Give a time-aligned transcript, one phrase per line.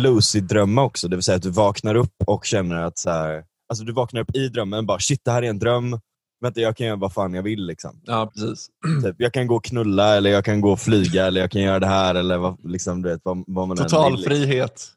[0.00, 2.98] kan ju lucid drömma också, det vill säga att du vaknar upp och känner att
[2.98, 6.00] så här, alltså du vaknar upp i drömmen bara shit det här är en dröm,
[6.40, 7.66] vänta jag kan göra vad fan jag vill.
[7.66, 8.00] Liksom.
[8.04, 8.68] Ja, precis.
[9.04, 11.62] Typ, jag kan gå och knulla, eller jag kan gå och flyga, eller jag kan
[11.62, 14.20] göra det här, eller vad, liksom, du vet, vad, vad man Total vill.
[14.20, 14.36] Liksom.
[14.36, 14.88] frihet.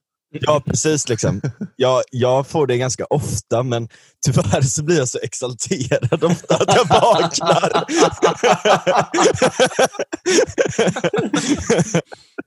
[0.41, 1.09] Ja, precis.
[1.09, 1.41] Liksom.
[1.75, 3.87] Jag, jag får det ganska ofta, men
[4.25, 7.85] tyvärr så blir jag så exalterad ofta att jag vaknar.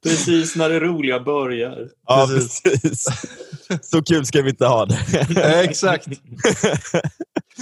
[0.03, 1.89] Precis när det roliga börjar.
[2.07, 3.07] Ja, precis.
[3.83, 4.99] Så kul ska vi inte ha det.
[5.37, 6.09] Eh, Exakt.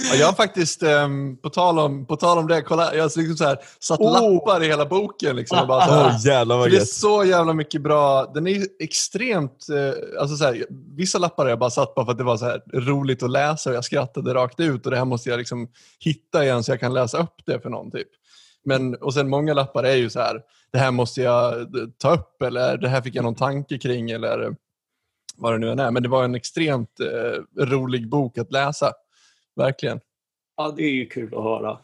[0.09, 3.17] Ja, jag har faktiskt, ehm, på, tal om, på tal om det, kolla, jag har
[3.19, 4.33] liksom så här, satt Oh.
[4.33, 5.35] lappar i hela boken.
[5.35, 8.31] Liksom, och bara så här, Åh jävlar vad det är så jävla mycket bra.
[8.33, 9.65] Den är extremt...
[9.69, 10.65] Eh, alltså så här,
[10.95, 13.31] vissa lappar har jag bara satt bara för att det var så här roligt att
[13.31, 15.67] läsa och jag skrattade rakt ut och det här måste jag liksom
[15.99, 17.91] hitta igen så jag kan läsa upp det för någon.
[17.91, 18.07] Typ.
[18.65, 20.41] Men, och sen många lappar är ju så här,
[20.71, 21.65] det här måste jag eh,
[21.97, 24.55] ta upp eller det här fick jag någon tanke kring eller
[25.37, 25.91] vad det nu än är.
[25.91, 28.91] Men det var en extremt eh, rolig bok att läsa.
[29.55, 29.99] Verkligen.
[30.57, 31.77] Ja, det är ju kul att höra.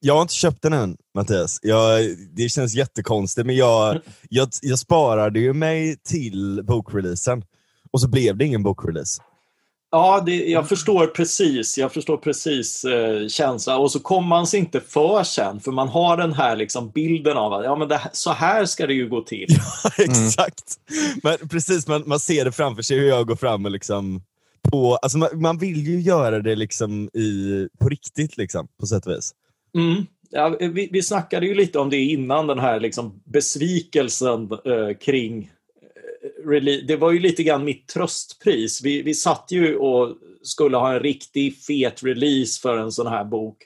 [0.00, 1.58] Jag har inte köpt den än, Mattias.
[1.62, 7.44] Jag, det känns jättekonstigt, men jag, jag, jag sparade ju mig till bokreleasen.
[7.90, 9.22] Och så blev det ingen bokrelease.
[9.90, 11.78] Ja, det, jag förstår precis.
[11.78, 13.80] Jag förstår precis eh, känslan.
[13.80, 17.36] Och så kommer man sig inte för sen, för man har den här liksom bilden
[17.36, 19.48] av att ja, men det, så här ska det ju gå till.
[19.98, 20.76] Exakt.
[21.22, 24.22] Men precis, man, man ser det framför sig hur jag går fram och liksom
[24.62, 29.06] på, alltså man, man vill ju göra det liksom i, på riktigt, liksom, på sätt
[29.06, 29.32] och vis.
[29.74, 30.06] Mm.
[30.30, 35.50] Ja, vi, vi snackade ju lite om det innan, den här liksom besvikelsen eh, kring
[36.86, 38.80] Det var ju lite grann mitt tröstpris.
[38.84, 43.24] Vi, vi satt ju och skulle ha en riktig fet release för en sån här
[43.24, 43.56] bok.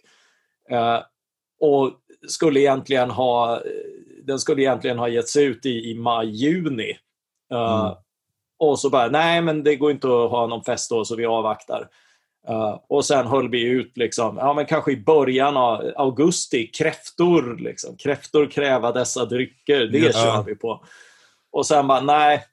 [0.70, 0.98] Eh,
[1.60, 1.93] och
[2.28, 3.60] skulle egentligen ha,
[4.25, 6.91] den skulle egentligen ha getts ut i, i maj-juni.
[7.53, 7.94] Eh, Mm.
[8.59, 11.26] Och så bara, nej men det går inte att ha någon fest då så vi
[11.26, 11.88] avvaktar.
[12.49, 17.56] Uh, och sen höll vi ut, liksom, ja, men kanske i början av augusti, kräftor.
[17.59, 17.97] Liksom.
[17.97, 20.12] Kräftor kräva dessa drycker, det Ja.
[20.12, 20.84] kör vi på.
[21.53, 22.44] Och sen bara, nej,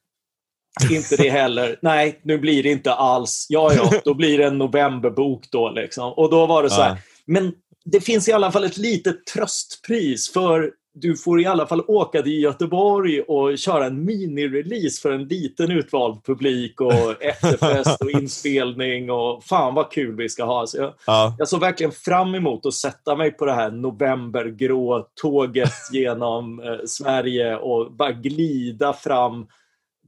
[0.92, 1.80] inte det heller.
[1.82, 3.46] Nej, nu blir det inte alls.
[3.50, 5.70] Ja, ja, då blir det en novemberbok då.
[5.70, 6.14] Liksom.
[6.14, 6.98] Och då var det så här, Ja.
[7.26, 7.52] men
[7.86, 12.22] det finns i alla fall ett litet tröstpris för du får i alla fall åka
[12.22, 19.12] till Göteborg och köra en mini-release för en liten utvald publik och efterfest och inspelning
[19.12, 20.68] och fan vad kul vi ska ha.
[20.68, 21.36] Så jag, Ja.
[21.40, 26.86] jag såg verkligen fram emot att sätta mig på det här novembergrå tåget genom eh,
[26.88, 29.48] Sverige och bara glida fram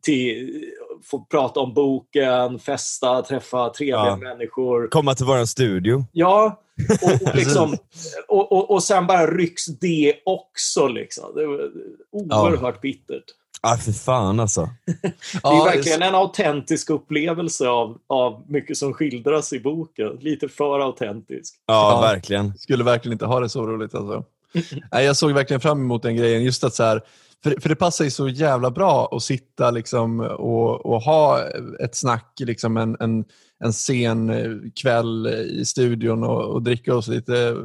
[0.01, 0.63] till,
[1.03, 4.15] få prata om boken, festa, träffa trevliga Ja.
[4.15, 4.87] människor.
[4.87, 6.05] Komma till våran studio.
[6.11, 6.61] Ja,
[7.01, 7.77] och, och, liksom,
[8.27, 10.87] och, och, och sen bara rycks det också.
[10.87, 11.25] Liksom.
[11.35, 11.69] Det var
[12.11, 13.23] oerhört bittert.
[13.63, 14.69] Ah, för fan alltså.
[15.01, 15.11] Det är
[15.43, 20.17] Ja, verkligen en autentisk upplevelse av, av mycket som skildras i boken.
[20.21, 21.55] Lite för autentisk.
[21.65, 22.01] Ja, Ja.
[22.01, 22.57] verkligen.
[22.57, 23.95] skulle verkligen inte ha det så roligt.
[23.95, 24.23] Alltså.
[24.91, 26.43] Nej, jag såg verkligen fram emot den grejen.
[26.43, 27.01] Just att så här,
[27.43, 31.39] för, för det passar ju så jävla bra att sitta liksom och, och ha
[31.83, 33.25] ett snack liksom en, en,
[33.63, 34.31] en sen
[34.81, 37.55] kväll i studion och, och dricka oss lite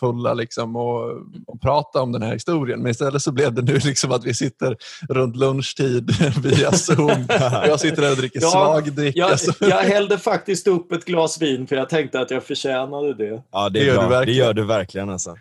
[0.00, 1.10] fulla liksom och,
[1.46, 2.82] och prata om den här historien.
[2.82, 4.76] Men istället så blev det nu liksom att vi sitter
[5.08, 6.10] runt lunchtid
[6.42, 7.26] via Zoom
[7.66, 9.18] jag sitter där och dricker Ja, svagdricka.
[9.18, 13.14] Jag, så- jag hällde faktiskt upp ett glas vin för jag tänkte att jag förtjänade
[13.14, 13.42] det.
[13.52, 14.08] Ja, det, Det gör du bra.
[14.08, 14.38] det verkligen.
[14.46, 15.34] gör du verkligen alltså.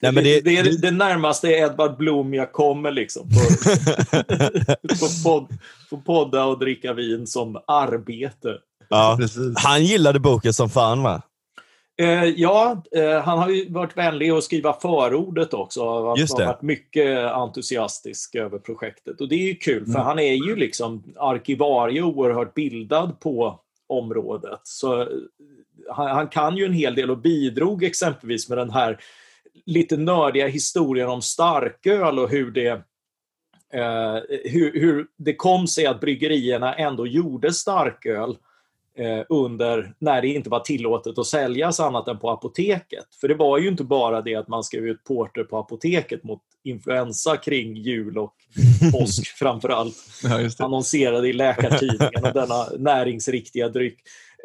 [0.00, 3.28] Det, Nej, men det, det är det närmaste Edvard Blom jag kommer liksom.
[3.28, 3.68] På,
[4.88, 5.58] på, podd,
[5.90, 8.58] på podda och dricka vin som arbete.
[8.88, 9.18] ja.
[9.54, 11.22] Han gillade boken som fan va?
[12.00, 15.80] Eh, ja, eh, han har ju varit vänlig att skriva förordet också.
[15.80, 19.20] Han har varit mycket entusiastisk över projektet.
[19.20, 19.92] Och det är ju kul, Mm.
[19.92, 24.60] för han är ju liksom arkivarie och oerhört bildad på området.
[24.62, 25.06] Så eh,
[25.90, 28.98] han, han kan ju en hel del och bidrog exempelvis med den här
[29.66, 32.68] lite nördiga historien om starköl och hur det
[33.72, 38.36] eh, hur, hur det kom sig att bryggerierna ändå gjorde starköl
[38.98, 43.06] eh, under när det inte var tillåtet att säljas annat än på apoteket.
[43.20, 46.42] För det var ju inte bara det att man skrev ut porter på apoteket mot
[46.64, 48.34] influensa kring jul och
[48.92, 53.98] påsk framför allt Ja, annonserade i Läkartidningen och denna näringsriktiga dryck.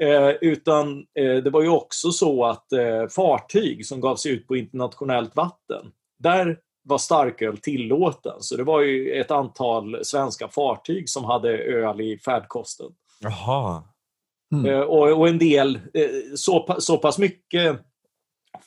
[0.04, 4.48] Eh, utan eh, det var ju också så att eh, fartyg som gav sig ut
[4.48, 8.36] på internationellt vatten, där var starköl tillåten.
[8.40, 12.88] Så det var ju ett antal svenska fartyg som hade öl i färdkosten.
[13.20, 13.84] Jaha.
[14.54, 14.66] Mm.
[14.66, 17.80] Eh, och, och en del, eh, så, så pass mycket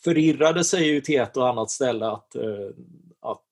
[0.05, 2.69] förirrade sig ju till ett och annat ställe att, eh,
[3.21, 3.43] att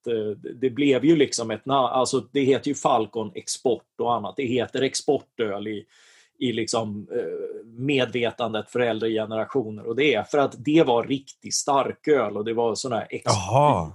[0.60, 4.34] det blev ju liksom ett namn, alltså det heter ju Falcon Export och annat.
[4.36, 5.86] Det heter exportöl i,
[6.38, 9.86] i liksom, eh, medvetandet för äldre generationer.
[9.86, 13.92] Och det är för att det var riktig starköl och det var sån här Jaha.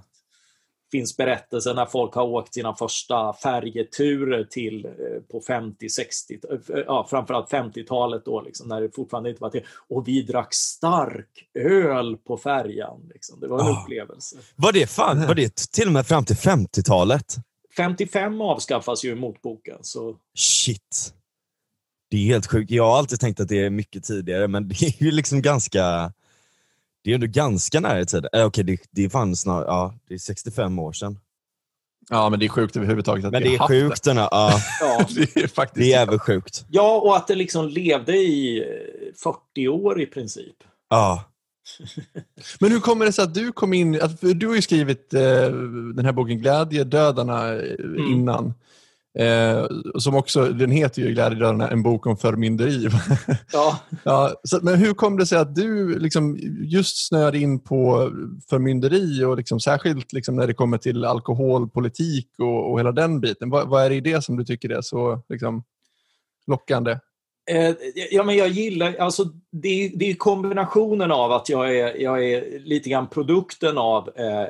[0.92, 4.92] finns berättelser när folk har åkt sina första färjeturer till eh,
[5.32, 9.66] på 50, 60, eh, ja, framförallt 50-talet då, liksom, när det fortfarande inte var till.
[9.90, 13.10] Och vi drack stark öl på färjan.
[13.14, 13.40] Liksom.
[13.40, 13.82] Det var en Ah.
[13.84, 14.38] upplevelse.
[14.56, 17.36] Var det, fan, var det till och med fram till 50-talet?
[17.78, 19.78] 55 avskaffas ju motboken.
[19.82, 21.14] Så Shit.
[22.10, 22.72] Det är helt sjukt.
[22.72, 26.12] Jag har alltid tänkt att det är mycket tidigare, men det är ju liksom ganska...
[27.04, 28.30] Det är ändå ganska nära i tiden.
[28.34, 31.20] Äh, Okej, det, det är fan snart, ja, det är 65 år sedan.
[32.10, 34.18] Ja, men det är sjukt överhuvudtaget att Men vi det är har haft sjukt den
[34.18, 35.06] här, ja, ja.
[35.16, 35.34] Det.
[35.34, 36.66] det är faktiskt det är även sjukt.
[36.70, 39.14] ja, och att det liksom levde i eh,
[39.54, 40.56] 40 år i princip.
[40.90, 41.24] Ja.
[42.60, 44.02] Men hur kommer det sig att du kom in...
[44.02, 45.22] Att, du har ju skrivit eh,
[45.96, 48.12] den här boken Glädjedödarna eh, Mm.
[48.12, 48.54] innan.
[49.20, 49.66] Eh,
[50.00, 52.90] som också, den heter ju Glädjedödarna, en bok om förmynderi.
[53.54, 53.80] Ja.
[54.04, 58.12] ja, så, men hur kom det sig att du liksom just snöade in på
[58.50, 63.50] förmynderi och liksom, särskilt liksom när det kommer till alkoholpolitik och, och hela den biten?
[63.50, 65.64] Vad, vad är det i det som du tycker är så liksom,
[66.48, 66.92] lockande?
[67.52, 67.76] Eh,
[68.12, 72.26] Ja, men jag gillar, alltså det, är- det är kombinationen av att jag är, jag
[72.26, 74.46] är lite grann produkten av eh,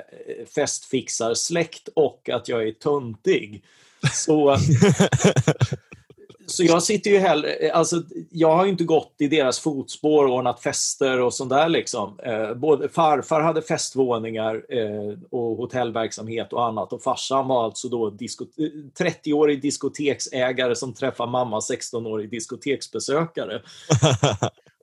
[0.56, 3.64] festfixarsläkt och att jag är töntig.
[4.13, 4.57] Så,
[6.46, 10.36] så jag sitter ju hellre, alltså jag har ju inte gått i deras fotspår och
[10.36, 12.19] ordnat fester och sånt där liksom.
[12.24, 18.10] Eh, både farfar hade festvåningar eh, och hotellverksamhet och annat och farsan var alltså då
[18.10, 23.62] disko, eh, 30-årig diskoteksägare som träffar mamma 16-årig diskoteksbesökare.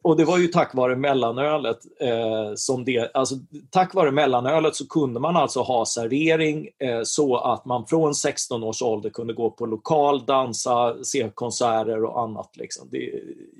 [0.07, 3.35] Och det var ju tack vare mellanölet eh, som det, alltså
[3.71, 8.63] tack vare mellanölet så kunde man alltså ha servering eh, så att man från 16
[8.65, 12.51] års ålder kunde gå på lokal, dansa, se konserter och annat.
[12.57, 12.89] Liksom.
[12.91, 13.11] Det,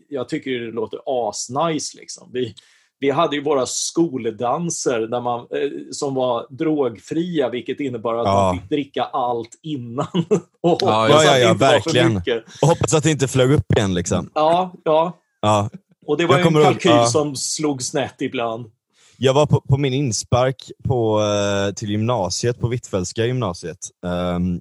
[0.09, 1.97] jag tycker det låter asnice.
[1.99, 2.31] Liksom.
[2.33, 2.55] Vi,
[2.99, 8.33] vi hade ju våra skoldanser där man, eh, som var drogfria, vilket innebar att Ja.
[8.43, 10.07] man fick dricka allt innan.
[10.61, 12.15] och Ja, hoppas ja, att det ja, var för verkligen.
[12.15, 12.45] mycket.
[12.63, 13.95] Och hoppas att det inte flög upp igen.
[13.95, 14.31] Liksom.
[14.35, 15.13] Ja, ja.
[15.41, 15.69] Ja.
[16.07, 17.07] Och det var en kommer ihåg, kalkyl ja.
[17.07, 18.71] som slog snett ibland.
[19.17, 23.79] Jag var på, på min inspark på, eh, till gymnasiet, på Hvitfeldtska gymnasiet.
[24.07, 24.61] Ehm,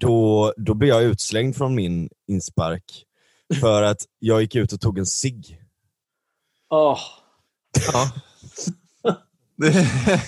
[0.00, 3.04] då, då blev jag utslängd från min inspark
[3.60, 5.60] för att jag gick ut och tog en cigg.
[6.70, 6.98] Åh,
[7.92, 8.10] Ja.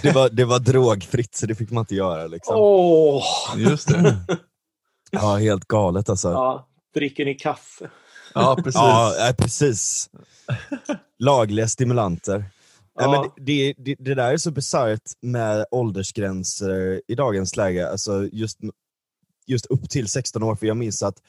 [0.03, 2.27] Det, var, det var drogfritt, så det fick man inte göra.
[2.27, 2.57] Liksom.
[2.59, 3.25] åh.
[3.57, 4.17] just det.
[5.11, 6.29] Ja, helt galet alltså.
[6.29, 7.91] Ja, Ja, dricker ni kaffe?
[8.37, 8.81] Ja, precis.
[8.81, 10.11] ja precis.
[11.19, 12.45] Lagliga stimulanter.
[12.95, 13.03] Ja.
[13.03, 13.11] Ja.
[13.11, 17.91] men det, det, det där är så bisarrt med åldersgränser i dagens läge.
[17.91, 18.59] Alltså just,
[19.47, 21.23] just upp till 16 år, för jag minns att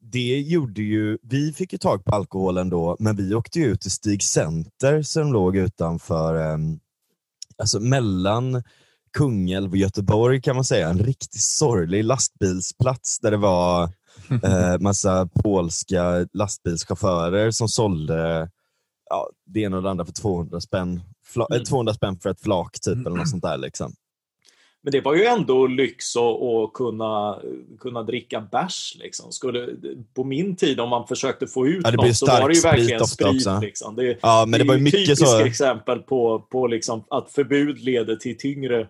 [0.00, 3.90] det gjorde ju, vi fick ju tag på alkoholen då, men vi åkte ut till
[3.90, 6.80] Stig Center som låg utanför, um,
[7.58, 8.62] alltså mellan
[9.12, 10.88] Kungälv och Göteborg kan man säga.
[10.88, 13.90] En riktigt sorglig lastbilsplats där det var
[14.44, 18.50] eh, massa polska lastbilschaufförer som sålde
[19.10, 21.00] ja, det ena och det andra för 200 spänn.
[21.24, 21.64] Fla, eh, Mm.
[21.64, 23.58] 200 spänn för ett flak typ, eller något sånt där.
[23.58, 23.92] Liksom.
[24.84, 27.38] Men det var ju ändå lyx att, kunna,
[27.80, 28.96] kunna dricka bärs.
[29.00, 29.32] Liksom.
[29.32, 29.68] Skulle,
[30.14, 32.60] på min tid, om man försökte få ut Ja, det något, så var det ju
[32.60, 33.60] verkligen sprit sprit.
[33.60, 33.96] Liksom.
[33.96, 35.44] Det, Ja, men det, var ju är mycket typiskt så.
[35.44, 38.88] exempel på, på liksom att förbud leder till tyngre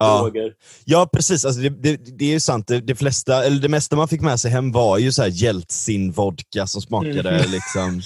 [0.00, 0.52] Ja, droger.
[0.84, 1.44] ja precis.
[1.44, 2.66] Alltså, det, det, det är ju sant.
[2.66, 5.28] Det, det, flesta, eller det mesta man fick med sig hem var ju så här
[5.30, 7.50] Jeltsin-vodka som smakade Mm.
[7.50, 8.02] liksom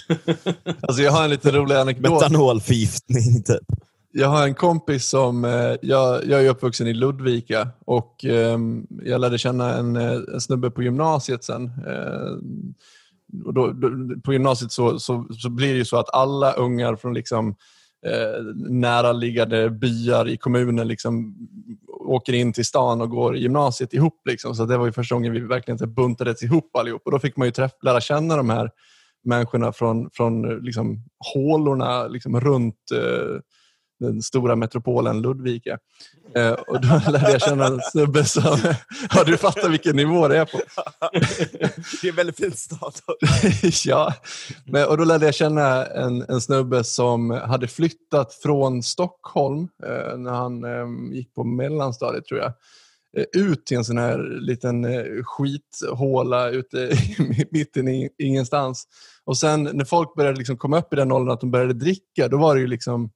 [0.81, 2.13] Alltså, jag har en lite rolig anekdot.
[2.13, 3.43] metanolförgiftning.
[3.43, 3.79] Typ.
[4.13, 9.21] Jag har en kompis som, eh, jag, jag är uppvuxen i Ludvika och ehm, jag
[9.21, 11.65] lärde känna en, eh, en snubbe på gymnasiet sen.
[11.65, 12.33] Eh,
[13.47, 13.91] och då, då,
[14.25, 17.55] på gymnasiet så, så, så blir det ju så att alla ungar från liksom,
[18.07, 21.35] eh, näraliggande byar i kommunen liksom,
[21.89, 24.23] åker in till stan och går i gymnasiet ihop.
[24.25, 24.55] Liksom.
[24.55, 27.03] Så det var ju första gången vi verkligen buntades ihop allihop.
[27.05, 28.71] Och då fick man ju träff, lära känna de här
[29.25, 33.41] människorna från, från liksom, hålorna liksom, runt eh,
[34.05, 35.79] den stora metropolen Ludvika.
[36.37, 38.59] Eh, och då lärde jag känna en snubbe som...
[39.15, 40.59] Ja, du fattar vilken nivå det är på.
[42.03, 42.95] Det är en väldigt fin stad.
[43.85, 44.15] ja,
[44.65, 50.19] men, och då lärde jag känna en, en snubbe som hade flyttat från Stockholm eh,
[50.19, 52.53] när han eh, gick på mellanstadiet tror jag.
[53.17, 58.85] Eh, ut till en sån här liten eh, skithåla ute i mitten i ingenstans.
[59.25, 62.29] Och sen när folk började liksom komma upp i den åldern att de började dricka,
[62.29, 63.11] då var det ju liksom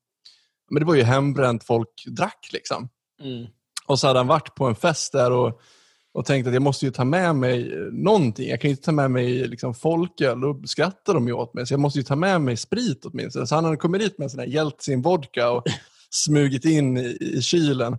[0.70, 2.48] men det var ju hembränt folk drack.
[2.52, 2.88] liksom.
[3.22, 3.46] Mm.
[3.86, 5.60] Och så hade han varit på en fest där och,
[6.12, 8.48] och tänkt att jag måste ju ta med mig eh, någonting.
[8.48, 11.66] Jag kan ju inte ta med mig liksom folköl, då skrattar de ju åt mig.
[11.66, 13.46] Så jag måste ju ta med mig sprit åtminstone.
[13.46, 15.64] Så han hade kommit dit med en sån här Jeltsin vodka och
[16.10, 17.96] smugit in i, i kylen.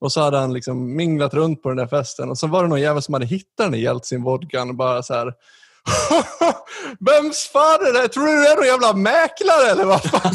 [0.00, 2.68] Och så hade han liksom minglat runt på den där festen och så var det
[2.68, 5.32] någon jävel som hade hittat den i Jeltsin-vodkan och bara så här
[7.00, 8.08] Vems fan är det?
[8.08, 10.34] Tror du du är någon jävla mäklare eller vad fan?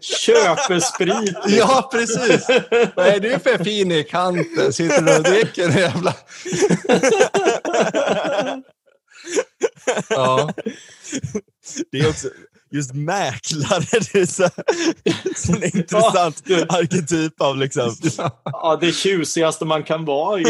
[0.00, 1.36] Köper sprit.
[1.46, 2.46] ja, precis.
[2.96, 4.72] Vad är du för fin i kanten?
[4.72, 6.14] Sitter du och dricker en jävla...
[10.08, 10.50] ja.
[11.92, 12.28] Det är också,
[12.70, 14.48] just mäklare, det är så,
[15.36, 17.90] så en intressant arketyp av liksom...
[18.44, 20.44] Ja, det tjusigaste man kan vara i.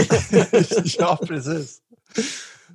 [0.99, 1.79] ja, precis.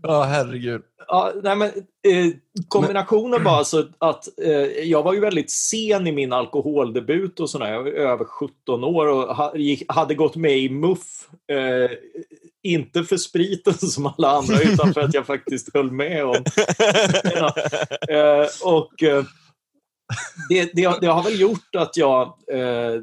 [0.02, 0.82] Ja, herregud.
[1.08, 1.68] Ja, nej men,
[2.08, 2.34] eh,
[2.68, 4.52] kombinationen bara så att eh,
[4.84, 7.72] jag var ju väldigt sen i min alkoholdebut och sådär.
[7.72, 11.00] Jag var över 17 år och ha, gick, hade gått med i MUF.
[11.52, 11.92] Eh,
[12.64, 16.36] inte för spriten som alla andra utan för att jag faktiskt höll med om.
[17.24, 17.56] Ja,
[18.10, 19.24] eh, och eh,
[20.50, 23.02] det, det, det, har väl gjort att jag eh,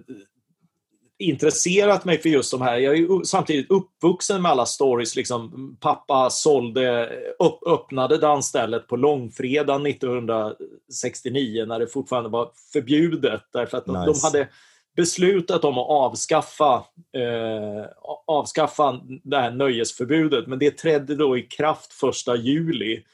[1.19, 2.79] intresserat mig för just de här.
[2.79, 5.17] Jag är samtidigt uppvuxen med alla stories.
[5.17, 13.43] Liksom, pappa sålde, upp, öppnade dansstället på långfredagen 1969 när det fortfarande var förbjudet.
[13.53, 13.99] Därför att nice.
[13.99, 14.49] de, de hade
[14.97, 16.85] beslutat om att avskaffa,
[17.17, 17.85] eh,
[18.27, 20.47] avskaffa det här nöjesförbudet.
[20.47, 23.03] Men det trädde då i kraft första juli.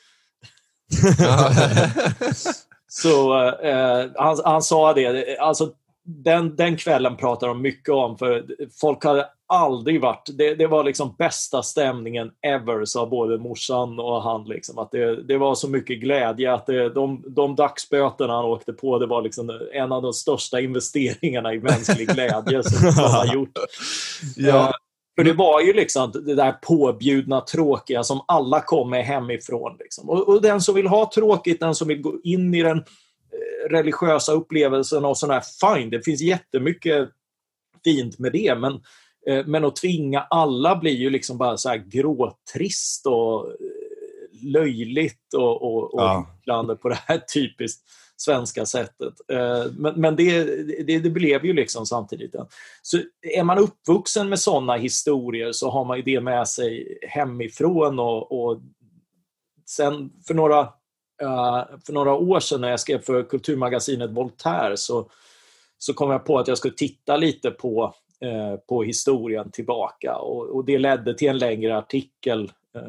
[2.88, 5.73] Så eh, han, han sa det, alltså
[6.06, 8.46] den, den kvällen pratar de mycket om för
[8.80, 14.22] folk hade aldrig varit, det, det var liksom bästa stämningen ever sa både morsan och
[14.22, 14.44] han.
[14.44, 18.72] Liksom, att det, det var så mycket glädje att det, de, de dagsböterna han åkte
[18.72, 23.26] på det var liksom en av de största investeringarna i mänsklig glädje som han har
[23.34, 23.58] gjort.
[24.36, 24.72] ja.
[25.16, 29.76] För det var ju liksom det där påbjudna tråkiga som alla kom med hemifrån.
[29.78, 30.10] Liksom.
[30.10, 32.84] Och, och, den som vill ha tråkigt, den som vill gå in i den eh,
[33.71, 37.09] religiösa upplevelsen och sådär, fine, det finns jättemycket
[37.85, 38.54] fint med det.
[38.59, 38.73] Men,
[39.26, 43.56] eh, men att tvinga alla blir ju liksom bara så här gråtrist och eh,
[44.42, 46.76] löjligt och, och, och ja.
[46.83, 47.83] på det här typiskt
[48.16, 49.14] svenska sättet.
[49.33, 50.45] Eh, men, men det,
[50.87, 52.35] det, det, blev ju liksom samtidigt.
[52.83, 57.99] Så är man uppvuxen med sådana historier så har man ju det med sig hemifrån
[57.99, 58.61] och, och
[59.66, 60.68] sen för några,
[61.87, 65.11] för några år sedan när jag skrev för kulturmagasinet Voltaire så,
[65.78, 67.94] så kom jag på att jag skulle titta lite på,
[68.25, 72.82] uh, på historien tillbaka och, och det ledde till en längre artikel Eh,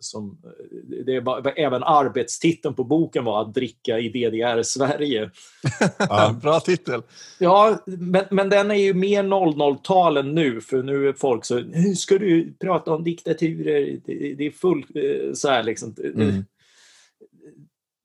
[0.00, 5.30] som, eh, det var, även arbetstiteln på boken var Att dricka i DDR-Sverige.
[5.98, 7.02] ja, bra titel.
[7.38, 11.94] Ja, men, men den är ju mer 00-talen nu, för nu är folk så nu
[11.94, 14.00] ska du prata om diktaturer?
[14.04, 15.94] Det, det är fullt eh, så här liksom.
[16.14, 16.44] Mm.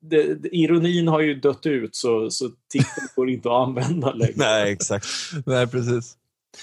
[0.01, 4.33] Det, det, ironin har ju dött ut så, så titeln går inte att använda längre.
[4.35, 5.07] Nej, exakt.
[5.45, 6.15] Nej, precis.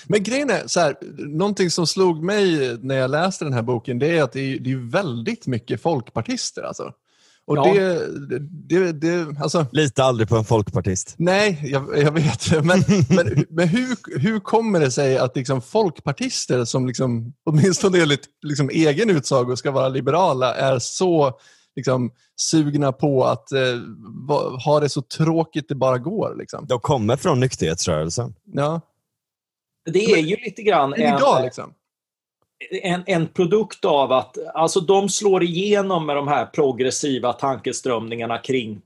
[0.06, 3.98] Men grejen är, så här, någonting som slog mig när jag läste den här boken,
[3.98, 6.62] det är att det är, det är väldigt mycket folkpartister.
[6.62, 6.92] Alltså.
[7.46, 7.74] Och ja.
[7.74, 8.38] det,
[8.68, 9.66] det, det, alltså...
[9.72, 11.14] Lita aldrig på en folkpartist.
[11.18, 12.50] Nej, jag, jag vet.
[12.64, 18.24] Men, men, men hur, hur kommer det sig att liksom folkpartister som liksom, åtminstone enligt
[18.42, 21.38] liksom egen utsago ska vara liberala är så
[21.76, 23.60] liksom, sugna på att eh,
[24.64, 26.36] ha det så tråkigt det bara går?
[26.38, 26.66] Liksom?
[26.66, 28.34] De kommer från nykterhetsrörelsen.
[28.44, 28.80] Ja.
[29.84, 31.74] Det är ju lite grann en, idag, liksom.
[32.82, 38.80] en, en produkt av att alltså de slår igenom med de här progressiva tankeströmningarna kring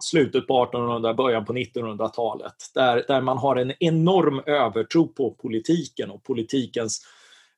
[0.00, 2.54] slutet på 1800 början på 1900-talet.
[2.74, 7.06] Där, där man har en enorm övertro på politiken och politikens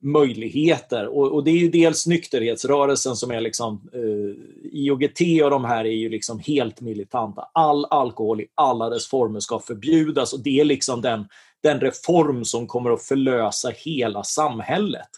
[0.02, 1.06] möjligheter.
[1.06, 5.84] Och, och, det är ju dels nykterhetsrörelsen som är liksom, eh, IOGT och de här
[5.84, 7.48] är ju liksom helt militanta.
[7.54, 11.24] All alkohol i alla dess former ska förbjudas och det är liksom den
[11.62, 15.08] den reform som kommer att förlösa hela samhället.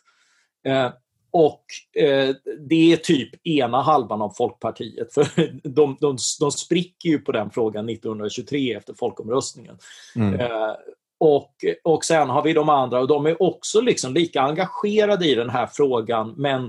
[0.67, 0.91] Eh,
[1.31, 1.65] och
[2.03, 2.35] eh,
[2.69, 5.15] det är typ ena halvan av Folkpartiet.
[5.15, 5.27] För
[5.69, 9.79] de, de, de spricker ju på den frågan 1923 efter folkomröstningen.
[10.17, 10.41] Mm.
[10.41, 10.75] Eh,
[11.23, 15.35] och, och sen har vi de andra och de är också liksom lika engagerade i
[15.35, 16.65] den här frågan men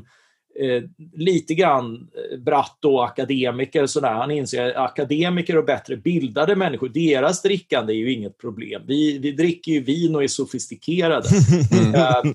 [0.59, 0.83] eh,
[1.13, 3.85] lite grann eh, bratt och akademiker.
[3.85, 4.13] Sådär.
[4.13, 8.81] Han inser att akademiker och bättre bildade människor, deras drickande är ju inget problem.
[8.87, 11.27] Vi, vi dricker ju vin och är sofistikerade.
[11.95, 12.31] Eh,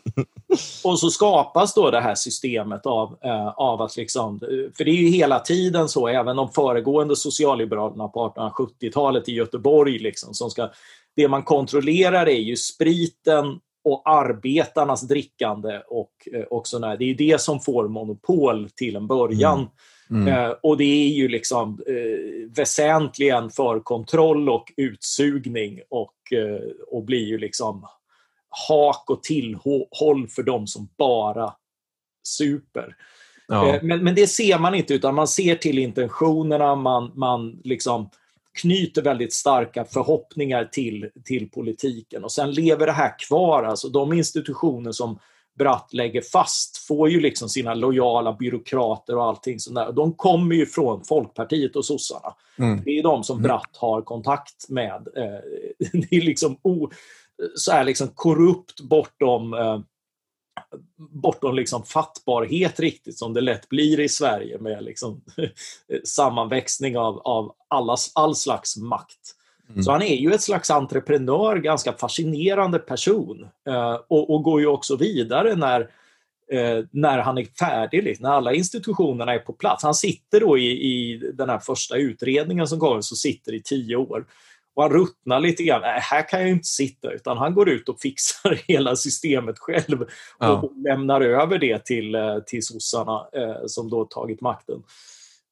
[0.85, 4.39] och så skapas då det här systemet av, eh, av att liksom,
[4.77, 9.99] för det är ju hela tiden så, även de föregående socialliberalerna på 1870-talet i Göteborg,
[9.99, 10.71] liksom, som ska,
[11.19, 16.97] det man kontrollerar är ju spriten och arbetarnas drickande och, eh, och sådär.
[16.97, 19.59] Det är det som får monopol till en början.
[20.11, 20.29] Mm.
[20.29, 20.29] Mm.
[20.29, 27.05] Eh, och det är ju liksom eh, väsentligen för kontroll och utsugning och, eh, och
[27.05, 27.87] blir ju liksom
[28.69, 31.53] hak och tillhåll för de som bara
[32.23, 32.97] super.
[33.49, 33.75] Ja.
[33.75, 38.11] Eh, men, men det ser man inte, utan man ser till intentionerna, man, man liksom
[38.59, 42.25] knyter väldigt starka förhoppningar till, till politiken.
[42.25, 43.65] Och sen lever det här kvar.
[43.65, 45.19] Alltså de institutioner som
[45.59, 49.93] Bratt lägger fast får ju liksom sina lojala byråkrater och allting sånt där.
[49.93, 52.35] De kommer ju från Folkpartiet och sossarna.
[52.59, 52.83] Mm.
[52.85, 53.43] Det är de som mm.
[53.43, 55.09] Bratt har kontakt med.
[55.17, 56.91] Eh, det är liksom o,
[57.55, 59.81] så här liksom korrupt bortom eh,
[60.97, 65.21] bortom liksom fattbarhet riktigt som det lätt blir i Sverige med liksom
[66.05, 69.35] sammanväxning av, av allas, all slags makt.
[69.71, 69.83] Mm.
[69.83, 74.67] Så han är ju ett slags entreprenör, ganska fascinerande person eh, och, och, går ju
[74.67, 75.81] också vidare när,
[76.53, 79.83] eh, när han är färdig, liksom, när alla institutionerna är på plats.
[79.83, 83.97] Han sitter då i, i den här första utredningen som kommer, så sitter i tio
[83.97, 84.27] år.
[84.79, 85.81] Och han ruttnar lite grann.
[85.81, 87.13] Nej, här kan jag inte sitta.
[87.13, 90.09] Utan han går ut och fixar hela systemet själv och,
[90.39, 90.71] ja.
[90.77, 94.83] lämnar över det till, eh, till sossarna eh, som då tagit makten.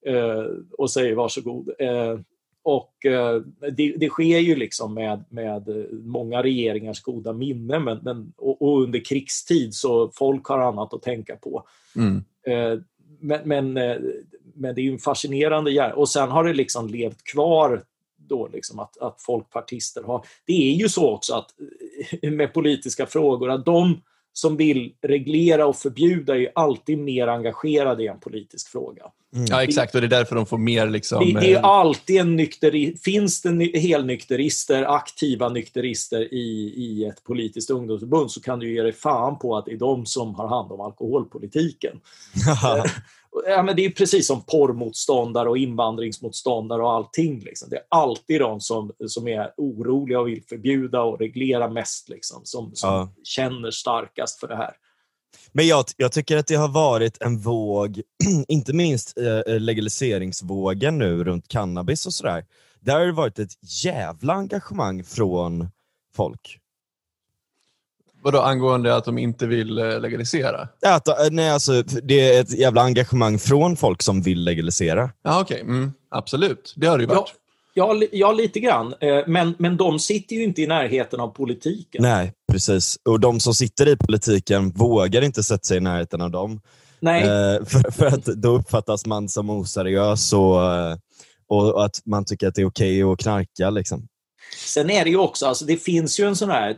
[0.06, 0.44] Eh,
[0.78, 1.70] och säger varsågod.
[1.78, 2.18] Eh,
[2.62, 3.40] och eh,
[3.72, 8.82] det, det, sker ju liksom med, med många regeringars goda minne men, men och, och,
[8.82, 11.66] under krigstid så folk har annat att tänka på.
[11.96, 12.24] Mm.
[12.46, 12.80] Eh,
[13.20, 13.72] men, men,
[14.54, 15.96] men det är ju en fascinerande gärning.
[15.96, 17.82] Och sen har det liksom levt kvar
[18.28, 20.26] då liksom att, att folkpartister har...
[20.46, 21.50] Det är ju så också att
[22.22, 24.00] med politiska frågor att de
[24.32, 29.02] som vill reglera och förbjuda är alltid mer engagerade i en politisk fråga.
[29.34, 29.46] Mm.
[29.50, 29.94] Ja, exakt.
[29.94, 30.88] Och det är därför de får mer...
[30.90, 32.96] Liksom, det, det är eh, alltid en nykter...
[32.98, 38.92] Finns det helnykterister, aktiva nykterister i, i ett politiskt ungdomsförbund så kan du ge dig
[38.92, 42.00] fan på att det är de som har hand om alkoholpolitiken.
[43.46, 47.40] ja, men det är precis som porrmotståndare och invandringsmotståndare och allting.
[47.40, 47.68] Liksom.
[47.70, 52.40] Det är alltid de som, som är oroliga och vill förbjuda och reglera mest, liksom,
[52.44, 53.12] som, som ja.
[53.24, 54.74] känner starkast för det här.
[55.52, 58.00] Men jag, jag, tycker att det har varit en våg,
[58.48, 62.44] inte minst eh, legaliseringsvågen nu runt cannabis och sådär.
[62.80, 65.68] Där har det varit ett jävla engagemang från
[66.14, 66.60] folk.
[68.26, 70.68] Vadå angående att de inte vill eh, legalisera?
[70.86, 75.10] Att, eh, nej, alltså, det är ett jävla engagemang från folk som vill legalisera.
[75.22, 75.74] Ja, Okej, okay.
[75.74, 76.74] mm, absolut.
[76.76, 77.34] Det har det ju varit.
[77.74, 78.94] Ja, ja, ja, lite grann.
[79.00, 82.02] Eh, men, men de sitter ju inte i närheten av politiken.
[82.02, 82.98] Nej, precis.
[83.04, 86.60] Och de som sitter i politiken vågar inte sätta sig i närheten av dem.
[87.00, 87.22] Nej.
[87.66, 90.56] För, för att då uppfattas man som oseriös och,
[91.48, 93.70] och att man tycker att det är okej okay att knarka.
[93.70, 94.08] Liksom.
[94.56, 96.76] Sen är det ju också, alltså, det finns ju en sån här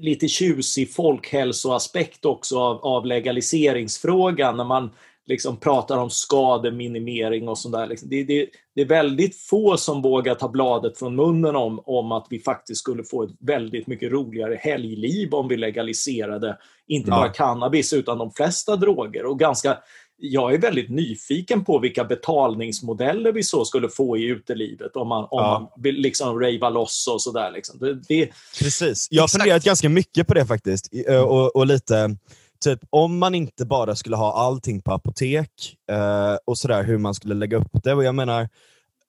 [0.00, 4.90] lite tjusig folkhälsoaspekt också av, av legaliseringsfrågan när man
[5.26, 7.86] liksom pratar om skademinimering och sånt där.
[7.86, 8.08] Liksom.
[8.08, 12.26] Det, det, det, är väldigt få som vågar ta bladet från munnen om, om att
[12.30, 17.92] vi faktiskt skulle få ett väldigt mycket roligare helgliv om vi legaliserade inte bara cannabis
[17.92, 19.26] utan de flesta droger.
[19.26, 19.78] Och ganska
[20.20, 25.22] jag är väldigt nyfiken på vilka betalningsmodeller vi så skulle få i utelivet om man,
[25.24, 25.58] om ja.
[25.60, 27.50] man vill liksom rava loss och sådär.
[27.50, 27.78] Liksom.
[27.78, 29.08] Det, det, Precis.
[29.10, 30.88] Jag har funderat ganska mycket på det faktiskt.
[31.08, 32.16] Och, och, lite,
[32.64, 37.14] typ om man inte bara skulle ha allting på apotek eh, och sådär, hur man
[37.14, 37.94] skulle lägga upp det.
[37.94, 38.48] Och jag menar,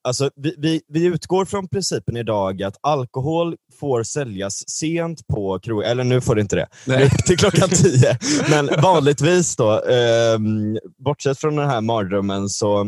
[0.04, 5.90] Alltså, vi, vi, vi, utgår från principen idag att alkohol får säljas sent på krogen,
[5.90, 7.10] eller nu får det inte det, Nej.
[7.26, 8.18] till klockan tio.
[8.50, 10.38] Men vanligtvis då, eh,
[11.04, 12.80] bortsett från den här mardrömmen så,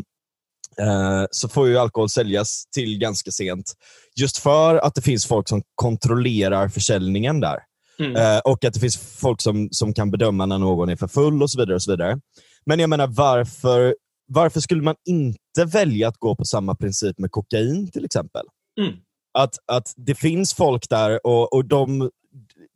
[0.81, 3.73] eh, så får ju alkohol säljas till ganska sent.
[4.17, 7.59] Just för att det finns folk som kontrollerar försäljningen där.
[7.99, 8.17] Mm.
[8.17, 11.43] Eh, och att det finns folk som, som kan bedöma när någon är för full
[11.43, 11.75] och så vidare.
[11.75, 12.19] och så vidare.
[12.67, 13.95] Men jag menar, varför
[14.27, 18.47] varför skulle man inte välja att gå på samma princip med kokain till exempel?
[18.81, 18.93] Mm.
[19.39, 22.11] Att, att det finns folk där och, och de,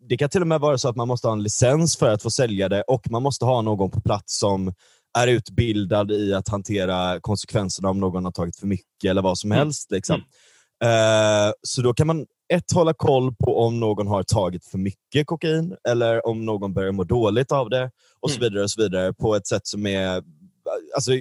[0.08, 2.22] det kan till och med vara så att man måste ha en licens för att
[2.22, 4.72] få sälja det och man måste ha någon på plats som
[5.18, 9.52] är utbildad i att hantera konsekvenserna om någon har tagit för mycket eller vad som
[9.52, 9.58] mm.
[9.58, 9.90] helst.
[9.90, 10.14] Liksom.
[10.14, 10.28] Mm.
[11.48, 15.26] Uh, så då kan man ett, hålla koll på om någon har tagit för mycket
[15.26, 18.48] kokain eller om någon börjar må dåligt av det och så mm.
[18.48, 20.22] vidare och så vidare på ett sätt som är
[20.94, 21.12] alltså,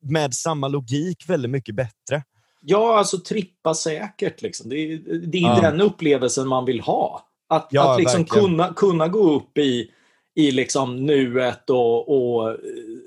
[0.00, 2.22] med samma logik väldigt mycket bättre.
[2.60, 4.42] Ja, alltså trippa säkert.
[4.42, 4.68] Liksom.
[4.68, 5.60] Det, är, det är ja.
[5.60, 7.24] den upplevelsen man vill ha.
[7.48, 9.90] Att, ja, att liksom kunna, kunna gå upp i
[10.38, 12.56] i liksom nuet och, och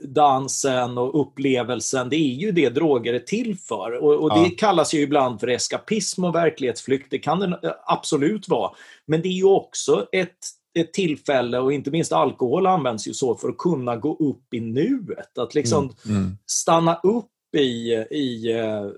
[0.04, 2.10] dansen och upplevelsen.
[2.10, 4.04] Det är ju det droger är till för.
[4.04, 4.44] Och, och ja.
[4.44, 7.08] Det kallas ju ibland för eskapism och verklighetsflykt.
[7.10, 8.72] Det kan det absolut vara.
[9.06, 10.38] Men det är ju också ett
[10.80, 14.60] ett tillfälle, och inte minst alkohol används ju så för att kunna gå upp i
[14.60, 15.38] nuet.
[15.38, 16.18] Att liksom mm.
[16.18, 16.38] Mm.
[16.46, 18.92] stanna upp i, i uh,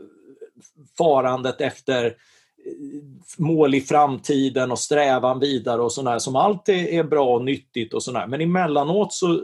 [0.98, 2.12] farandet efter eh,
[3.38, 8.04] mål i framtiden och strävan vidare och sådär som alltid är bra och nyttigt och
[8.04, 8.28] sådär.
[8.28, 9.42] Men emellanåt så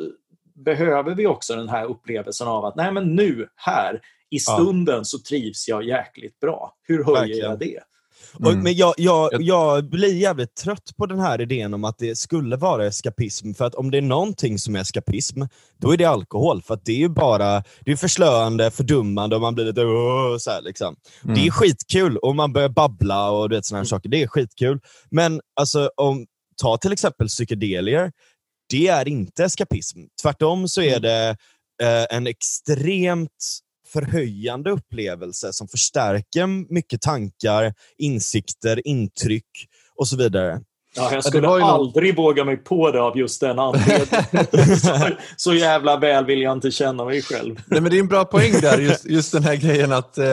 [0.54, 5.04] behöver vi också den här upplevelsen av att nej men nu, här, i stunden ja.
[5.04, 6.76] så trivs jag jäkligt bra.
[6.84, 7.50] Hur höjer Verkligen.
[7.50, 7.80] jag det?
[8.40, 8.58] Mm.
[8.58, 12.18] Och, men jag, jag, jag blir jävligt trött på den här idén om att det
[12.18, 13.54] skulle vara eskapism.
[13.54, 15.42] För att om det är någonting som är eskapism,
[15.78, 16.62] då är det alkohol.
[16.62, 19.82] För det är ju bara det är förslöande, fördummande och man blir lite
[20.40, 20.96] så här, liksom.
[21.24, 21.36] Mm.
[21.36, 24.10] Det är skitkul och man börjar babbla och du vet, såna här saker.
[24.10, 24.80] Det är skitkul.
[25.12, 26.26] Men alltså, om,
[26.62, 28.12] ta till exempel psykedelier.
[28.70, 30.00] Det är inte eskapism.
[30.22, 31.02] Tvärtom så är mm.
[31.02, 31.38] det
[31.84, 33.60] eh, en extremt
[33.94, 40.62] förhöjande upplevelse som förstärker mycket tankar, insikter, intryck och så vidare.
[40.96, 42.26] Ja, jag skulle ja, aldrig någon...
[42.26, 44.78] våga mig på det av just den anledningen.
[44.80, 47.56] så, så, jävla väl vill jag inte känna mig själv.
[47.66, 50.26] Nej, men det är en bra poäng där, just, just den här grejen att eh,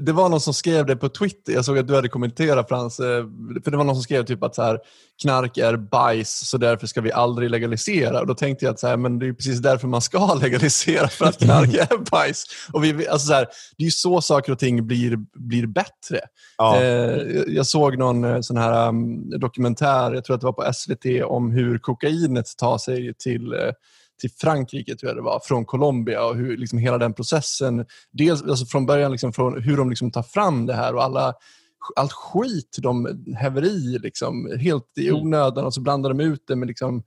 [0.00, 1.52] det var någon som skrev det på Twitter.
[1.52, 3.00] Jag såg att du hade kommenterat Frans.
[3.00, 3.24] Eh,
[3.64, 4.78] för det var någon som skrev typ att så här,
[5.22, 8.20] knark är bajs så därför ska vi aldrig legalisera.
[8.20, 11.08] Och Då tänkte jag att så här, men det är precis därför man ska legalisera,
[11.08, 12.44] för att knark är bajs.
[12.72, 13.46] Och vi, alltså så här,
[13.76, 16.20] det är ju så saker och ting blir, blir bättre.
[16.58, 16.82] Ja.
[16.82, 20.72] Eh, jag såg någon eh, sån här um, dokumentär, jag tror att det var på
[20.72, 23.72] SVT, om hur kokainet tar sig till eh,
[24.20, 28.42] till Frankrike, tror jag det var, från Colombia och hur liksom hela den processen, dels
[28.42, 31.34] alltså från början liksom från hur de liksom tar fram det här och alla
[31.96, 35.22] allt skit de häver i liksom, helt i mm.
[35.22, 37.02] onödan och så blandar de ut det med liksom,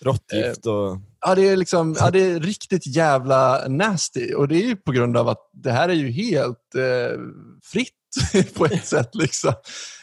[0.00, 0.90] Råttgift och...
[0.90, 4.34] Eh, ja, det är liksom, ja, det är riktigt jävla nasty.
[4.34, 7.20] Och det är ju på grund av att det här är ju helt eh,
[7.62, 9.14] fritt på ett sätt.
[9.14, 9.52] Liksom.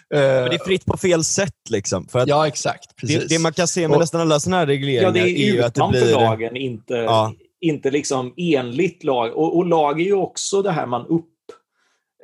[0.09, 1.69] Men det är fritt på fel sätt.
[1.69, 2.07] Liksom.
[2.07, 2.95] För att ja, exakt.
[2.95, 3.19] Precis.
[3.19, 5.49] Det, det man kan se med och, nästan alla sådana här regleringar ja, det är,
[5.49, 6.11] är ju att det blir...
[6.11, 7.33] lagen, inte, ja.
[7.61, 9.33] inte liksom enligt lag.
[9.33, 11.31] Och, och lag är ju också det här man upp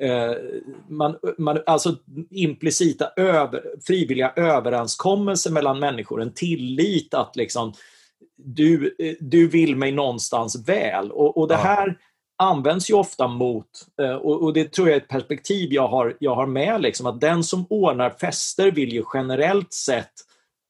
[0.02, 0.34] Eh,
[0.88, 1.96] man, man, alltså
[2.30, 7.72] implicita över, frivilliga överenskommelser mellan människor, en tillit att liksom
[8.36, 11.12] du, eh, du vill mig någonstans väl.
[11.12, 11.98] Och, och det här
[12.42, 13.66] används ju ofta mot,
[14.02, 17.20] eh, och, det tror jag är ett perspektiv jag har, jag har med, liksom, att
[17.20, 20.12] den som ordnar fester vill ju generellt sett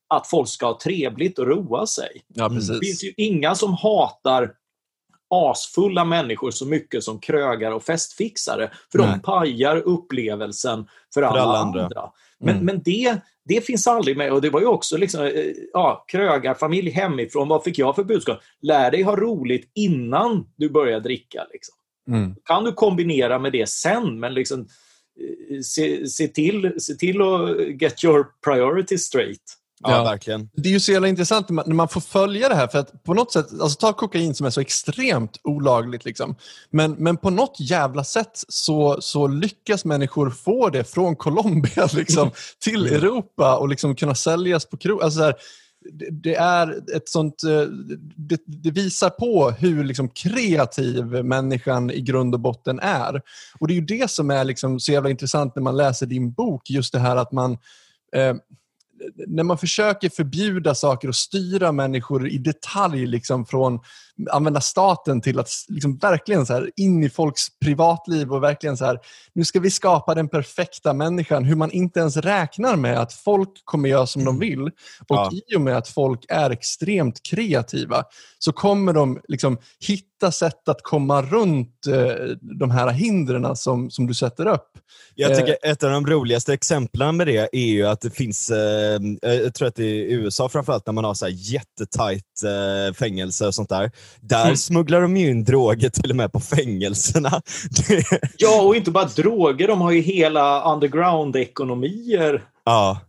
[0.09, 2.23] att folk ska ha trevligt och roa sig.
[2.29, 4.53] Ja, det finns ju inga som hatar
[5.35, 8.71] asfulla människor så mycket som krögar och festfixare.
[8.93, 9.09] För Nej.
[9.09, 11.83] de pajar upplevelsen för alla, för alla andra.
[11.83, 12.11] andra.
[12.43, 12.67] Men, mm.
[12.67, 14.33] men det, det finns aldrig med.
[14.33, 17.49] Och det var ju också liksom, eh, ja, krögarfamilj hemifrån.
[17.49, 18.39] Vad fick jag för budskap?
[18.63, 21.47] Lär dig ha roligt innan du börjar dricka.
[21.53, 21.75] Liksom.
[22.09, 22.35] Mm.
[22.45, 27.59] Kan du kombinera med det sen, men liksom, eh, se, se, till, se till att
[27.83, 29.59] get your priorities straight.
[29.83, 30.49] Ja, verkligen.
[30.53, 32.69] Det är ju så jävla intressant när man får följa det här.
[32.69, 36.05] För att på något sätt, alltså ta kokain som är så extremt olagligt.
[36.05, 36.35] Liksom.
[36.71, 42.31] Men, men på något jävla sätt så, så lyckas människor få det från Colombia liksom,
[42.65, 42.95] till mm.
[42.95, 45.03] Europa och liksom kunna säljas på krog.
[45.03, 45.33] Alltså
[45.91, 47.45] det, det, är ett sånt...
[47.45, 47.63] Eh,
[48.17, 53.23] det, det visar på hur liksom kreativ människan i grund och botten är.
[53.59, 56.33] Och Det är ju det som är liksom så jävla intressant när man läser din
[56.33, 56.71] bok.
[56.71, 57.59] Just det här att man...
[58.17, 58.35] Eh,
[59.27, 63.81] när man försöker förbjuda saker och styra människor i detalj liksom från
[64.31, 68.85] använda staten till att liksom verkligen så här, in i folks privatliv och verkligen så
[68.85, 68.99] här,
[69.33, 71.45] nu ska vi skapa den perfekta människan.
[71.45, 74.49] Hur man inte ens räknar med att folk kommer göra som de mm.
[74.49, 74.63] vill.
[75.09, 75.31] Och ja.
[75.33, 78.05] i och med att folk är extremt kreativa
[78.39, 84.07] så kommer de liksom hitta sätt att komma runt eh, de här hindren som, som
[84.07, 84.69] du sätter upp.
[85.15, 85.71] Jag tycker eh.
[85.71, 89.69] ett av de roligaste exemplen med det är ju att det finns, eh, jag tror
[89.69, 93.55] att det är i USA framförallt, när man har så här jättetajt eh, fängelse och
[93.55, 93.91] sånt där.
[94.21, 94.57] Där mm.
[94.57, 97.43] smugglar de ju in droger till och med på fängelserna.
[98.37, 102.43] ja, och inte bara droger, de har ju hela underground-ekonomier.
[102.65, 103.01] Ja.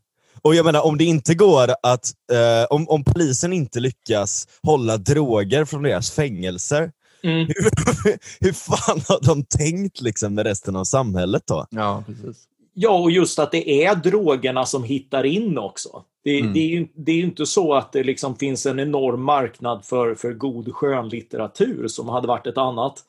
[0.41, 4.97] Och jag menar, om det inte går att, eh, om, om polisen inte lyckas hålla
[4.97, 6.91] droger från deras fängelser,
[7.23, 7.47] mm.
[7.47, 11.67] hur, hur fan har de tänkt liksom med resten av samhället då?
[11.69, 12.43] Ja, precis.
[12.73, 16.03] Ja, och just att det är drogerna som hittar in också.
[16.23, 16.53] Det, mm.
[16.53, 20.15] det, är, ju, det är inte så att det liksom finns en enorm marknad för,
[20.15, 23.03] för god skönlitteratur som hade varit ett annat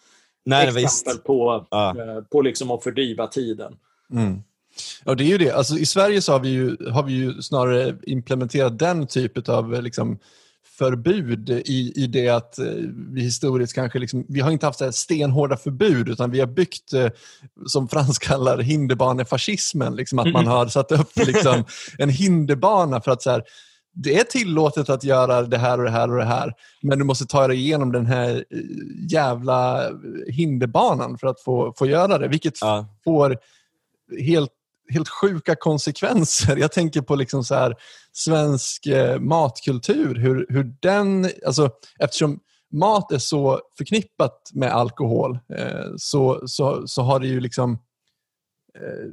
[0.44, 1.24] Nej, exempel visst.
[1.24, 1.88] på, ja.
[1.88, 3.76] Eh, på liksom att fördriva tiden.
[4.12, 4.42] Mm.
[5.04, 5.50] Ja, det är ju det.
[5.50, 9.82] Alltså, I Sverige så har vi ju, har vi ju snarare implementerat den typen av
[9.82, 10.18] liksom,
[10.78, 12.66] förbud i, i det att eh,
[13.12, 16.92] vi historiskt kanske, liksom, vi har inte haft så stenhårda förbud utan vi har byggt,
[16.92, 17.10] eh,
[17.66, 21.64] som Frans kallar hinderbanefascismen, liksom, att man har satt upp liksom,
[21.98, 23.42] en hinderbana för att så här,
[23.94, 27.04] det är tillåtet att göra det här och det här och det här, men du
[27.04, 28.44] måste ta dig igenom den här
[29.10, 29.90] jävla
[30.26, 32.86] hinderbanan för att få, få göra det, vilket ja.
[33.04, 33.36] får
[34.20, 34.50] helt
[34.92, 36.56] helt sjuka konsekvenser.
[36.56, 37.74] Jag tänker på liksom så här,
[38.12, 40.14] svensk eh, matkultur.
[40.14, 42.40] Hur, hur den, alltså, eftersom
[42.72, 47.72] mat är så förknippat med alkohol eh, så, så, så har det ju liksom...
[48.78, 49.10] Eh,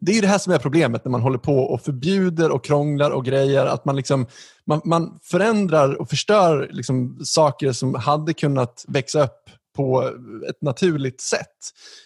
[0.00, 2.64] det är ju det här som är problemet när man håller på och förbjuder och
[2.64, 3.66] krånglar och grejer.
[3.66, 4.26] Att man, liksom,
[4.66, 10.12] man, man förändrar och förstör liksom saker som hade kunnat växa upp på
[10.48, 11.56] ett naturligt sätt.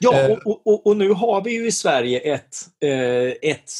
[0.00, 3.70] Ja, eh, och, och, och, nu har vi ju i Sverige ett, eh, ett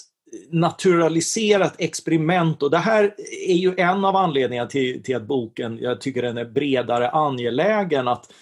[0.51, 3.15] naturaliserat experiment och det här
[3.49, 8.09] är ju en av anledningarna till, till att boken, jag tycker den är bredare angelägen,
[8.09, 8.33] att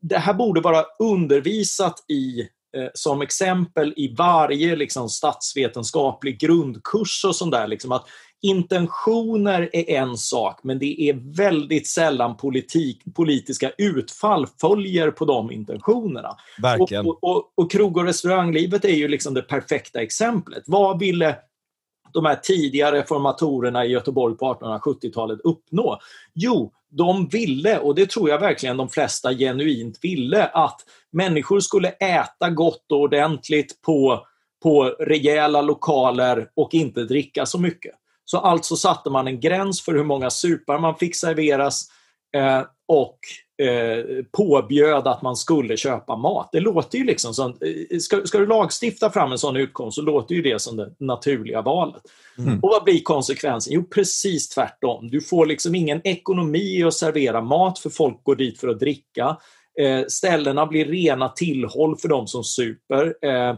[0.00, 2.40] det här borde vara undervisat i
[2.76, 7.66] eh, som exempel i varje liksom, statsvetenskaplig grundkurs och sånt där.
[7.66, 8.06] Liksom, att
[8.46, 15.50] intentioner är en sak, men det är väldigt sällan politik, politiska utfall följer på de
[15.50, 16.36] intentionerna.
[16.62, 17.06] Verkligen.
[17.06, 20.62] Och, och, och, krog och restauranglivet är ju liksom det perfekta exemplet.
[20.66, 21.36] Vad ville
[22.12, 25.98] de här tidiga reformatorerna i Göteborg på 1870-talet uppnå?
[26.34, 30.80] Jo, de ville, och det tror jag verkligen de flesta genuint ville, att
[31.12, 34.26] människor skulle äta gott och ordentligt på,
[34.62, 37.94] på rejäla lokaler och inte dricka så mycket.
[38.26, 41.88] Så alltså satte man en gräns för hur många supar man fick serveras
[42.36, 43.18] eh, och
[43.66, 46.48] eh, påbjöd att man skulle köpa mat.
[46.52, 50.02] Det låter ju liksom som, eh, ska, ska du lagstifta fram en sån utkomst så
[50.02, 52.02] låter ju det som det naturliga valet.
[52.38, 52.60] Mm.
[52.62, 53.72] Och vad blir konsekvensen?
[53.72, 55.10] Jo, precis tvärtom.
[55.10, 59.36] Du får liksom ingen ekonomi att servera mat för folk går dit för att dricka.
[59.80, 63.14] Eh, ställena blir rena tillhåll för de som super.
[63.22, 63.56] Eh,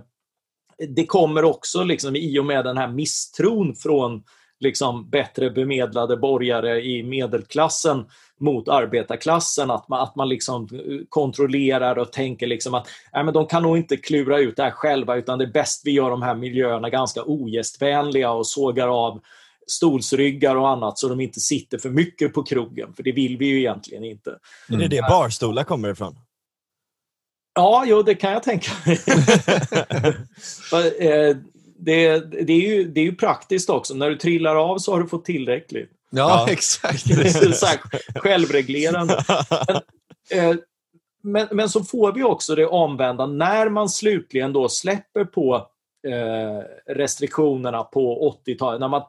[0.89, 4.23] det kommer också liksom, i och med den här misstron från
[4.61, 8.05] liksom bättre bemedlade borgare i medelklassen
[8.41, 10.69] mot arbetarklassen, att man, att man liksom
[11.09, 14.71] kontrollerar och tänker liksom att nej, men de kan nog inte klura ut det här
[14.71, 19.21] själva utan det är bäst vi gör de här miljöerna ganska ogästvänliga och sågar av
[19.67, 23.47] stolsryggar och annat så de inte sitter för mycket på krogen, för det vill vi
[23.47, 24.39] ju egentligen inte.
[24.69, 24.81] Mm.
[24.81, 26.19] Är det det barstolar kommer ifrån?
[27.55, 28.99] Ja, jo, det kan jag tänka mig.
[31.79, 33.95] Det, det, är ju, det är ju praktiskt också.
[33.95, 35.91] När du trillar av så har du fått tillräckligt.
[36.11, 36.53] Ja, ja.
[36.53, 37.05] exakt.
[38.15, 39.25] självreglerande.
[40.31, 40.57] Men, eh,
[41.23, 43.27] men, men, så får vi också det omvända.
[43.27, 45.67] När man slutligen då släpper på
[46.07, 49.03] Eh, restriktionerna på 80-talet, när man,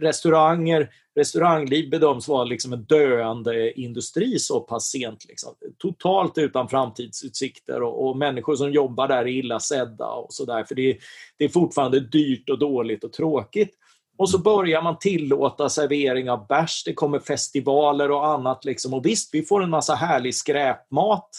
[0.00, 5.24] restauranger, restaurangliv bedöms vara liksom en döende industri så pass sent.
[5.28, 5.54] Liksom.
[5.78, 10.64] Totalt utan framtidsutsikter och, och, människor som jobbar där är illa sedda och sådär.
[10.64, 10.98] För det,
[11.36, 13.74] det är fortfarande dyrt och dåligt och tråkigt.
[14.18, 18.64] Och så börjar man tillåta servering av bärs, det kommer festivaler och annat.
[18.64, 18.94] Liksom.
[18.94, 21.30] Och visst, vi får en massa härlig skräpmat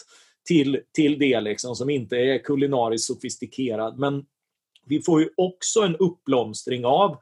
[0.46, 3.98] till, till det liksom, som inte är kulinariskt sofistikerad.
[3.98, 4.24] Men
[4.90, 7.16] vi får ju också en uppblomstring av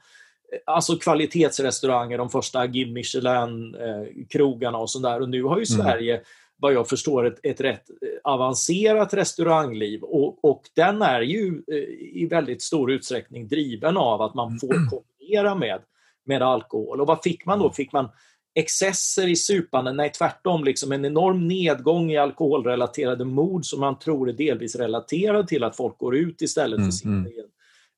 [0.66, 5.20] alltså kvalitetsrestauranger, de första Guide Michelin-krogarna och sådär.
[5.20, 5.84] Och nu har ju mm.
[5.84, 6.20] Sverige,
[6.56, 7.84] vad jag förstår, ett, ett rätt
[8.24, 14.34] avancerat restaurangliv och, och den är ju eh, i väldigt stor utsträckning driven av att
[14.34, 14.88] man får mm.
[14.88, 15.80] kombinera med,
[16.24, 17.00] med alkohol.
[17.00, 17.72] Och vad fick man då?
[17.72, 18.08] Fick man
[18.54, 19.92] excesser i supande?
[19.92, 20.64] Nej, tvärtom.
[20.64, 25.76] Liksom en enorm nedgång i alkoholrelaterade mord som man tror är delvis relaterad till att
[25.76, 27.30] folk går ut istället för mm, i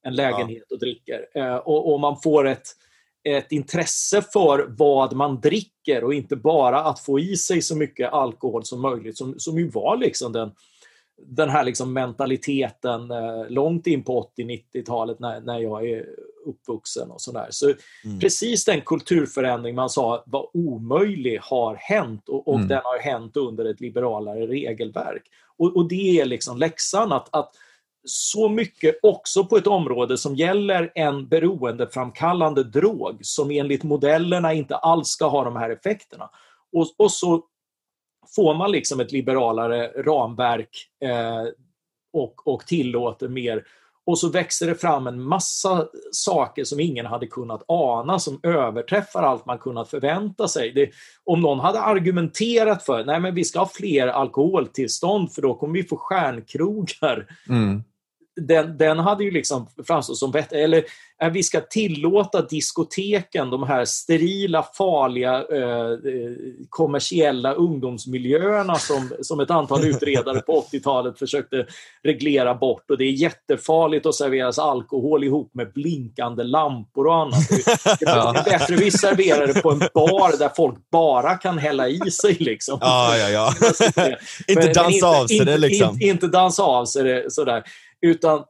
[0.03, 0.75] en en lägenhet ja.
[0.75, 1.27] och dricker.
[1.35, 2.67] Eh, och, och, man får ett,
[3.25, 8.13] ett intresse för vad man dricker och inte bara att få i sig så mycket
[8.13, 10.53] alkohol som möjligt, som, som ju var liksom den,
[11.27, 16.07] den här liksom mentaliteten eh, långt in på 80-90-talet när, när jag är
[16.47, 17.47] uppvuxen och sådär.
[17.51, 17.73] Så
[18.05, 18.21] mm.
[18.21, 22.69] precis den kulturförändring man sa var omöjlig har hänt och, och mm.
[22.69, 25.23] den har hänt under ett liberalare regelverk.
[25.57, 27.53] Och, och det är liksom läxan att, att
[28.05, 34.77] så mycket också på ett område som gäller en beroendeframkallande drog som enligt modellerna inte
[34.77, 36.31] alls ska ha de här effekterna.
[36.73, 37.43] Och, och så
[38.35, 41.45] får man liksom ett liberalare ramverk eh,
[42.13, 43.65] och, och tillåter mer.
[44.05, 49.23] Och så växer det fram en massa saker som ingen hade kunnat ana som överträffar
[49.23, 50.73] allt man kunnat förvänta sig.
[50.73, 50.91] Det,
[51.25, 55.83] om någon hade argumenterat för att vi ska ha fler alkoholtillstånd för då kommer vi
[55.83, 57.27] få stjärnkrogar.
[57.49, 57.83] Mm
[58.47, 60.59] den, den hade ju liksom framstått som bättre.
[60.59, 60.85] Eller
[61.21, 65.97] att vi ska tillåta diskoteken, de här sterila, farliga, eh,
[66.69, 71.67] kommersiella ungdomsmiljöerna som, som ett antal utredare på 80-talet försökte
[72.03, 72.91] reglera bort.
[72.91, 77.49] Och det är jättefarligt att serveras alkohol ihop med blinkande lampor och annat.
[78.01, 82.11] Det, är bättre vi serverar det på en bar där folk bara kan hälla i
[82.11, 82.37] sig.
[82.41, 82.79] Liksom.
[82.81, 83.53] Ja, ja, ja.
[84.49, 85.95] inte dansa av sig det liksom.
[85.95, 87.63] Inte, inte dansa av sig det sådär.
[88.07, 88.45] Utan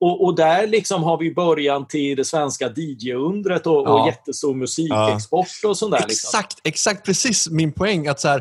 [0.00, 4.00] och, och, där liksom har vi början till det svenska DJ-undret och, ja.
[4.00, 6.04] och jättestor musikexport och sånt där.
[6.08, 6.28] Liksom.
[6.28, 8.06] Exakt, exakt precis min poäng.
[8.08, 8.40] att så här,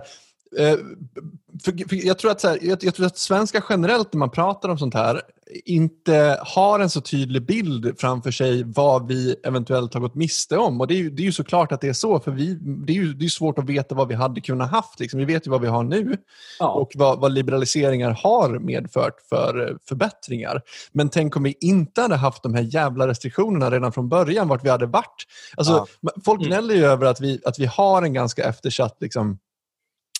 [1.63, 4.29] för, för jag, tror att, så här, jag, jag, tror att svenskar generellt när man
[4.29, 5.21] pratar om sånt här
[5.65, 10.81] inte har en så tydlig bild framför sig vad vi eventuellt har gått miste om.
[10.81, 12.93] Och Det är ju, det är ju såklart att det är så, för vi, det
[12.93, 14.99] är ju det är svårt att veta vad vi hade kunnat haft.
[14.99, 15.19] Liksom.
[15.19, 16.17] Vi vet ju vad vi har nu
[16.59, 16.71] ja.
[16.71, 20.61] och vad, vad, liberaliseringar har medfört för förbättringar.
[20.91, 24.65] Men tänk om vi inte hade haft de här jävla restriktionerna redan från början, vart
[24.65, 25.25] vi hade varit.
[25.57, 26.11] Alltså, ja.
[26.25, 26.49] Folk mm.
[26.49, 29.39] gnäller ju över att vi, att vi har en ganska eftersatt liksom,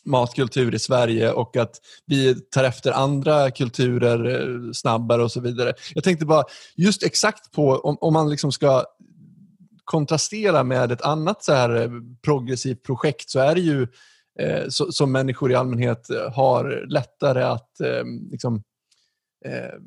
[0.05, 5.73] matkultur i Sverige och att vi tar efter andra kulturer eh, snabbare och så vidare.
[5.93, 6.43] Jag tänkte bara,
[6.75, 8.83] just exakt på om, om man liksom ska
[9.83, 11.89] kontrastera med ett annat så här eh,
[12.23, 13.87] progressivt projekt så är det ju
[14.39, 18.63] eh, så, som människor i allmänhet har lättare att eh, liksom,
[19.45, 19.79] eh,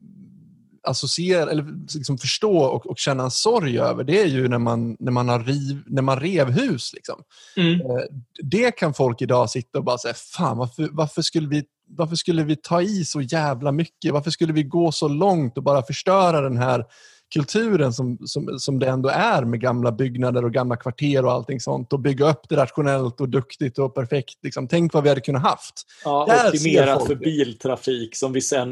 [0.88, 4.96] associera, eller liksom förstå och, och, känna en sorg över, det är ju när man,
[4.98, 6.92] när man, har riv, när man rev hus.
[6.94, 7.22] Liksom.
[7.56, 7.80] Mm.
[7.80, 8.04] Eh,
[8.42, 12.42] det kan folk idag sitta och bara säga, fan varför, varför, skulle vi, varför skulle
[12.42, 14.12] vi ta i så jävla mycket?
[14.12, 16.84] Varför skulle vi gå så långt och bara förstöra den här
[17.30, 21.60] kulturen som, som, som det ändå är med gamla byggnader och gamla kvarter och allting
[21.60, 24.38] sånt och bygga upp det rationellt och duktigt och perfekt.
[24.42, 24.68] Liksom.
[24.68, 25.74] Tänk vad vi hade kunnat haft.
[26.04, 28.70] Ja, Där optimerat för biltrafik som vi sen...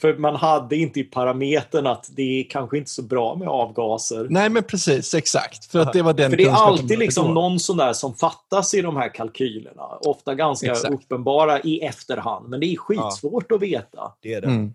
[0.00, 4.26] För man hade inte i parametern att det är kanske inte så bra med avgaser.
[4.30, 5.14] Nej, men precis.
[5.14, 5.64] Exakt.
[5.64, 8.74] För, att det, var den för det är alltid liksom någon sån där som fattas
[8.74, 9.82] i de här kalkylerna.
[10.00, 10.94] Ofta ganska exakt.
[10.94, 12.48] uppenbara i efterhand.
[12.48, 13.56] Men det är skitsvårt ja.
[13.56, 14.12] att veta.
[14.22, 14.46] Det är det.
[14.46, 14.74] Mm.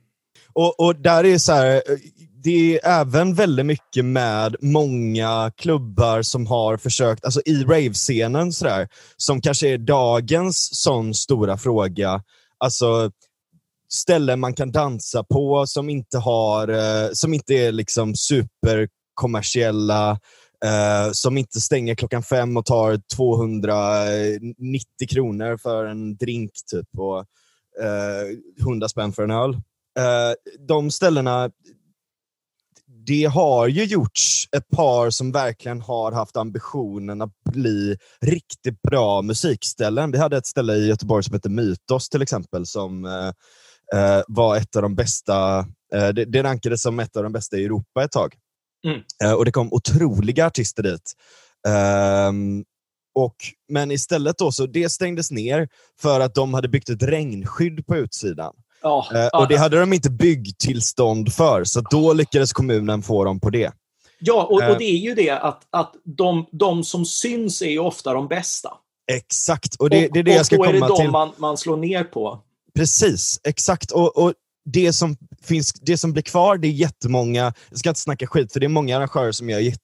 [0.60, 1.82] Och, och, där är så här,
[2.44, 8.88] det är även väldigt mycket med många klubbar som har försökt, alltså i rave-scenen, sådär,
[9.18, 12.24] som kanske är dagens sån stora fråga.
[12.58, 13.12] Alltså
[13.94, 20.12] ställen man kan dansa på som inte, har, eh, som inte är liksom superkommersiella,
[20.66, 27.20] eh, som inte stänger klockan fem och tar 290 kronor för en drink typ och
[27.84, 28.28] eh,
[28.62, 29.62] 100 spänn för en öl.
[30.00, 30.34] Eh,
[30.68, 31.52] de ställena
[33.06, 39.22] det har ju gjorts ett par som verkligen har haft ambitionen att bli riktigt bra
[39.22, 40.12] musikställen.
[40.12, 43.28] Vi hade ett ställe i Göteborg som heter Mytos till exempel, som eh,
[44.00, 45.60] eh var ett av de bästa,
[45.94, 48.36] eh, det, det rankades som ett av de bästa i Europa ett tag.
[48.86, 49.02] Mm.
[49.24, 51.14] Eh, och Det kom otroliga artister dit.
[51.68, 52.66] Um,
[53.16, 53.36] och,
[53.70, 55.70] men istället då så det stängdes ner
[56.02, 58.54] för att de hade byggt ett regnskydd på utsidan.
[58.82, 63.40] Ja, eh, och Det hade de inte byggtillstånd för, så då lyckades kommunen få dem
[63.40, 63.72] på det.
[64.20, 64.78] Ja, och, och eh.
[64.78, 68.70] det är ju det att, att de, de som syns är ju ofta de bästa.
[69.12, 70.84] Exakt, och det, och, det är det jag ska komma till.
[70.84, 72.44] Och då är det de man, man slår ner på.
[72.76, 73.92] Precis, exakt.
[73.92, 74.34] Och, och
[74.66, 78.54] det, som finns, det som blir kvar, det är jättemånga, jag ska inte snacka skit,
[78.54, 79.80] för det är många arrangörer som gör jätte...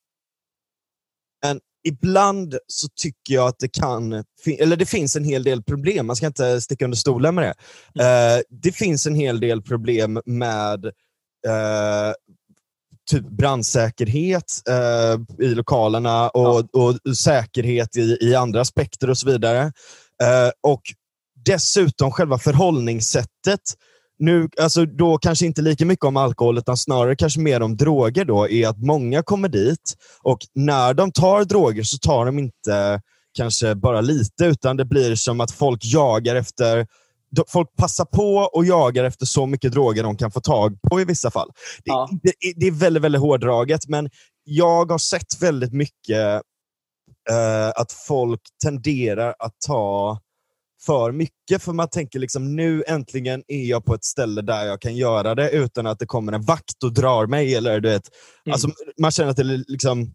[1.43, 4.23] Men ibland så tycker jag att det kan,
[4.59, 7.53] eller det finns en hel del problem, man ska inte sticka under stolen med det.
[8.03, 8.37] Mm.
[8.37, 12.13] Uh, det finns en hel del problem med uh,
[13.11, 16.79] typ brandsäkerhet uh, i lokalerna och, ja.
[16.81, 19.71] och säkerhet i, i, andra aspekter och så vidare.
[20.63, 20.81] och
[21.45, 23.61] dessutom själva förhållningssättet
[24.19, 28.25] nu, alltså då kanske inte lika mycket om alkohol, utan snarare kanske mer om droger
[28.25, 33.01] då, är att många kommer dit och när de tar droger så tar de inte
[33.37, 36.87] kanske bara lite, utan det blir som att folk jagar efter
[37.47, 41.05] Folk passar på och jagar efter så mycket droger de kan få tag på i
[41.05, 41.49] vissa fall.
[41.85, 42.09] Det, ja.
[42.23, 44.09] det, det är väldigt, väldigt hårdraget, men
[44.43, 46.41] jag har sett väldigt mycket
[47.31, 50.19] uh, att folk tenderar att ta
[50.85, 54.81] för mycket, för man tänker liksom nu äntligen är jag på ett ställe där jag
[54.81, 57.55] kan göra det utan att det kommer en vakt och drar mig.
[57.55, 58.09] Eller, du vet,
[58.45, 58.53] mm.
[58.53, 58.69] alltså,
[59.01, 60.13] man känner att, det liksom,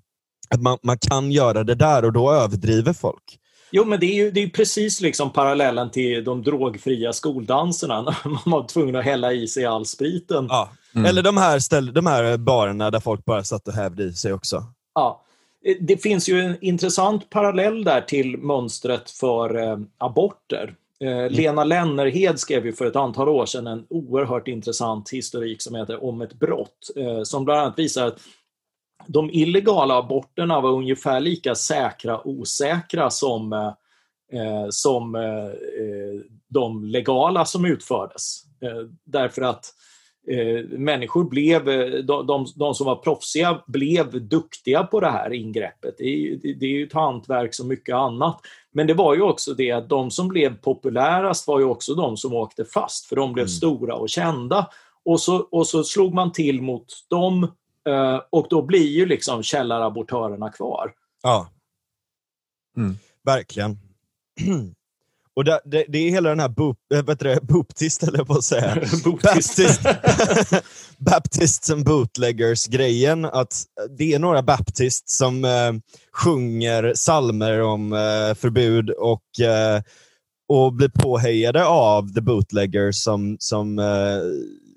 [0.55, 3.39] att man, man kan göra det där och då överdriver folk.
[3.73, 8.03] Jo, men det är ju det är precis liksom parallellen till de drogfria skoldanserna.
[8.03, 10.47] När man var tvungen att hälla i sig all spriten.
[10.49, 10.71] Ja.
[10.95, 11.07] Mm.
[11.07, 14.33] Eller de här, ställ, de här barerna där folk bara satt och hävde i sig
[14.33, 14.65] också.
[14.95, 15.25] Ja.
[15.81, 20.75] Det finns ju en intressant parallell där till mönstret för eh, aborter.
[21.01, 25.75] Eh, Lena Lennerhed skrev ju för ett antal år sedan en oerhört intressant historik som
[25.75, 28.21] heter Om ett brott, eh, som bland annat visar att
[29.07, 33.73] de illegala aborterna var ungefär lika säkra osäkra som, eh,
[34.41, 38.43] eh som eh, eh, de legala som utfördes.
[39.05, 39.75] därför att
[40.29, 45.33] eh, människor blev, eh, de, de, de, som var proffsiga blev duktiga på det här
[45.33, 45.95] ingreppet.
[45.99, 48.41] Det är, det är ju ett hantverk som mycket annat.
[48.73, 52.17] Men det var ju också det att de som blev populärast var ju också de
[52.17, 53.49] som åkte fast, för de blev mm.
[53.49, 54.71] stora och kända.
[55.05, 57.45] Och så, och så slog man till mot dem
[57.89, 60.93] eh, och då blir ju liksom källarabortörerna kvar.
[61.23, 61.49] Ja,
[62.77, 62.95] mm.
[63.25, 63.79] verkligen.
[65.41, 68.33] Och det, det, det, är hela den här boop, äh, vet du, booptist, eller på
[68.39, 68.75] att säga.
[69.23, 69.81] Baptist,
[70.99, 73.25] Baptists and bootleggers-grejen.
[73.25, 73.65] Att
[73.99, 75.73] det är några baptists som eh,
[76.13, 79.83] sjunger salmer om eh, förbud och, eh,
[80.49, 84.21] och blir påhejade av the bootleggers som, som, eh,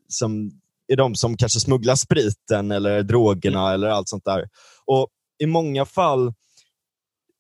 [0.10, 0.52] som
[0.88, 3.74] är de som kanske smugglar spriten eller drogerna mm.
[3.74, 4.50] eller allt sånt där.
[4.86, 5.08] Och
[5.40, 6.34] i många fall,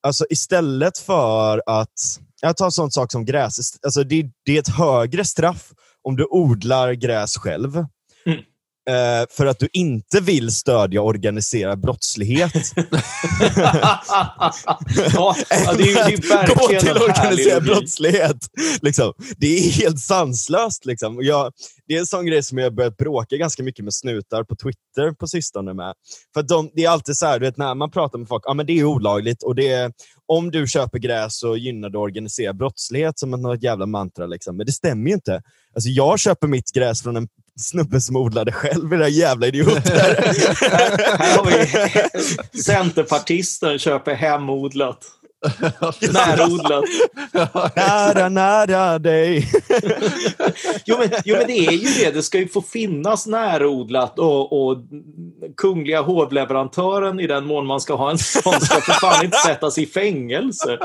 [0.04, 3.80] alltså istället för att jag tar en sån sak som gräs.
[3.84, 7.76] Alltså det, det är ett högre straff om du odlar gräs själv.
[8.26, 8.43] Mm.
[8.90, 12.54] Uh, för att du inte vill stödja organiserad brottslighet.
[15.14, 15.36] ja,
[15.78, 18.38] det är, det är Gå till organiserad brottslighet.
[18.82, 19.14] Liksom.
[19.38, 20.86] Det är helt sanslöst.
[20.86, 21.18] Liksom.
[21.22, 21.52] Jag,
[21.88, 25.12] det är en sån grej som jag börjat bråka ganska mycket med snutar på Twitter
[25.20, 25.94] på sistone med.
[26.34, 28.54] För de, det är alltid så här, du vet, när man pratar med folk, ja
[28.54, 29.92] men det är olagligt och det är,
[30.26, 34.26] om du köper gräs så gynnar du organiserad brottslighet som något jävla mantra.
[34.26, 34.58] Liksom.
[34.58, 35.42] Men det stämmer ju inte.
[35.76, 37.28] Alltså, jag köper mitt gräs från en
[37.60, 39.93] snubbe som odlade själv, era jävla idioter.
[41.18, 41.68] här har vi
[42.64, 45.06] Centerpartisten köper hemodlat.
[46.14, 46.84] Närodlat.
[47.76, 49.48] nära, nära dig.
[50.86, 52.12] jo, men, jo, men det är ju det.
[52.12, 54.78] Det ska ju få finnas närodlat och, och
[55.58, 59.78] kungliga hovleverantören i den mån man ska ha en sån ska för fan inte sättas
[59.78, 60.78] i fängelse.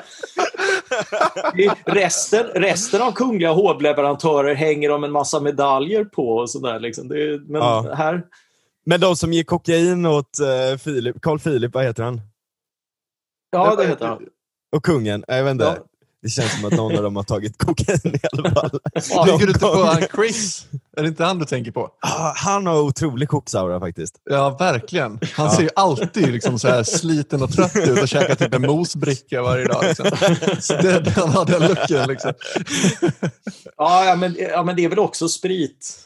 [1.84, 6.80] Resten, resten av kungliga hovleverantörer hänger de en massa medaljer på och sådär.
[6.80, 7.08] Liksom.
[7.48, 7.94] men ja.
[7.96, 8.22] här...
[8.86, 12.20] Men de som ger kokain åt uh, Philip, Carl Philip, vad heter han?
[13.50, 14.18] Ja, det heter han.
[14.76, 15.64] Och kungen, jag vet inte.
[15.64, 15.76] Ja.
[16.22, 18.80] Det känns som att någon av dem har tagit kokain i alla fall.
[18.92, 20.66] Tänker du inte på han Chris?
[20.96, 21.90] Är det inte han du tänker på?
[22.00, 24.14] Ah, han har otrolig koksaura faktiskt.
[24.30, 25.20] Ja, verkligen.
[25.34, 25.52] Han ja.
[25.56, 29.42] ser ju alltid liksom så här sliten och trött ut och käkar typ en mosbricka
[29.42, 29.84] varje dag.
[29.84, 30.06] Liksom.
[30.82, 32.08] Det, han har den looken.
[32.08, 32.32] Liksom.
[33.76, 35.98] Ja, ja, men, ja, men det är väl också sprit.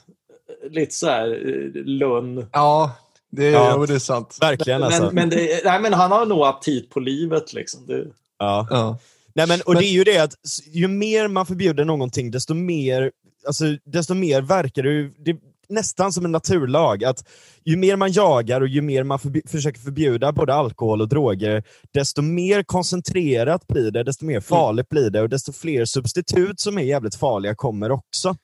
[0.70, 2.46] Lite så här eh, lunn.
[2.52, 2.96] Ja,
[3.30, 3.86] det, ja.
[3.86, 4.38] det är sant.
[4.40, 5.02] Verkligen alltså.
[5.02, 7.52] Men, men, det, nej, men han har nog aptit på livet.
[7.52, 7.86] Liksom.
[7.86, 8.04] Det...
[8.42, 8.66] Ja.
[8.70, 8.98] ja.
[9.34, 9.82] Nej, men, och men...
[9.82, 10.34] det är ju det att
[10.72, 13.10] ju mer man förbjuder någonting, desto mer,
[13.46, 15.40] alltså, desto mer verkar det, det
[15.72, 17.04] nästan som en naturlag.
[17.04, 17.24] att
[17.64, 21.62] Ju mer man jagar och ju mer man förbi försöker förbjuda både alkohol och droger,
[21.94, 24.42] desto mer koncentrerat blir det, desto mer mm.
[24.42, 25.02] farligt mm.
[25.02, 28.36] blir det och desto fler substitut som är jävligt farliga kommer också.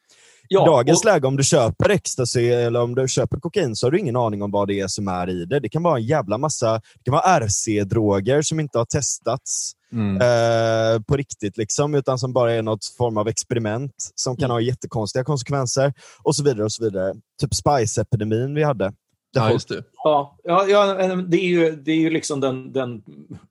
[0.48, 1.04] Ja, dagens och...
[1.04, 4.42] läge, om du köper ecstasy eller om du köper kokain så har du ingen aning
[4.42, 5.60] om vad det är som är i det.
[5.60, 10.16] Det kan vara en jävla massa det kan vara RC-droger som inte har testats mm.
[10.16, 14.54] eh, på riktigt, liksom, utan som bara är något form av experiment som kan mm.
[14.54, 15.92] ha jättekonstiga konsekvenser
[16.22, 16.64] och så vidare.
[16.64, 17.14] och så vidare.
[17.40, 18.92] Typ Spice-epidemin vi hade.
[19.34, 19.82] Ja, just det.
[20.04, 20.84] Ja, ja, ja,
[21.16, 23.02] det är ju, det är ju liksom den, den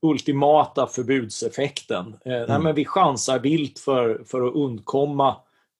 [0.01, 2.15] ultimata förbudseffekten.
[2.25, 2.45] Eh, mm.
[2.47, 5.35] nej, men vi chansar vilt för, för att undkomma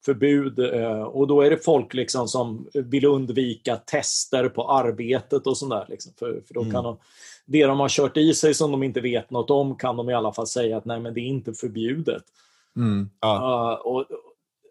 [0.08, 5.58] förbud eh, och då är det folk liksom som vill undvika tester på arbetet och
[5.58, 5.86] sådär.
[5.90, 6.74] Liksom, för, för då mm.
[6.74, 6.98] kan de,
[7.46, 10.14] det de har kört i sig som de inte vet något om kan de i
[10.14, 12.24] alla fall säga att nej men det är inte förbjudet.
[12.76, 13.10] Mm.
[13.22, 13.80] Ja.
[13.84, 14.06] Uh, och,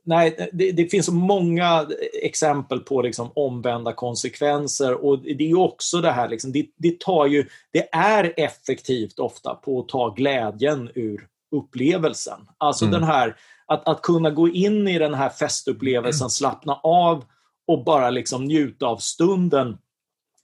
[0.05, 1.87] nej, det, det, finns många
[2.22, 7.26] exempel på liksom omvända konsekvenser och det är också det här, liksom, det, det, tar
[7.26, 12.39] ju, det är effektivt ofta på att ta glädjen ur upplevelsen.
[12.59, 13.01] Alltså mm.
[13.01, 16.30] den här att, att kunna gå in i den här festupplevelsen, mm.
[16.30, 17.24] slappna av
[17.66, 19.78] och bara liksom njuta av stunden.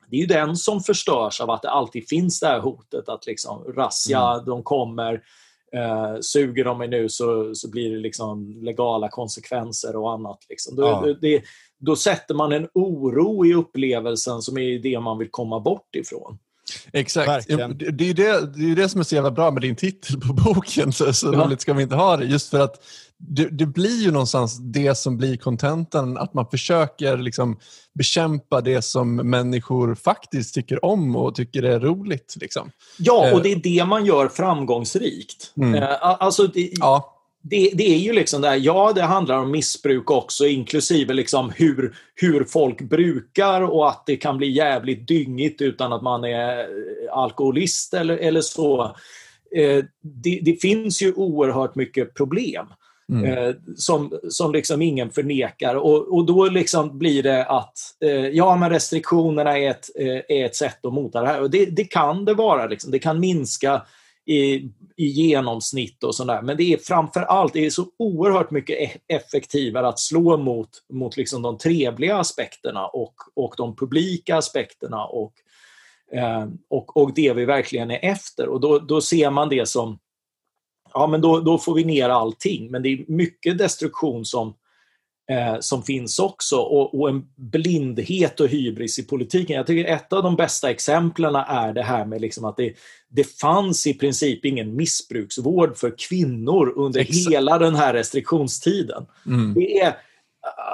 [0.09, 3.27] Det är ju den som förstörs av att det alltid finns det här hotet att
[3.27, 4.45] liksom razzia, mm.
[4.45, 5.15] de kommer,
[5.73, 10.39] eh, suger de mig nu så, så blir det liksom legala konsekvenser och annat.
[10.49, 10.77] Liksom.
[10.77, 11.15] Då, ja.
[11.21, 11.43] det,
[11.79, 16.39] då sätter man en oro i upplevelsen som är det man vill komma bort ifrån.
[16.93, 17.49] Exakt.
[17.49, 17.57] Det,
[17.91, 20.33] det, är det, det är det som är så jävla bra med din titel på
[20.33, 20.93] boken.
[20.93, 21.45] Så, så ja.
[21.45, 22.25] roligt ska vi inte ha det.
[22.25, 22.85] Just för att
[23.29, 27.59] det, det, blir ju någonstans det som blir kontentan, att man försöker liksom
[27.95, 32.37] bekämpa det som människor faktiskt tycker om och tycker är roligt.
[32.41, 32.71] Liksom.
[32.99, 33.43] Ja, och eh.
[33.43, 35.53] det är det man gör framgångsrikt.
[35.57, 35.75] Mm.
[35.75, 37.12] Eh, alltså, det, ja.
[37.43, 41.97] Det, det, är ju liksom där, ja det handlar om missbruk också inklusive liksom hur,
[42.15, 46.67] hur folk brukar och att det kan bli jävligt dyngigt utan att man är
[47.13, 48.85] alkoholist eller, eller så.
[49.57, 52.67] Eh, det, det, finns ju oerhört mycket problem.
[53.13, 53.25] Mm.
[53.25, 55.75] Eh, som, som liksom ingen förnekar.
[55.75, 60.45] Och, och då liksom blir det att eh, ja, men restriktionerna är ett, eh, är
[60.45, 61.41] ett sätt att mota det här.
[61.41, 62.67] Och det, det kan det vara.
[62.67, 62.91] Liksom.
[62.91, 63.83] Det kan minska
[64.27, 66.43] i, i genomsnitt och sådär.
[66.43, 70.69] Men det är framför allt det är så oerhört mycket e-, effektivare att slå mot,
[70.93, 75.33] mot liksom de trevliga aspekterna och, och de publika aspekterna och,
[76.13, 78.49] eh, och, och det vi verkligen är efter.
[78.49, 79.99] Och då, då ser man det som
[80.95, 82.71] ja men då, då får vi ner allting.
[82.71, 84.55] Men det är mycket destruktion som,
[85.31, 89.57] eh, som finns också och, och, en blindhet och hybris i politiken.
[89.57, 92.75] Jag tycker ett av de bästa exemplen är det här med liksom att det,
[93.09, 97.35] det fanns i princip ingen missbruksvård för kvinnor under Exakt.
[97.35, 99.07] hela den här restriktionstiden.
[99.27, 99.55] Mm.
[99.55, 99.97] Det är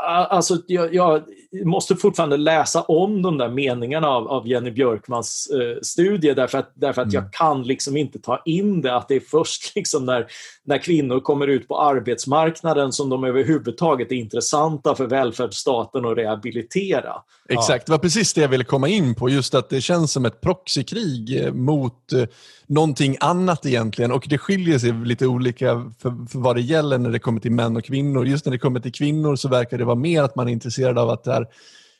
[0.07, 1.23] Alltså, jag, jag,
[1.64, 6.73] måste fortfarande läsa om de där meningarna av, av Jenny Björkmans eh, studie därför att,
[6.75, 7.25] därför att mm.
[7.25, 10.27] jag kan liksom inte ta in det att det är först liksom när,
[10.64, 17.12] när kvinnor kommer ut på arbetsmarknaden som de överhuvudtaget är intressanta för välfärdsstaten att rehabilitera.
[17.49, 19.29] Exakt, det var precis det jag ville komma in på.
[19.29, 22.25] Just att det känns som ett proxykrig eh, mot eh,
[22.66, 24.12] någonting annat egentligen.
[24.12, 27.53] Och det skiljer sig lite olika för, för vad det gäller när det kommer till
[27.53, 28.27] män och kvinnor.
[28.27, 30.98] Just när det kommer till kvinnor så verkar det vara mer att man är intresserad
[30.98, 31.46] av att det här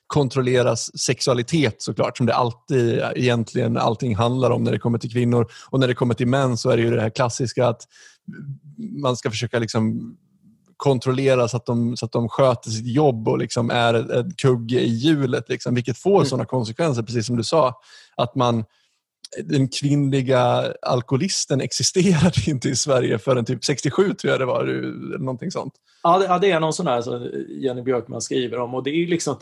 [0.07, 5.47] kontrolleras sexualitet såklart, som det alltid egentligen allting handlar om när det kommer till kvinnor.
[5.71, 7.83] Och när det kommer till män så är det ju det här klassiska att
[9.03, 10.17] man ska försöka liksom
[10.77, 14.81] kontrollera så att de, så att de sköter sitt jobb och liksom är en kugge
[14.81, 15.49] i hjulet.
[15.49, 16.27] Liksom, vilket får mm.
[16.27, 17.81] sådana konsekvenser, precis som du sa.
[18.17, 18.65] Att man,
[19.45, 24.65] den kvinnliga alkoholisten existerade inte i Sverige förrän typ 67 tror jag det var.
[25.19, 25.75] Någonting sånt.
[26.03, 28.91] Ja, det, ja, det är någon sån där som Jenny Björkman skriver om och det
[28.91, 29.37] är liksom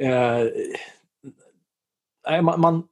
[0.00, 0.42] eh,
[2.42, 2.82] man, man,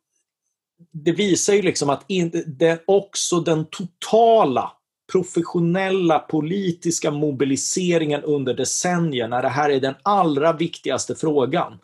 [0.92, 4.72] det visar ju liksom att in, det, också den totala
[5.12, 11.78] professionella politiska mobiliseringen under decennier, när det här är den allra viktigaste frågan,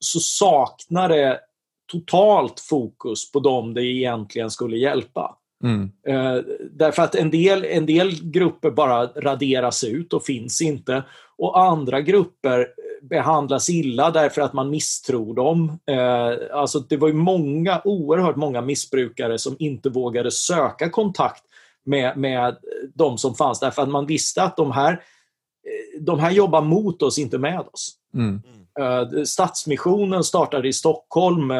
[0.00, 1.40] så saknar det
[1.88, 5.36] totalt fokus på dem det egentligen skulle hjälpa.
[5.64, 5.90] Mm.
[6.06, 11.04] Eh, därför att en del, en del grupper bara raderas ut och finns inte
[11.38, 12.66] och andra grupper
[13.02, 15.78] behandlas illa därför att man misstror dem.
[15.86, 21.42] Eh, alltså det var ju många, oerhört många missbrukare som inte vågade söka kontakt
[21.84, 22.56] med, med
[22.94, 27.02] de som fanns därför att man visste att de här, eh, de här jobbar mot
[27.02, 27.94] oss, inte med oss.
[28.14, 28.42] Mm.
[28.80, 31.50] Uh, Stadsmissionen startade i Stockholm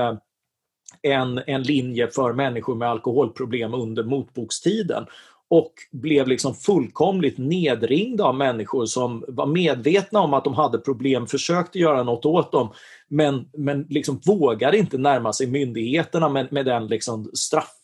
[1.02, 5.06] en, en linje för människor med alkoholproblem under motbokstiden
[5.50, 11.26] och blev liksom fullkomligt nedringda av människor som var medvetna om att de hade problem,
[11.26, 12.72] försökte göra något åt dem,
[13.08, 17.74] men, men liksom vågade inte närma sig myndigheterna med, med den liksom straff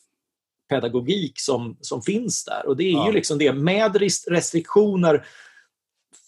[0.69, 2.67] pedagogik som, som finns där.
[2.67, 3.07] Och det är ja.
[3.07, 5.27] ju liksom det, med restriktioner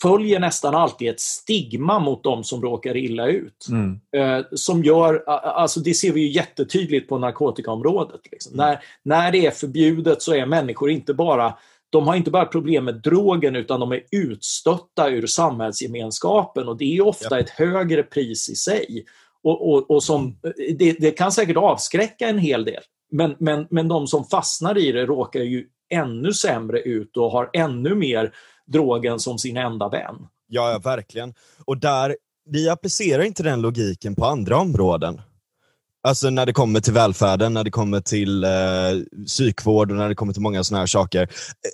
[0.02, 3.66] följer nästan alltid ett stigma mot de som råkar illa ut.
[3.68, 4.00] Mm.
[4.16, 8.20] Eh, som gör, alltså det ser vi ju jättetydligt på narkotikaområdet.
[8.32, 8.54] Liksom.
[8.54, 8.66] Mm.
[8.66, 11.54] När, när det är förbjudet så är människor inte bara
[11.90, 16.96] de har inte bara problem med drogen utan de är utstötta ur samhällsgemenskapen och det
[16.96, 19.04] är ofta ett högre pris i sig.
[19.42, 20.38] Och, och, och som,
[20.78, 22.82] det, det, kan säkert avskräcka en hel del.
[23.12, 27.50] Men, men, men de som fastnar i det råkar ju ännu sämre ut och har
[27.52, 28.32] ännu mer
[28.66, 30.14] drogen som sin enda vän.
[30.48, 31.34] Ja, ja verkligen.
[31.64, 32.16] Och där,
[32.50, 35.20] vi applicerar inte den logiken på andra områden.
[36.02, 38.50] Alltså när det kommer till välfärden, när det kommer till eh,
[39.26, 41.28] psykvård och när det kommer till många sådana här saker.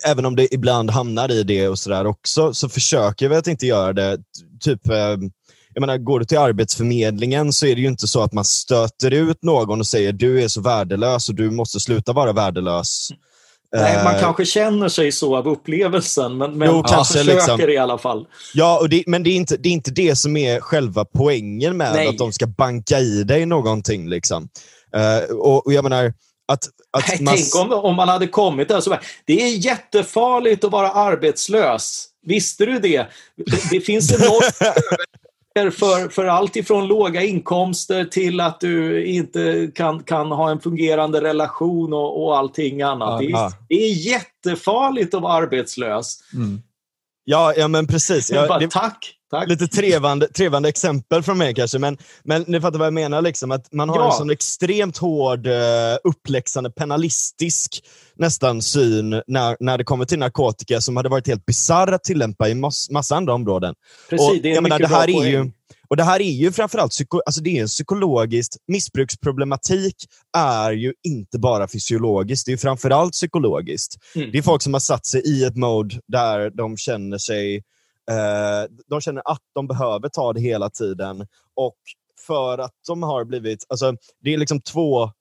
[0.07, 3.65] Även om det ibland hamnar i det och sådär också, så försöker vi att inte
[3.65, 4.17] göra det.
[4.59, 5.17] Typ eh,
[5.73, 9.11] jag menar, går du till Arbetsförmedlingen så är det ju inte så att man stöter
[9.11, 13.09] ut någon och säger du är så värdelös och du måste sluta vara värdelös.
[13.73, 17.35] Nej, man eh, kanske känner sig så av upplevelsen, men, men jo, man kanske, försöker
[17.35, 17.69] liksom.
[17.69, 18.27] i alla fall.
[18.53, 21.77] Ja, och det, men det är, inte, det är inte det som är själva poängen
[21.77, 22.07] med Nej.
[22.07, 24.09] att de ska banka i dig någonting.
[24.09, 24.49] Liksom.
[24.95, 26.13] Uh, och, och, jag menar,
[26.47, 26.63] att,
[26.97, 27.35] att Nej, man...
[27.35, 32.07] Tänk om, om man hade kommit där så det är jättefarligt att vara arbetslös.
[32.25, 33.07] Visste du det?
[33.45, 34.57] Det, det finns enormt
[35.55, 41.21] för, för allt ifrån låga inkomster till att du inte kan, kan ha en fungerande
[41.21, 43.19] relation och, och allting annat.
[43.19, 46.19] Det är, det är jättefarligt att vara arbetslös.
[46.33, 46.61] Mm.
[47.23, 48.31] Ja, ja men precis.
[48.31, 49.49] Jag Ja, bara, det, tack, tack.
[49.49, 53.21] lite trevande, trevande exempel från mig kanske, men, men ni fattar vad jag menar.
[53.21, 54.11] Liksom, att man har Ja.
[54.11, 55.53] en sån extremt hård, uh,
[56.03, 57.83] uppläxande, penalistisk
[58.15, 62.49] nästan syn när, när det kommer till narkotika som hade varit helt bisarr att tillämpa
[62.49, 63.75] i mass, massa andra områden.
[64.09, 65.53] Precis, och, det är en jag menar, mycket det här bra är ju, poäng.
[65.89, 69.95] och det här är ju framförallt psyko, alltså det är en psykologiskt, missbruksproblematik
[70.37, 73.95] är ju inte bara fysiologiskt, det är framförallt psykologiskt.
[74.15, 74.31] Mm.
[74.31, 77.63] Det är folk som har satt sig i ett mode där de känner sig
[78.11, 81.27] eh, de känner att de behöver ta det hela tiden.
[81.55, 81.75] Och
[82.27, 85.11] för att de har blivit, alltså det är liksom två,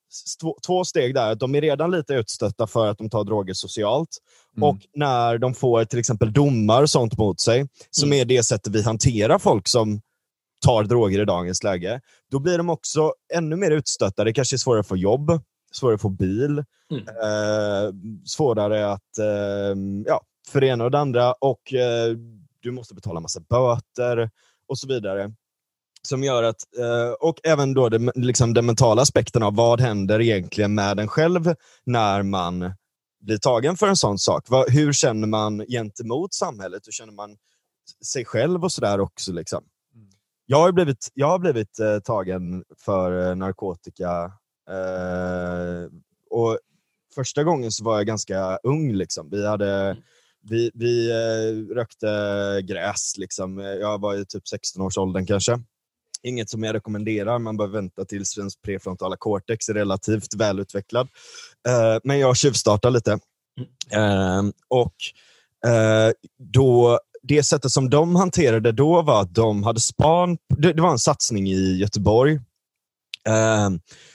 [0.43, 1.35] två, två steg där.
[1.35, 4.09] De är redan lite utstötta för att de tar droger socialt.
[4.57, 4.69] Mm.
[4.69, 8.21] Och när de får till exempel domar och sånt mot sig, som Mm.
[8.21, 10.01] är det sättet vi hanterar folk som
[10.65, 14.25] tar droger i dagens läge, då blir de också ännu mer utstötta.
[14.25, 15.41] Det kanske är svårare att få jobb,
[15.73, 17.05] svårare att få bil, Mm.
[17.09, 17.93] eh,
[18.25, 19.77] svårare att eh,
[20.07, 22.17] ja, förena och det andra och eh,
[22.63, 24.31] du måste betala massa böter
[24.67, 25.33] och så vidare.
[26.03, 30.21] Som gör att, eh, och även då det, liksom den mentala aspekten av vad händer
[30.21, 31.55] egentligen med en själv
[31.85, 32.73] när man
[33.21, 34.45] blir tagen för en sån sak.
[34.69, 36.87] Hur känner man gentemot samhället?
[36.87, 37.37] Hur känner man
[38.05, 39.33] sig själv och sådär också?
[39.33, 39.65] Liksom?
[40.47, 44.33] Jag har blivit, jag har blivit eh, tagen för eh, narkotika
[44.69, 45.91] eh,
[46.31, 46.59] och
[47.15, 48.93] första gången så var jag ganska ung.
[48.93, 49.31] Liksom.
[49.31, 49.97] Vi, hade,
[50.43, 52.07] vi, vi eh, rökte
[52.63, 53.15] gräs.
[53.19, 53.59] Liksom.
[53.59, 55.61] Jag var i typ 16-årsåldern kanske.
[56.23, 61.09] Inget som jag rekommenderar, man bör vänta tills ens prefrontala cortex är relativt välutvecklad.
[61.69, 63.19] Eh, men jag tjuvstartade lite.
[63.91, 64.95] Ehm, eh, och
[66.39, 70.39] då, det sättet som de hanterade då var att de hade span.
[70.59, 72.41] Det, det var en satsning i Göteborg
[73.29, 73.71] eh,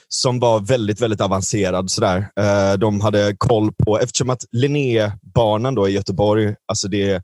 [0.08, 1.90] som var väldigt, väldigt avancerad.
[1.90, 2.28] Sådär.
[2.40, 7.22] Eh, de hade koll på, eftersom att Linnébanan då i Göteborg, alltså det är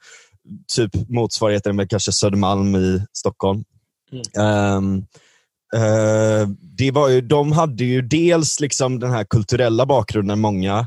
[0.74, 3.64] typ motsvarigheten med kanske Södermalm i Stockholm.
[4.38, 4.98] Ehm,
[5.74, 10.78] eh, det var ju, de hade ju dels liksom den här kulturella bakgrunden, många,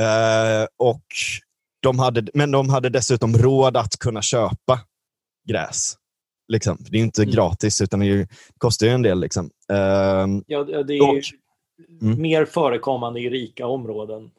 [0.00, 1.04] eh, och
[1.82, 4.80] de hade, men de hade dessutom råd att kunna köpa
[5.48, 5.94] gräs.
[6.48, 6.78] Liksom.
[6.90, 7.34] Det är inte Mm.
[7.34, 8.28] gratis, utan det
[8.58, 9.20] kostar ju en del.
[9.20, 9.50] Liksom.
[9.72, 11.22] Ehm, Ja, det är ju
[12.02, 12.22] Mm.
[12.22, 14.30] mer förekommande i rika områden.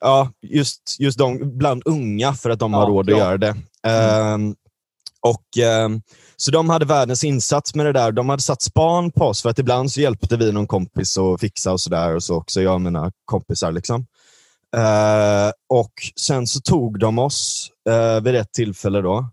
[0.00, 3.14] Ja, just, just de bland unga för att de har Ja, råd ja.
[3.14, 3.54] att göra det.
[3.88, 4.54] Ehm,
[5.20, 6.02] och, ehm,
[6.36, 8.12] så de hade världens insats med det där.
[8.12, 11.40] De hade satt span på oss för att ibland så hjälpte vi någon kompis att
[11.40, 12.14] fixa och sådär.
[12.14, 13.72] Och så också jag och mina kompisar.
[13.72, 14.06] Liksom.
[14.76, 19.00] Eh, och Sen så tog de oss uh, vid ett tillfälle.
[19.00, 19.28] då.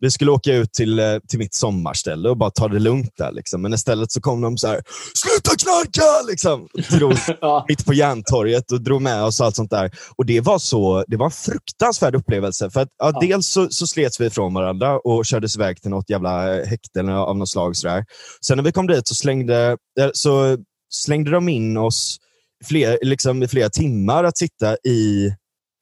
[0.00, 3.32] Vi skulle åka ut till, eh, till mitt sommarställe och bara ta det lugnt där.
[3.32, 3.62] Liksom.
[3.62, 4.80] Men istället så kom de så här,
[5.14, 6.28] sluta knarka!
[6.28, 6.68] Liksom.
[6.98, 9.90] Drog, Ja, mitt på Järntorget och drog med oss och allt sånt där.
[10.16, 12.70] Och Det var, så, det var en fruktansvärd upplevelse.
[12.70, 13.20] För att, ja, Ja.
[13.20, 17.12] Dels så, så slets vi ifrån varandra och kördes iväg till något jävla häkte eller
[17.12, 17.76] av något slag.
[17.76, 18.04] Sådär.
[18.46, 20.56] Sen när vi kom dit så slängde, eh, så
[20.90, 22.16] slängde de in oss
[22.64, 25.30] fler, liksom, i flera timmar att sitta i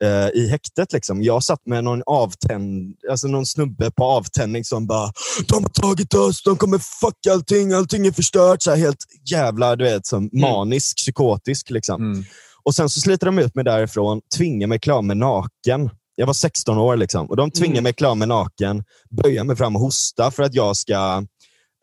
[0.05, 0.93] eh, i häktet.
[0.93, 1.23] Liksom.
[1.23, 5.13] Jag satt med någon, avtänd, alltså någon snubbe på avtändning som bara
[5.49, 8.63] “De har tagit oss, de kommer fucka allting, allting är förstört”.
[8.63, 11.71] Så här, helt jävla du vet, som manisk, psykotisk.
[11.71, 12.03] Liksom.
[12.13, 12.25] Mm.
[12.63, 15.91] Och Sen så sliter de ut mig därifrån, tvingar mig klar med naken.
[16.17, 17.83] Jag var 16 år liksom, och de tvingar Mm.
[17.85, 21.25] mig klar med naken, böja mig fram och hosta för att jag ska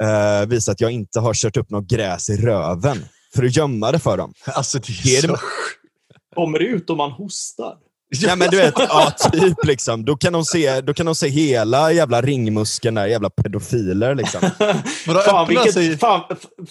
[0.03, 3.05] eh, visa att jag inte har kört upp något gräs i röven.
[3.35, 4.33] För att gömma det för dem.
[4.45, 5.27] Alltså det är, så...
[5.27, 5.39] det-
[6.35, 7.73] kommer det ut om man hostar?
[8.25, 10.05] Nej, men du vet, ja, typ liksom.
[10.05, 14.15] Då kan, de se, då kan de se hela jävla ringmuskeln där, jävla pedofiler.
[14.15, 14.41] Liksom.
[15.25, 16.21] Fan vilket, sig- fan,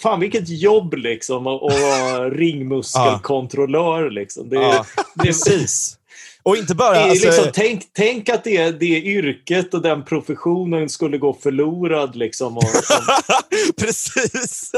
[0.01, 2.29] fan vilket jobb liksom att vara
[2.99, 4.09] ringmuskelkontrollör.
[4.11, 4.49] Liksom.
[4.49, 4.85] Det, Ja,
[5.15, 5.97] det, är- precis.
[6.43, 6.93] Och inte bara...
[6.93, 11.33] det är Alltså, liksom, tänk, tänk att det, det yrket och den professionen skulle gå
[11.33, 12.15] förlorad.
[12.15, 12.63] Liksom, och,
[13.77, 14.71] precis.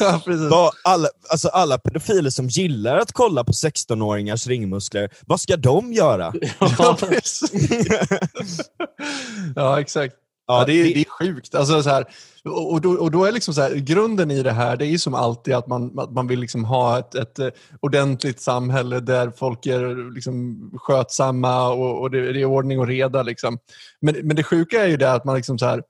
[0.00, 0.50] ja, precis.
[0.50, 5.92] Vad alla, alltså alla pedofiler som gillar att kolla på 16-åringars ringmuskler, vad ska de
[5.92, 6.32] göra?
[6.78, 7.50] Ja, precis.
[9.56, 10.14] ja, exakt.
[10.50, 11.54] Ja, det, är, det är sjukt.
[11.54, 12.04] Alltså, så här,
[12.44, 15.14] och, då, och då är liksom så här, grunden i det här, det är som
[15.14, 17.48] alltid att man, att man vill liksom ha ett, ett eh,
[17.80, 23.22] ordentligt samhälle där folk är liksom skötsamma och, och det, det är ordning och reda.
[23.22, 23.58] Liksom.
[24.00, 25.82] Men, men det sjuka är ju det att man liksom så här,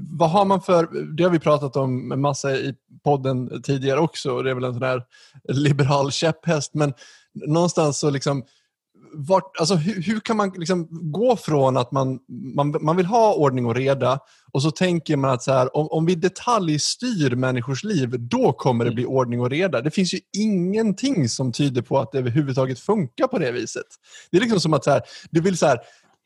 [0.00, 2.74] vad har man för, det har vi pratat om en massa i
[3.04, 5.02] podden tidigare också, och det är väl en sån här
[5.48, 6.94] liberal käpphäst, men
[7.34, 8.44] någonstans så liksom
[9.12, 12.18] vart, alltså hur, hur kan man liksom gå från att man,
[12.54, 14.20] man, man vill ha ordning och reda
[14.52, 18.84] och så tänker man att så här, om, om vi detaljstyr människors liv, då kommer
[18.84, 19.80] det bli ordning och reda.
[19.80, 23.86] Det finns ju ingenting som tyder på att det överhuvudtaget funkar på det viset.
[24.30, 25.78] Det är liksom som att så här, du vill så här,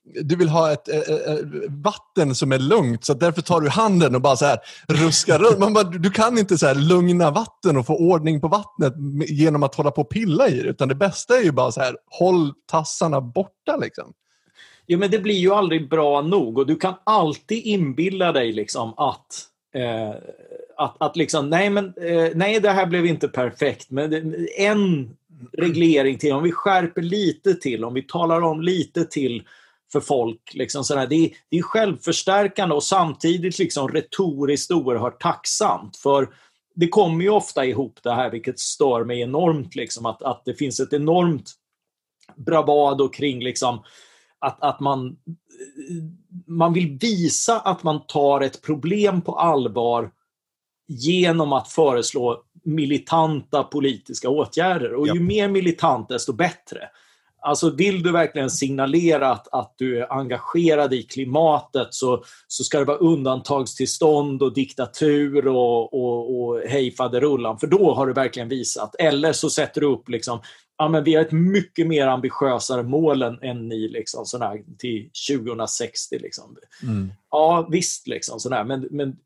[0.04, 4.14] du vill ha ett, ett, ett, vatten som är lugnt, så därför tar du handen
[4.14, 5.58] och bara så här ruskar runt.
[5.58, 8.94] Man bara, du kan inte så här lugna vatten och få ordning på vattnet
[9.28, 10.68] genom att hålla på och pilla i det.
[10.68, 13.76] Utan det bästa är ju bara så här, håll tassarna borta.
[13.76, 14.12] Liksom.
[14.86, 18.94] Jo, men det blir ju aldrig bra nog och du kan alltid inbilla dig liksom
[18.96, 19.26] att
[19.74, 20.14] eh,
[20.76, 25.10] att, att liksom, nej, men, eh, nej, det här blev inte perfekt, men en
[25.52, 29.42] reglering till, om vi skärper lite till, om vi talar om lite till
[29.92, 30.54] för folk.
[30.54, 31.06] Liksom sådär.
[31.06, 35.96] Det, är, det är självförstärkande och samtidigt liksom retoriskt oerhört tacksamt.
[35.96, 36.28] För
[36.74, 40.54] det kommer ju ofta ihop det här, vilket stör mig enormt, liksom, att, att det
[40.54, 41.52] finns ett enormt
[42.36, 43.82] bravado kring liksom,
[44.38, 45.16] att, att man,
[46.46, 50.10] man vill visa att man tar ett problem på allvar
[50.88, 54.94] genom att föreslå militanta politiska åtgärder.
[54.94, 56.88] Och ju mer militant, desto bättre.
[57.42, 62.78] Alltså vill du verkligen signalera att, att du är engagerad i klimatet så, så ska
[62.78, 68.48] det vara undantagstillstånd och diktatur och, och, och hej faderullan, för då har du verkligen
[68.48, 68.94] visat.
[68.98, 70.40] Eller så sätter du upp liksom,
[70.78, 75.10] ja, men vi har ett mycket mer ambitiösare mål än, än ni liksom, sådär, till
[75.30, 76.18] 2060.
[76.18, 76.56] Liksom.
[76.82, 77.12] Mm.
[77.30, 79.16] Ja, visst, liksom, sådär, men, men,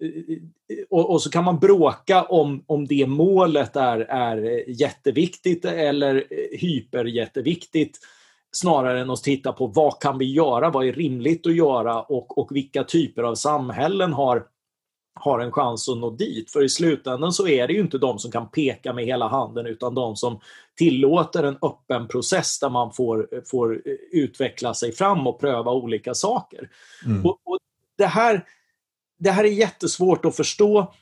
[0.91, 6.25] och, och, så kan man bråka om, om det målet är, är jätteviktigt eller
[6.57, 7.99] hyperjätteviktigt
[8.53, 12.39] snarare än att titta på vad kan vi göra, vad är rimligt att göra och,
[12.39, 14.45] och vilka typer av samhällen har
[15.17, 16.51] har en chans att nå dit.
[16.51, 19.67] För i slutändan så är det ju inte de som kan peka med hela handen
[19.67, 20.41] utan de som
[20.77, 26.71] tillåter en öppen process där man får, får utveckla sig fram och pröva olika saker.
[27.07, 27.27] Mm.
[27.27, 27.59] Och, och,
[27.99, 28.45] det, här,
[29.19, 30.93] det här är jättesvårt att förstå.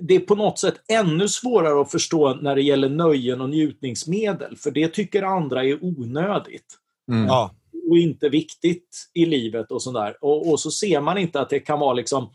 [0.00, 4.56] Det är på något sätt ännu svårare att förstå när det gäller nöjen och njutningsmedel,
[4.56, 6.78] för det tycker andra är onödigt.
[7.08, 7.26] Mm.
[7.26, 7.54] Ja.
[7.90, 10.16] Och inte viktigt i livet och sådär.
[10.20, 12.30] Och, och så ser man inte att det kan vara liksom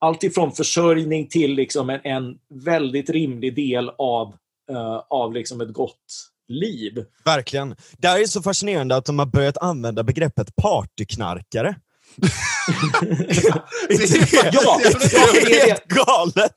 [0.00, 2.34] alltifrån försörjning till liksom en, en
[2.64, 4.34] väldigt rimlig del av,
[4.72, 7.04] uh, av liksom ett gott liv.
[7.24, 7.76] Verkligen.
[7.98, 11.76] Det är så fascinerande att de har börjat använda begreppet partyknarkare.
[13.88, 16.54] det är helt galet!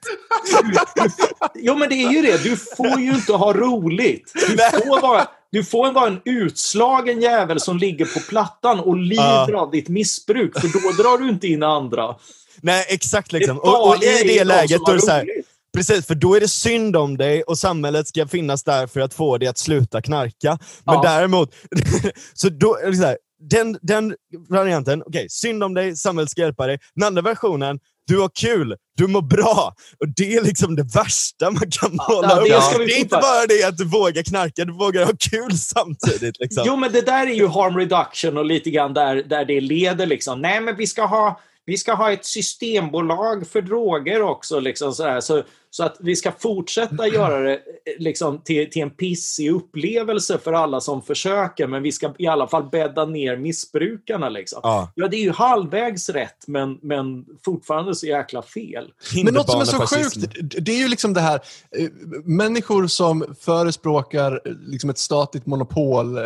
[1.56, 4.32] Jo men det är ju det, du får ju inte ha roligt.
[4.34, 9.54] Du får vara, du får vara en utslagen jävel som ligger på plattan och lider
[9.54, 9.60] uh.
[9.60, 12.16] av ditt missbruk, för då drar du inte in andra.
[12.62, 13.32] Nej, exakt.
[13.32, 13.58] Liksom.
[13.58, 15.26] Och, och, i det läget, då är det så här,
[15.74, 19.14] Precis, för då är det synd om dig och samhället ska finnas där för att
[19.14, 20.58] få dig att sluta knarka.
[20.84, 21.02] Men ja.
[21.04, 21.56] däremot,
[22.34, 23.18] så då, så här,
[23.50, 24.16] den, den
[24.50, 26.80] varianten, okej, okay, synd om dig, samhället ska hjälpa dig.
[26.96, 29.74] Den andra versionen, du har kul, du mår bra.
[30.00, 32.78] Och Det är liksom det värsta man kan måla ja, upp.
[32.78, 36.40] Det, det är inte bara det att du vågar knarka, du vågar ha kul samtidigt.
[36.40, 36.64] Liksom.
[36.68, 40.06] Jo, men det där är ju harm reduction och lite grann där, där det leder.
[40.06, 40.42] liksom.
[40.42, 44.60] Nej, men vi ska ha vi ska ha ett systembolag för droger också.
[44.60, 47.60] Liksom så, så, så, att vi ska fortsätta göra det eh,
[48.00, 52.48] liksom, till, till en pissig upplevelse för alla som försöker, men vi ska i alla
[52.48, 54.30] fall bädda ner missbrukarna.
[54.30, 54.60] Liksom.
[54.64, 54.92] Ja.
[54.96, 58.92] ja, det är ju halvvägs rätt, men, men fortfarande så jäkla fel.
[59.24, 61.40] Men något som är så sjukt, det är ju liksom det här,
[61.78, 61.90] eh,
[62.24, 66.18] människor som förespråkar eh, liksom ett statligt monopol,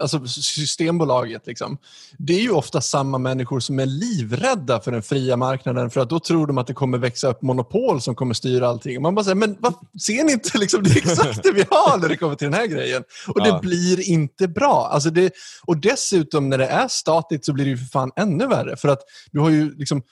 [0.00, 1.78] alltså Systembolaget, liksom,
[2.18, 6.10] det är ju ofta samma människor som är livrädda för den fria marknaden, för att
[6.10, 9.02] då tror de att det kommer växa upp monopol som kommer styra allting.
[9.02, 10.58] man bara säger, men vad, ser ni inte?
[10.58, 13.02] Liksom, det är exakt det vi har när det kommer till den här grejen.
[13.28, 13.44] Och ja.
[13.44, 14.88] det blir inte bra.
[14.92, 18.46] Alltså det, och dessutom när det är statligt så blir det ju för fan ännu
[18.46, 18.76] värre.
[18.76, 19.00] För att
[19.32, 20.02] du har ju liksom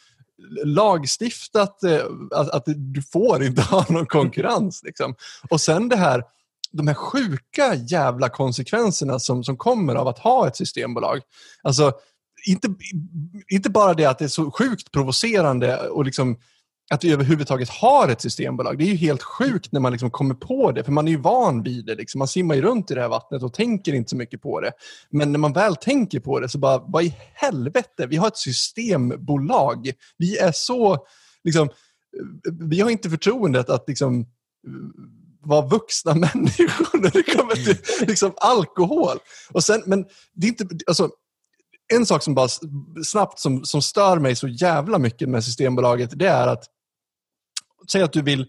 [0.64, 2.00] lagstiftat eh,
[2.30, 4.82] att, att, du får inte ha någon konkurrens.
[4.84, 5.14] Liksom.
[5.50, 6.22] Och sen det här
[6.72, 11.20] de här sjuka jävla konsekvenserna som, som kommer av att ha ett systembolag.
[11.62, 11.92] Alltså,
[12.46, 12.68] inte,
[13.48, 16.36] inte bara det att det är så sjukt provocerande och liksom
[16.90, 18.78] att vi överhuvudtaget har ett systembolag.
[18.78, 21.18] Det är ju helt sjukt när man liksom kommer på det, för man är ju
[21.18, 21.94] van vid det.
[21.94, 22.18] Liksom.
[22.18, 24.72] Man simmar ju runt i det här vattnet och tänker inte så mycket på det.
[25.10, 28.36] Men när man väl tänker på det så bara, vad i helvete, vi har ett
[28.36, 29.90] systembolag.
[30.18, 31.06] Vi är så,
[31.44, 31.68] liksom,
[32.60, 34.26] vi har inte förtroendet att liksom,
[35.40, 39.18] vara vuxna människor när det kommer till liksom, alkohol.
[39.52, 41.10] Och sen, men det är inte, alltså,
[41.94, 42.48] en sak som bara
[43.04, 46.64] snabbt som, som stör mig så jävla mycket med Systembolaget, det är att
[47.92, 48.46] säg att du vill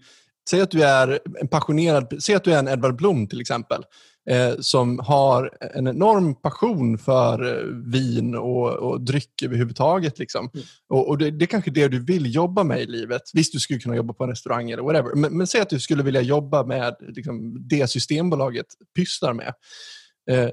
[0.50, 3.84] Säg att du är en passionerad, säg att du är en Edvard Blom till exempel,
[4.30, 10.18] eh, som har en enorm passion för eh, vin och, och dryck överhuvudtaget.
[10.18, 10.50] Liksom.
[10.54, 10.66] Mm.
[10.88, 13.22] Och, och det, det, är kanske det du vill jobba med i livet.
[13.34, 15.80] Visst, du skulle kunna jobba på en restaurang eller whatever, men, men säg att du
[15.80, 18.66] skulle vilja jobba med liksom, det Systembolaget
[18.96, 19.54] pysslar med.
[20.30, 20.50] Eh,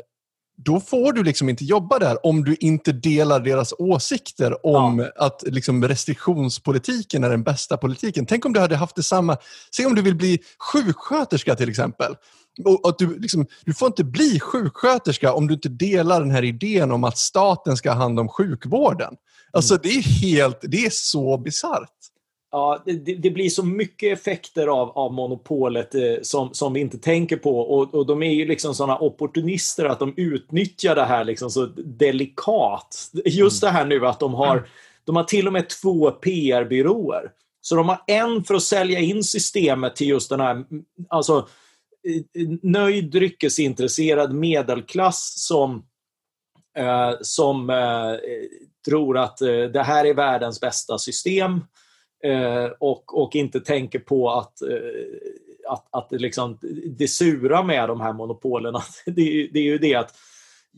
[0.66, 5.26] då får du liksom inte jobba där om du inte delar deras åsikter om ja.
[5.26, 8.26] att liksom restriktionspolitiken är den bästa politiken.
[8.26, 9.38] Tänk om du hade haft detsamma.
[9.76, 10.40] Säg om du vill bli
[10.74, 12.16] sjuksköterska till exempel.
[12.66, 16.44] Och att du, liksom, du får inte bli sjuksköterska om du inte delar den här
[16.44, 19.14] idén om att staten ska ha hand om sjukvården.
[19.52, 19.82] Alltså mm.
[19.84, 21.90] det är helt, det är så bisarrt.
[22.52, 26.98] Ja, det, det, blir så mycket effekter av, av monopolet eh, som, som vi inte
[26.98, 31.24] tänker på och, och de är ju liksom sådana opportunister att de utnyttjar det här
[31.24, 33.12] liksom så delikat.
[33.26, 33.74] Just mm.
[33.74, 34.70] det här nu att de har, mm.
[35.04, 37.32] de har till och med två PR-byråer.
[37.62, 40.66] Så de har en för att sälja in systemet till just den här,
[41.10, 41.48] alltså
[42.08, 45.86] eh, nöjd dryckesintresserad medelklass som,
[46.78, 48.16] eh, som eh,
[48.86, 51.62] tror att eh, det här är världens bästa system
[52.24, 54.78] eh, och, och inte tänker på att, eh,
[55.70, 56.58] att, att liksom,
[56.98, 58.74] det sura med de här monopolen,
[59.06, 60.16] det, det är ju det att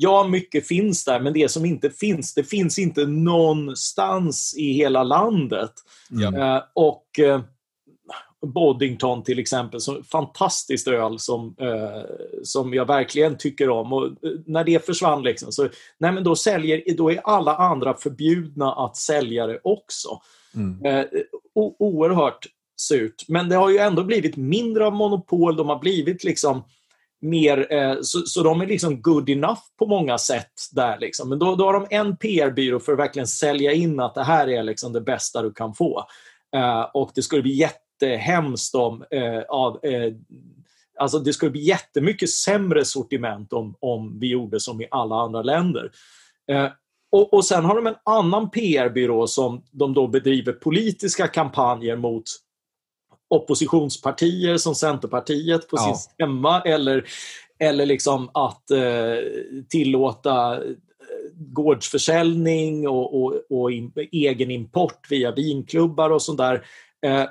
[0.01, 5.03] Ja, mycket finns där, men det som inte finns, det finns inte någonstans i hela
[5.03, 5.71] landet.
[6.11, 6.61] Mm.
[6.73, 7.05] och
[8.41, 12.01] Boddington till exempel, som fantastiskt öl som, eh,
[12.43, 13.93] som jag verkligen tycker om.
[13.93, 17.93] Och eh, när det försvann, liksom, så, nej, men då, säljer, då är alla andra
[17.93, 20.21] förbjudna att sälja det också.
[20.55, 20.85] Mm.
[20.85, 21.05] Eh,
[21.53, 22.47] oerhört
[22.77, 23.25] surt.
[23.27, 26.63] Men det har ju ändå blivit mindre av monopol, de har blivit liksom
[27.21, 30.97] mer, eh, så, så de är liksom good enough på många sätt där.
[30.99, 31.29] Liksom.
[31.29, 34.47] Men då, då har de en PR-byrå för att verkligen sälja in att det här
[34.49, 36.05] är liksom det bästa du kan få.
[36.55, 39.05] Eh, och det skulle bli jättehemskt om...
[39.11, 40.13] Eh, av, eh,
[40.99, 45.41] alltså det skulle bli jättemycket sämre sortiment om, om vi gjorde som i alla andra
[45.41, 45.91] länder.
[46.51, 46.67] Eh,
[47.11, 52.23] och, och Sen har de en annan PR-byrå som de då bedriver politiska kampanjer mot
[53.29, 55.83] oppositionspartier som Centerpartiet på ja.
[55.83, 57.05] sin stämma eller,
[57.59, 59.17] eller liksom att eh,
[59.69, 60.71] tillåta eh,
[61.33, 66.65] gårdsförsäljning och, och, och in, egen import via vinklubbar och sånt där.
[67.05, 67.25] Eh,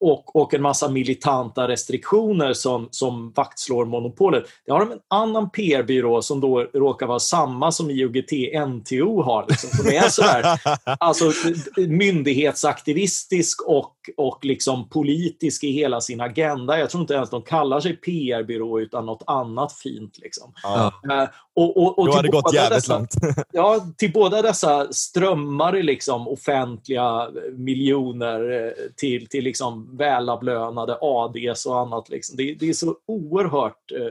[0.00, 4.44] och, och en massa militanta restriktioner som, som vaktslår monopolet.
[4.66, 9.46] Det har de en annan PR-byrå som då råkar vara samma som IOGT-NTO har.
[9.48, 10.60] Liksom, som är sådär,
[10.98, 11.32] alltså,
[11.76, 16.78] myndighetsaktivistisk och, och liksom politisk i hela sin agenda.
[16.78, 20.18] Jag tror inte ens de kallar sig PR-byrå utan något annat fint.
[20.18, 20.52] Liksom.
[20.62, 20.92] Ja.
[21.10, 23.14] Uh, och, och, och då har det gått jävligt dessa, långt.
[23.52, 31.66] ja, till båda dessa strömmar liksom offentliga miljoner eh, till, till liksom Liksom välavlönade ADs
[31.66, 32.08] och annat.
[32.08, 32.36] Liksom.
[32.36, 34.06] Det, det är så oerhört eh,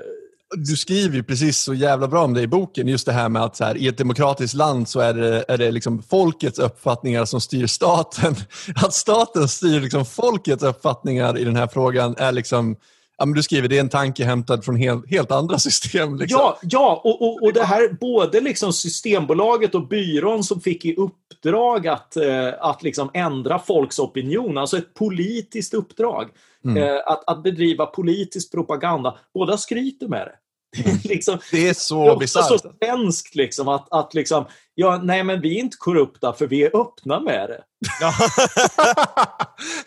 [0.56, 2.88] du skriver ju precis så jävla bra om det i boken.
[2.88, 5.58] Just det här med att så här, i ett demokratiskt land så är det, är
[5.58, 8.36] det liksom folkets uppfattningar som styr staten.
[8.76, 12.76] Att staten styr liksom folkets uppfattningar i den här frågan är liksom
[13.24, 16.15] ja, men du skriver det är en tanke hämtad från helt, helt andra system.
[16.15, 16.39] Liksom.
[16.39, 20.95] Ja, ja och, och, och det här både liksom Systembolaget och byrån som fick i
[20.95, 26.30] uppdrag att, eh, att liksom ändra folks opinion, alltså ett politiskt uppdrag.
[26.65, 26.84] Mm.
[26.84, 29.17] Eh, att, att bedriva politisk propaganda.
[29.34, 30.36] Båda skryter med det.
[31.03, 32.49] liksom, det är så bisarrt.
[32.49, 34.45] Det är så svenskt liksom, att, att liksom,
[34.76, 37.63] ja, nej men vi är inte korrupta för vi är öppna med det.
[37.99, 38.13] ja,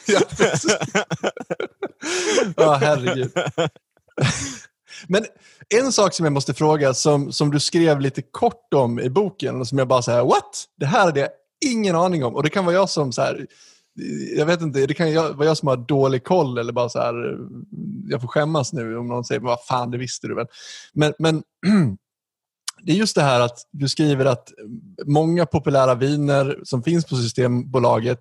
[2.56, 3.32] ja herregud.
[5.06, 5.24] Men
[5.74, 9.60] en sak som jag måste fråga, som, som du skrev lite kort om i boken,
[9.60, 10.64] och som jag bara säger what?
[10.76, 11.28] Det här hade jag
[11.64, 12.34] ingen aning om.
[12.34, 13.46] Och det kan vara jag som så här,
[14.36, 17.38] jag vet inte, det kan vara jag som har dålig koll eller bara så här,
[18.08, 20.46] jag får skämmas nu om någon säger vad fan det visste du väl.
[20.92, 21.42] Men, men
[22.82, 24.52] det är just det här att du skriver att
[25.06, 28.20] många populära viner som finns på Systembolaget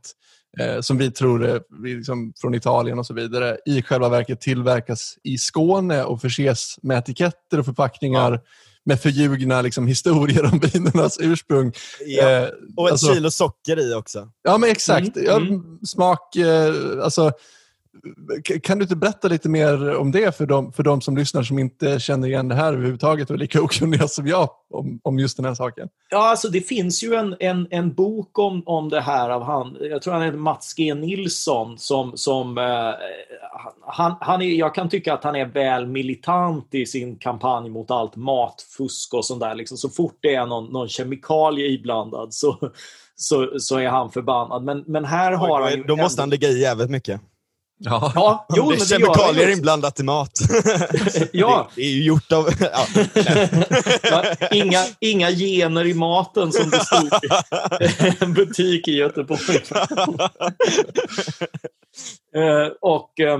[0.59, 1.61] eh, som vi tror är
[1.95, 6.97] liksom från Italien och så vidare i själva verket tillverkas i Skåne och förses med
[6.97, 8.39] etiketter och förpackningar ja
[8.85, 11.73] med förljugna liksom, historier om vinernas ursprung.
[12.05, 12.29] Ja.
[12.29, 14.29] Eh, och ett alltså, kilo socker i också.
[14.43, 15.17] Ja, men exakt.
[15.17, 15.27] Mm.
[15.27, 15.79] Ja, mm.
[15.85, 16.73] smak, eh,
[17.03, 17.31] alltså,
[18.63, 21.59] kan du inte berätta lite mer om det för de, för de som lyssnar som
[21.59, 25.37] inte känner igen det här överhuvudtaget och är lika okunniga som jag om, om just
[25.37, 25.89] den här saken?
[26.09, 29.77] Ja, alltså det finns ju en, en, en bok om, om det här av han,
[29.81, 32.93] jag tror han heter Mats G Nilsson, som, som eh,
[33.87, 37.91] han, han är, jag kan tycka att han är väl militant i sin kampanj mot
[37.91, 39.55] allt matfusk och sånt där.
[39.55, 42.71] Liksom, så fort det är någon, någon kemikalie iblandad så,
[43.15, 44.63] så, så är han förbannad.
[44.63, 47.21] Men, men här har Oj, han Då måste han ligga i jävligt mycket.
[47.77, 50.31] Ja, ja jo, det är kemikalier inblandat i mat.
[51.31, 51.69] ja.
[51.75, 52.49] Det, det, är ju gjort av...
[52.59, 52.85] Ja.
[54.03, 59.61] ja, inga, inga gener i maten som det stod i en butik i Göteborg.
[62.37, 63.39] uh, och uh,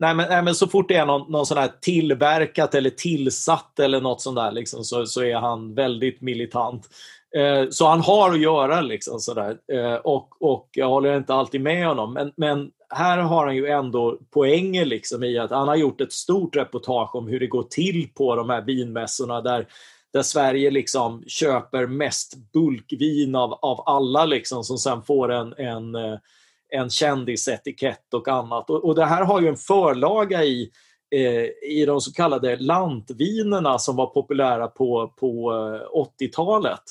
[0.00, 3.78] Nej men, nej, men så fort det är någon, någon sån här tillverkat eller tillsatt
[3.78, 6.88] eller något sånt där liksom, så, så är han väldigt militant.
[7.36, 9.58] Eh, så han har att göra liksom sådär.
[9.72, 12.12] Eh, och, och jag håller inte alltid med honom.
[12.12, 16.12] Men, men här har han ju ändå poänger liksom i att han har gjort ett
[16.12, 19.66] stort reportage om hur det går till på de här vinmässorna där,
[20.12, 25.94] där Sverige liksom köper mest bulkvin av, av alla liksom, som sen får en, en,
[25.94, 26.18] eh,
[26.68, 28.70] en kändisetikett och annat.
[28.70, 30.70] Och, och det här har ju en förlaga i
[31.10, 36.82] eh, i de så kallade lantvinerna som var populära på, på eh, 80-talet.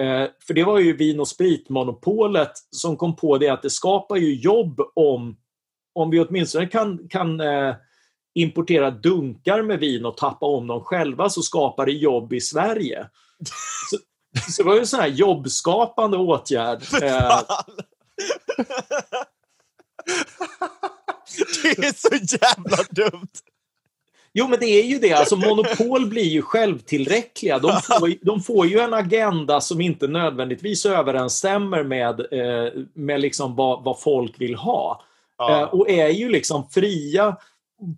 [0.00, 4.16] Eh, för det var ju Vin och spritmonopolet som kom på det att det skapar
[4.16, 5.36] ju jobb om,
[5.94, 7.74] om vi åtminstone kan, kan eh,
[8.34, 13.08] importera dunkar med vin och tappa om dem själva så skapar det jobb i Sverige.
[13.90, 13.96] Så,
[14.52, 16.82] så det var ju en sån här jobbskapande åtgärd.
[17.02, 17.40] Eh,
[21.62, 23.30] det är så jävla dumt!
[24.32, 25.12] Jo, men det är ju det.
[25.12, 27.58] Alltså, monopol blir ju självtillräckliga.
[27.58, 33.56] De får, de får ju en agenda som inte nödvändigtvis överensstämmer med, eh, med liksom
[33.56, 35.02] vad, vad folk vill ha.
[35.38, 35.60] Ja.
[35.60, 37.36] Eh, och är ju liksom fria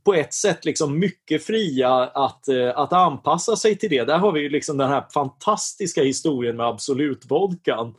[0.05, 4.05] på ett sätt liksom mycket fria att, eh, att anpassa sig till det.
[4.05, 7.95] Där har vi ju liksom den här fantastiska historien med Absolut-vodkan.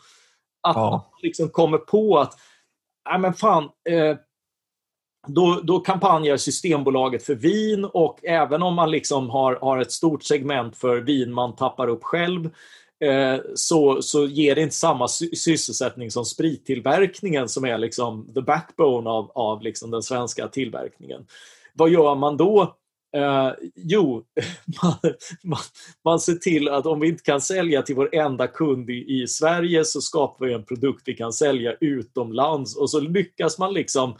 [0.61, 0.89] Att ja.
[0.89, 2.33] man liksom kommer på att,
[3.09, 4.17] nej men fan, eh,
[5.27, 10.23] då, då kampanjar Systembolaget för vin och även om man liksom har, har ett stort
[10.23, 12.49] segment för vin man tappar upp själv
[13.03, 19.09] eh, så, så ger det inte samma sysselsättning som sprittillverkningen som är liksom the backbone
[19.09, 21.25] av, av liksom den svenska tillverkningen.
[21.73, 22.75] Vad gör man då?
[23.15, 24.23] Eh, jo,
[24.83, 24.93] man,
[25.43, 25.59] man,
[26.05, 29.27] man, ser till att om vi inte kan sälja till vår enda kund i, i
[29.27, 34.15] Sverige så skapar vi en produkt vi kan sälja utomlands och så lyckas man liksom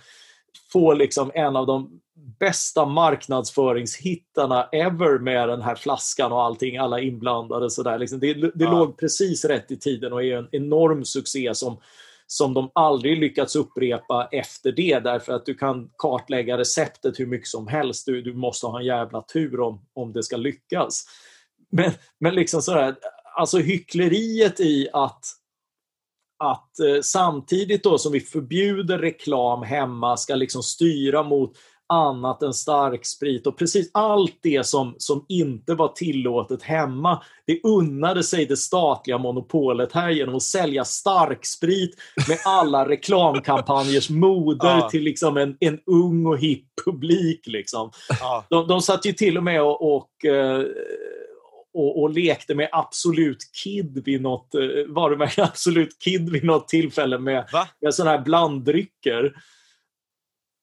[0.71, 1.99] få liksom en av de
[2.39, 7.69] bästa marknadsföringshittarna ever med den här flaskan och allting, alla inblandade.
[7.69, 7.99] Så där.
[7.99, 8.71] Liksom det det ja.
[8.71, 11.77] låg precis rätt i tiden och är en enorm succé som,
[12.27, 17.47] som de aldrig lyckats upprepa efter det därför att du kan kartlägga receptet hur mycket
[17.47, 18.05] som helst.
[18.05, 21.05] Du, du måste ha en jävla tur om, om det ska lyckas.
[21.71, 22.95] Men, men liksom sådär,
[23.35, 25.25] alltså hyckleriet i att
[26.51, 31.53] att eh, samtidigt då som vi förbjuder reklam hemma ska liksom styra mot
[31.93, 38.23] annat än starksprit och precis allt det som, som inte var tillåtet hemma, det unnade
[38.23, 41.95] sig det statliga monopolet här genom att sälja starksprit
[42.27, 44.89] med alla reklamkampanjers moder ja.
[44.89, 47.47] till liksom en, en ung och hipp publik.
[47.47, 47.91] Liksom.
[48.19, 48.45] Ja.
[48.49, 50.65] De, de satt ju till och med och, och eh,
[51.73, 57.19] och, och, lekte med Absolut Kid vid något, eh, varumärke Absolut Kid vid något tillfälle
[57.19, 57.45] med,
[57.81, 59.25] med sådana här blanddrycker.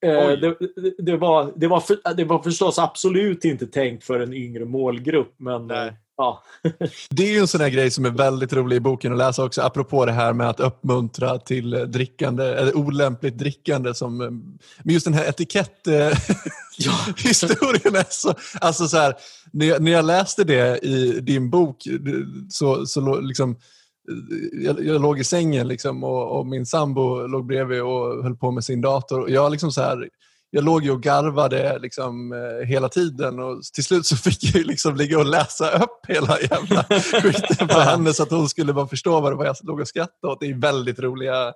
[0.07, 0.57] Eh, det,
[0.99, 5.35] det, var, det, var för, det var förstås absolut inte tänkt för en yngre målgrupp,
[5.37, 5.93] men Nej.
[6.21, 6.43] Ja.
[7.11, 9.45] det är ju en sån här grej som är väldigt rolig i boken att läsa
[9.45, 13.95] också, apropå det här med att uppmuntra till drickande, eller olämpligt drickande.
[13.95, 14.59] Som, men
[14.95, 16.21] just den här etiketthistorien
[17.95, 18.01] ja.
[18.01, 18.35] är så...
[18.61, 19.15] Alltså så här,
[19.53, 21.77] när, jag, när jag läste det i din bok
[22.51, 23.57] så, så liksom,
[24.53, 28.51] jag, jag låg i sängen liksom, och, och, min sambo låg bredvid och höll på
[28.51, 29.21] med sin dator.
[29.21, 30.09] Och jag liksom så här,
[30.51, 34.67] jag låg ju och garvade liksom, eh, hela tiden och till slut så fick jag
[34.67, 36.83] liksom ligga och läsa upp hela jävla
[37.23, 39.89] skiten för henne så att hon skulle bara förstå vad det var jag låg och
[39.89, 40.41] skrattade åt.
[40.41, 41.53] Det är väldigt roliga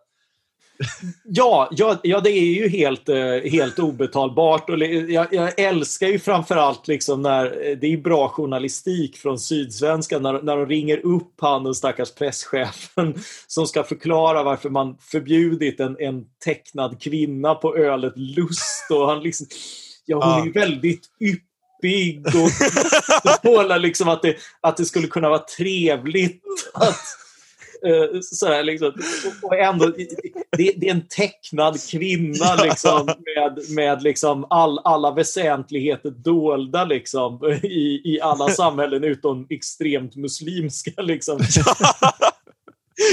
[1.25, 4.71] Ja, ja, ja, det är ju helt, eh, helt obetalbart.
[4.71, 10.23] Och jag, jag älskar ju framförallt liksom när eh, det är bra journalistik från Sydsvenskan
[10.23, 13.15] när, när de ringer upp han den stackars presschefen
[13.47, 18.91] som ska förklara varför man förbjudit en, en tecknad kvinna på ölet Lust.
[18.91, 19.47] Och han liksom,
[20.07, 20.51] ja, hon ja.
[20.51, 26.43] är väldigt yppig och målar liksom att det, att det skulle kunna vara trevligt
[26.75, 27.24] att
[27.87, 28.93] Uh, sådär, liksom.
[29.43, 29.87] och ändå,
[30.57, 37.45] det, det, är en tecknad kvinna liksom, med, med liksom all, alla väsentligheter dolda liksom,
[37.63, 41.03] i, i alla samhällen utom extremt muslimska.
[41.03, 41.39] Liksom.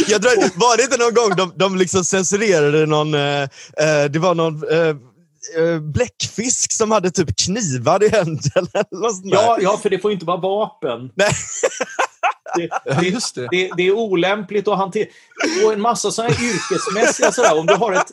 [0.07, 4.19] Jag tror, var det inte någon gång de, de liksom censurerade någon, eh, eh det
[4.19, 4.95] var någon eh,
[5.57, 8.83] eh, bläckfisk som hade typ knivar i händerna.
[9.23, 11.11] Ja, ja, för det får inte vara vapen.
[11.15, 11.31] Nej.
[12.55, 15.07] Det, det, det, det, är olämpligt att hantera.
[15.65, 18.11] Och en massa sådana här yrkesmässiga sådär, om du har ett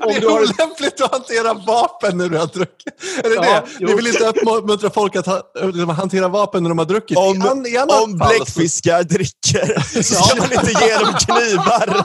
[0.00, 0.40] om det du är har...
[0.40, 2.94] olämpligt att hantera vapen när du har druckit.
[3.24, 3.62] Är det Ja, det?
[3.80, 3.88] jo.
[3.88, 7.18] Vi vill inte uppmuntra folk att ha, liksom, hantera vapen när de har druckit.
[7.18, 7.66] Om, an,
[8.04, 12.04] om fall så- bläckfiskar dricker så ska man inte ge dem knivar.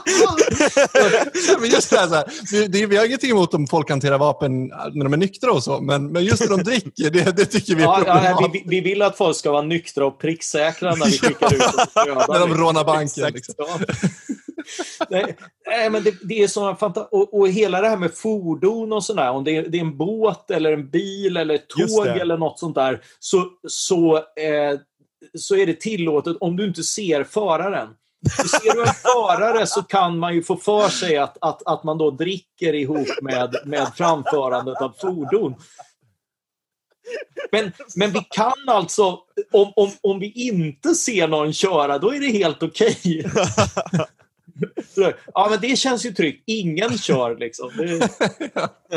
[1.49, 3.89] Ja, men just det, här, så här, det, det, vi har ingenting emot om folk
[3.89, 7.37] hanterar vapen när de är nyktra och så, men, men just när de dricker, det,
[7.37, 8.65] det tycker vi är Ja, ja, problematiskt.
[8.65, 11.71] vi, vi vill att folk ska vara nyktra och pricksäkra när vi skickar ut dem.
[11.95, 12.57] När de liksom.
[12.65, 13.25] rånar banken.
[13.25, 13.33] Exakt.
[13.35, 13.65] Liksom.
[15.09, 15.37] Nej,
[15.67, 19.03] nej, men det, det är såna fanta- och, och hela det här med fordon och
[19.03, 22.37] sådär, om det är, det är en båt eller en bil eller ett tåg eller
[22.37, 24.79] något sånt där, så, så, eh,
[25.37, 27.89] så är det tillåtet om du inte ser föraren.
[28.37, 31.83] Så ser du en förare så kan man ju få för sig att, att, att
[31.83, 35.55] man då dricker ihop med, med framförandet av fordon.
[37.51, 39.19] Men, men vi kan alltså,
[39.51, 43.25] om, om, om vi inte ser någon köra, då är det helt okej.
[43.33, 44.05] Så,
[45.33, 46.43] Ja, men det känns ju tryggt.
[46.47, 47.71] Ingen kör liksom.
[47.77, 48.09] Det,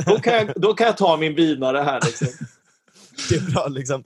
[0.06, 2.00] då, kan jag, då kan jag ta min vinare här.
[2.04, 2.28] Liksom.
[3.28, 4.04] Det är bra liksom.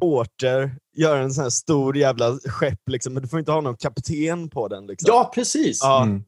[0.00, 3.76] Porter gör en sån här stor jävla skepp, liksom, men du får inte ha någon
[3.76, 4.86] kapten på den.
[4.86, 5.06] Liksom.
[5.08, 5.78] Ja, precis.
[5.82, 6.02] Ja.
[6.02, 6.24] Mm.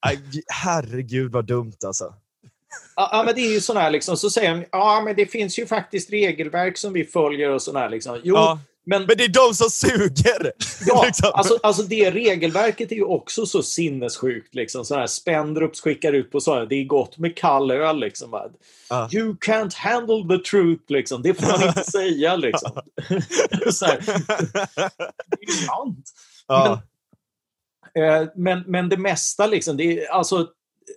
[0.00, 2.14] Aj, herregud vad dumt alltså.
[2.96, 5.26] Ja, ja, men det är ju sån här liksom, så säger de, ja men det
[5.26, 8.20] finns ju faktiskt regelverk som vi följer och sån här liksom.
[8.24, 8.60] Jo, Ja.
[8.86, 10.52] Men, Men det är de som suger!
[10.86, 11.30] ja, liksom.
[11.34, 14.84] alltså, alltså det regelverket är ju också så sinnessjukt liksom.
[14.84, 18.50] Sån här Spendrups skickar ut på så här, det är gott med kall öl liksom.
[18.90, 19.08] Ja.
[19.12, 21.22] You can't handle the truth liksom.
[21.22, 22.70] Det får man inte säga liksom.
[23.72, 24.00] så här,
[25.26, 26.12] det är sant.
[26.46, 26.82] ja.
[27.94, 30.48] Eh, Men, men det mesta, liksom, det är, alltså,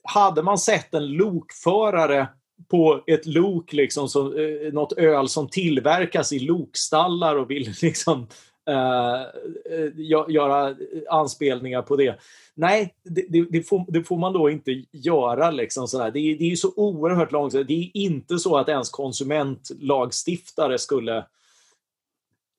[0.03, 2.27] hade man sett en lokförare
[2.67, 8.27] på ett lok, liksom, som, eh, något öl som tillverkas i lokstallar och vill liksom,
[8.69, 10.75] eh, eh göra
[11.09, 12.19] anspelningar på det.
[12.55, 15.51] Nej, det, det, får, det får man då inte göra.
[15.51, 16.11] Liksom, sådär.
[16.11, 17.53] Det, är, det är ju så oerhört långt.
[17.53, 21.25] Det är inte så att ens konsumentlagstiftare skulle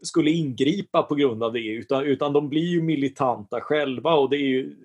[0.02, 4.36] skulle ingripa på grund av det, utan, utan de blir ju militanta själva och det
[4.36, 4.76] är ju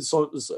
[0.00, 0.54] så, så,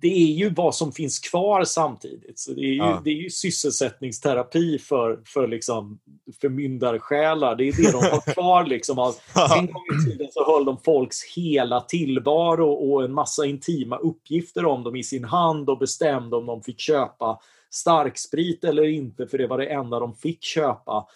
[0.00, 2.38] det är ju vad som finns kvar samtidigt.
[2.38, 3.00] Så det, är ju, Ja.
[3.04, 5.98] det är ju sysselsättningsterapi för, för liksom
[6.40, 7.56] förmyndarsjälar.
[7.56, 8.64] Det är det de har kvar.
[8.64, 8.98] Liksom.
[8.98, 9.14] Av,
[9.58, 14.64] en gång i tiden så höll de folks hela tillvaro och en massa intima uppgifter
[14.64, 17.40] om dem i sin hand och bestämde om de fick köpa
[17.70, 21.06] starksprit eller inte, för det var det enda de fick köpa.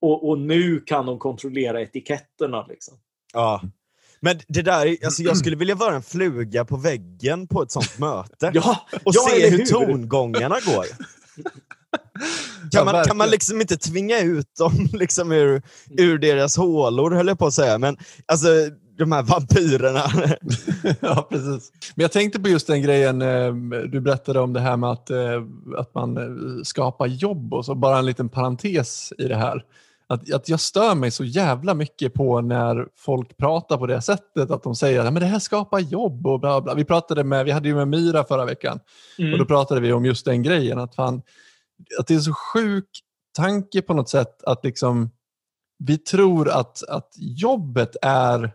[0.00, 2.66] Och, och nu kan de kontrollera etiketterna.
[2.68, 2.94] Liksom.
[3.32, 3.62] Ja.
[4.20, 7.98] Men det där, alltså jag skulle vilja vara en fluga på väggen på ett sånt
[7.98, 8.50] möte.
[8.54, 10.86] Ja, och ja, se eller hur tongångarna går.
[12.70, 17.28] Kan man, kan man liksom inte tvinga ut dem liksom ur, ur deras hålor, höll
[17.28, 17.78] jag på att säga.
[17.78, 17.96] Men
[18.26, 18.48] alltså,
[18.98, 20.02] de här vampyrerna.
[21.00, 21.72] ja, precis.
[21.94, 23.54] Men jag tänkte på just den grejen eh,
[23.88, 25.42] du berättade om det här med att, eh,
[25.76, 27.74] att man eh, skapar jobb och så.
[27.74, 29.64] Bara en liten parentes i det här.
[30.10, 34.50] Att, att jag stör mig så jävla mycket på när folk pratar på det sättet.
[34.50, 36.74] Att de säger att det här skapar jobb och bla bla.
[36.74, 38.80] Vi, pratade med, vi hade ju med Myra förra veckan
[39.18, 39.32] Mm.
[39.32, 40.78] och då pratade vi om just den grejen.
[40.78, 41.22] Att, fan,
[41.98, 42.88] att det är så sjuk
[43.36, 45.10] tanke på något sätt att liksom,
[45.78, 48.52] vi tror att, att jobbet är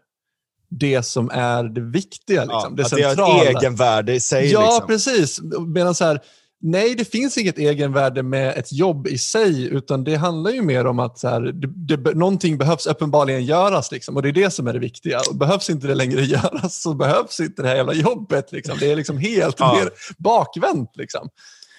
[0.70, 2.42] det som är det viktiga.
[2.42, 3.44] Liksom, Ja, det att det har centrala.
[3.44, 4.52] ett egenvärde i sig.
[4.52, 4.88] Ja, liksom.
[4.88, 5.42] precis.
[5.68, 6.20] Medan så här,
[6.64, 10.86] nej, det finns inget egenvärde med ett jobb i sig, utan det handlar ju mer
[10.86, 14.52] om att så här, det, det, någonting behövs uppenbarligen göras, liksom, och det är det
[14.52, 15.20] som är det viktiga.
[15.30, 18.52] Och behövs inte det längre göras så behövs inte det här jävla jobbet.
[18.52, 18.78] Liksom.
[18.80, 19.76] Det är liksom helt Ja.
[19.80, 20.92] mer bakvänt.
[20.96, 21.30] Liksom.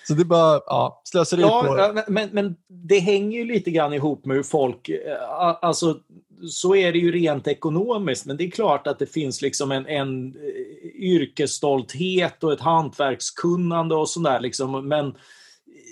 [0.08, 1.48] Så det är bara ja, slöseri på...
[1.48, 2.54] Ja, ja, men, men
[2.88, 4.88] det hänger ju lite grann ihop med hur folk...
[4.88, 5.96] eh, Alltså,
[6.48, 9.86] så är det ju rent ekonomiskt, men det är klart att det finns liksom en,
[9.86, 14.40] en eh, yrkesstolthet och ett hantverkskunnande och sådär.
[14.40, 14.88] Liksom.
[14.88, 15.14] Men,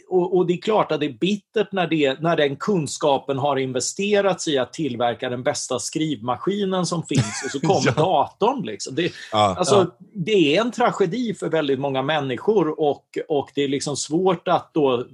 [0.09, 3.57] och, och det är klart att det är bittert när, det, när den kunskapen har
[3.57, 8.03] investerats i att tillverka den bästa skrivmaskinen som finns och så kommer Ja.
[8.03, 8.67] datorn.
[8.67, 8.95] Liksom.
[8.95, 9.55] Det, Ja.
[9.59, 10.07] Alltså, Ja.
[10.15, 14.75] Det är en tragedi för väldigt många människor och, och det är liksom svårt att
[14.75, 15.07] då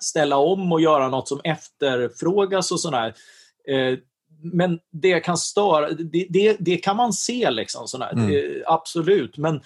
[0.00, 3.14] ställa om och göra något som efterfrågas och sådär.
[3.68, 3.98] Eh,
[4.42, 8.12] men det kan störa, det, det, det kan man se liksom sådär.
[8.12, 8.62] Mm.
[8.66, 9.60] Absolut, men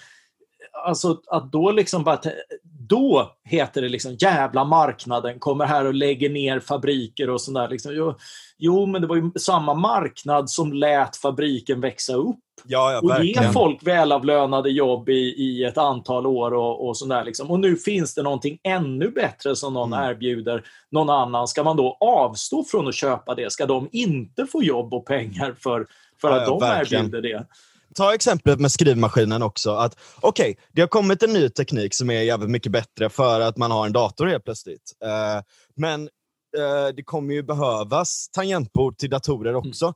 [0.85, 2.19] alltså att då liksom bara,
[2.63, 7.67] då heter det liksom jävla marknaden kommer här och lägger ner fabriker och sådär.
[7.69, 7.91] Liksom.
[7.95, 8.13] Jo,
[8.57, 13.09] jo, men det var ju samma marknad som lät fabriken växa upp Ja, ja, och
[13.09, 13.43] verkligen.
[13.43, 17.23] ge folk välavlönade jobb i, i ett antal år och, och sådär.
[17.23, 17.51] Liksom.
[17.51, 20.09] Och nu finns det någonting ännu bättre som någon Mm.
[20.09, 21.47] erbjuder någon annan.
[21.47, 23.51] Ska man då avstå från att köpa det?
[23.51, 25.87] Ska de inte få jobb och pengar för,
[26.21, 27.05] för Ja, att de verkligen.
[27.05, 27.45] erbjuder det?
[27.95, 29.71] Ta exemplet med skrivmaskinen också.
[29.71, 33.41] att Okej, okay, det har kommit en ny teknik som är jävligt mycket bättre för
[33.41, 34.91] att man har en dator helt plötsligt.
[35.05, 35.43] Uh,
[35.75, 36.01] men
[36.57, 39.85] uh, det kommer ju behövas tangentbord till datorer också.
[39.85, 39.95] Mm.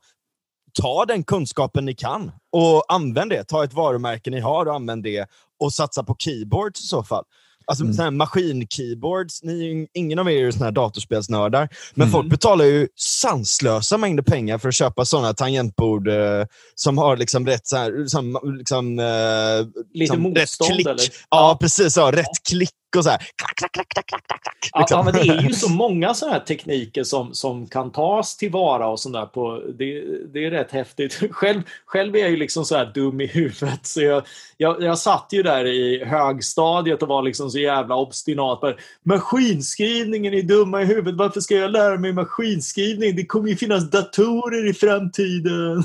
[0.82, 3.44] Ta den kunskapen ni kan och använd det.
[3.44, 5.26] Ta ett varumärke ni har och använd det
[5.60, 7.24] och satsa på keyboards i så fall.
[7.66, 7.94] Alltså mm.
[7.94, 12.12] såna maskin-keyboards, ni, ingen av er är ju såna här datorspelsnördar, men mm.
[12.12, 16.44] folk betalar ju sanslösa mängder pengar för att köpa såna tangentbord eh,
[16.74, 20.86] som har liksom rätt så här, som, liksom, eh, Lite som motstånd rätt klick.
[20.86, 21.02] eller?
[21.30, 21.96] Ja, ja, precis.
[21.96, 23.18] Ja, rätt klick och så här.
[23.18, 24.98] Klack, klack, klack, klack, klack, klack, liksom.
[24.98, 28.88] ja, men det är ju så många sådana här tekniker som, som kan tas tillvara
[28.88, 29.62] och sådär på.
[29.78, 30.02] Det,
[30.32, 31.14] det är rätt häftigt.
[31.30, 34.22] Själv, själv är jag ju liksom så här dum i huvudet så jag,
[34.56, 38.60] jag, jag satt ju där i högstadiet och var liksom så jävla obstinat.
[39.02, 41.14] Maskinskrivningen är dumma i huvudet.
[41.14, 43.16] Varför ska jag lära mig maskinskrivning?
[43.16, 45.84] Det kommer ju finnas datorer i framtiden.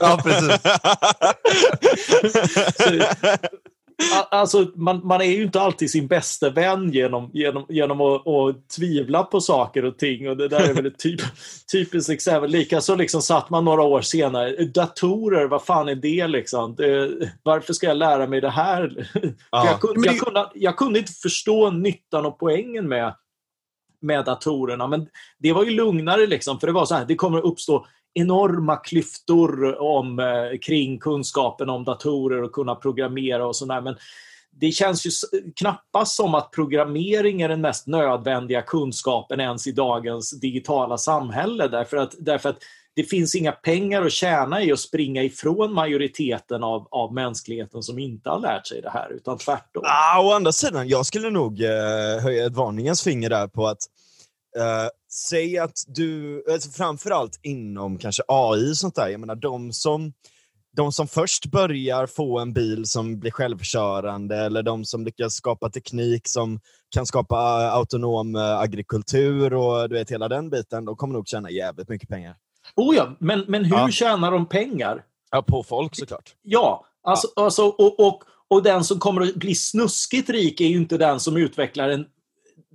[0.00, 0.62] ja, precis.
[2.76, 3.04] så,
[4.30, 8.68] Alltså, man, man, är ju inte alltid sin bästa vän genom, genom, genom att, att
[8.68, 10.28] tvivla på saker och ting.
[10.28, 11.20] Och Det där är väl ett typ,
[11.72, 12.50] typiskt exempel.
[12.50, 14.64] Likaså liksom satt man några år senare.
[14.64, 16.26] Datorer, vad fan är det?
[16.26, 16.76] Liksom?
[17.42, 19.08] varför ska jag lära mig det här?
[19.50, 19.66] Ja.
[19.66, 23.14] Jag, kunde, jag, kunde, jag kunde inte förstå nyttan och poängen med,
[24.00, 24.86] med datorerna.
[24.86, 25.08] Men
[25.38, 28.76] det var ju lugnare, liksom, för det var så här, det kommer att uppstå enorma
[28.76, 33.80] klyftor om, eh, kring kunskapen om datorer och kunna programmera och sådär.
[33.80, 33.96] Men
[34.60, 35.10] det känns ju
[35.56, 41.68] knappast som att programmering är den mest nödvändiga kunskapen ens i dagens digitala samhälle.
[41.68, 42.58] Därför att, därför att
[42.96, 47.98] det finns inga pengar att tjäna i att springa ifrån majoriteten av, av mänskligheten som
[47.98, 49.82] inte har lärt sig det här, utan tvärtom.
[49.86, 53.78] Ah, å andra sidan, jag skulle nog eh, höja ett varningens finger där på att
[54.58, 59.72] eh, säg att du, alltså framförallt inom kanske AI och sånt där, jag menar de
[59.72, 60.12] som,
[60.76, 65.70] de som först börjar få en bil som blir självkörande eller de som lyckas skapa
[65.70, 66.60] teknik som
[66.94, 67.36] kan skapa
[67.70, 72.08] autonom eh, agrikultur och du vet hela den biten, de kommer nog tjäna jävligt mycket
[72.08, 72.36] pengar.
[72.76, 73.90] Oh ja, men, men hur ja.
[73.90, 75.04] tjänar de pengar?
[75.30, 76.34] Ja, på folk såklart.
[76.42, 77.44] Ja, alltså, ja.
[77.44, 81.20] alltså och, och, och den som kommer att bli snuskigt rik är ju inte den
[81.20, 82.06] som utvecklar en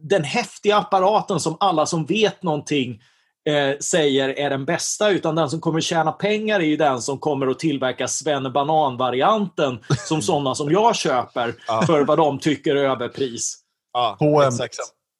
[0.01, 3.01] den häftiga apparaten som alla som vet någonting
[3.49, 7.17] eh, säger är den bästa, utan den som kommer tjäna pengar är ju den som
[7.17, 8.07] kommer att tillverka
[8.53, 11.83] Banan-varianten som sådana som jag köper ja.
[11.85, 13.57] för vad de tycker är överpris.
[13.93, 14.53] Ja, H&M.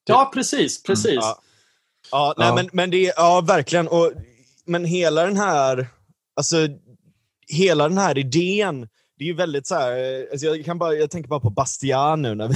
[0.06, 0.84] Ja, precis.
[0.84, 1.12] precis.
[1.12, 1.40] Mm, ja.
[2.12, 3.88] Ja, nej, Men, men det ja verkligen.
[3.88, 4.12] Och,
[4.66, 5.88] men hela den här,
[6.36, 6.58] alltså,
[7.48, 8.88] hela den här idén
[9.20, 12.22] det är ju väldigt så här, alltså jag, kan bara, jag tänker bara på Bastian
[12.22, 12.56] nu när vi,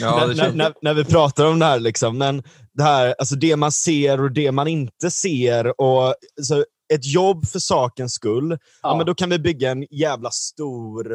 [0.00, 1.80] ja, när, när, när, vi pratar om det här.
[1.80, 2.18] Liksom.
[2.18, 2.42] Men
[2.72, 5.80] det här, alltså det man ser och det man inte ser.
[5.80, 6.64] Och, så
[6.94, 8.58] ett jobb för sakens skull, ja.
[8.82, 11.14] ja men då kan vi bygga en jävla stor,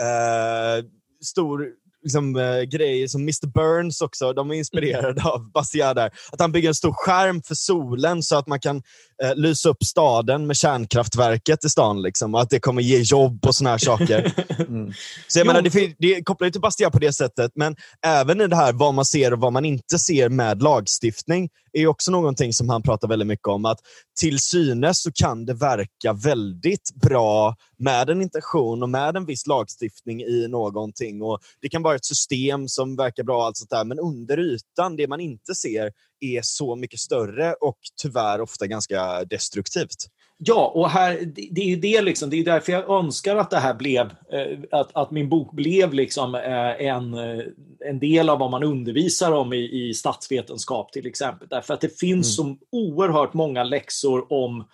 [0.00, 0.84] eh,
[1.24, 1.66] stor
[2.02, 6.10] liksom, eh, grejer som Mr Burns också, de är inspirerade av Bastiat där.
[6.32, 8.82] Att han bygger en stor skärm för solen så att man kan
[9.22, 12.02] eh, lysa upp staden med kärnkraftverket i stan.
[12.02, 14.32] Liksom, och att det kommer ge jobb och såna här saker.
[14.68, 14.92] Mm.
[15.28, 17.76] Så jag menar, det, det kopplar ju till Bastiat på det sättet, men
[18.06, 21.86] även i det här vad man ser och vad man inte ser med lagstiftning är
[21.86, 23.64] också någonting som han pratar väldigt mycket om.
[23.64, 23.78] Att
[24.20, 29.46] till synes så kan det verka väldigt bra med en intention och med en viss
[29.46, 31.22] lagstiftning i någonting.
[31.22, 34.96] Och Det kan vara ett system som verkar bra, allt sånt där, men under ytan,
[34.96, 40.08] det man inte ser, är så mycket större och tyvärr ofta ganska destruktivt.
[40.38, 43.58] Ja, och här, det är ju det liksom, det är därför jag önskar att det
[43.58, 47.44] här blev, eh, att, att min bok blev liksom eh, en, eh,
[47.84, 51.48] en del av vad man undervisar om i, i statsvetenskap till exempel.
[51.50, 52.54] Därför att det finns mm.
[52.54, 54.64] så oerhört många läxor om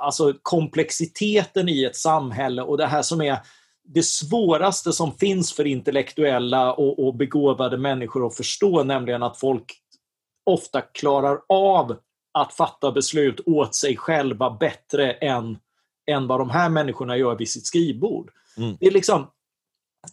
[0.00, 3.38] alltså komplexiteten i ett samhälle och det här som är
[3.86, 9.83] det svåraste som finns för intellektuella och, och begåvade människor att förstå, nämligen att folk
[10.46, 11.96] ofta klarar av
[12.34, 15.58] att fatta beslut åt sig själva bättre än,
[16.06, 18.30] än vad de här människorna gör vid sitt skrivbord.
[18.56, 18.76] Mm.
[18.80, 19.26] Det är liksom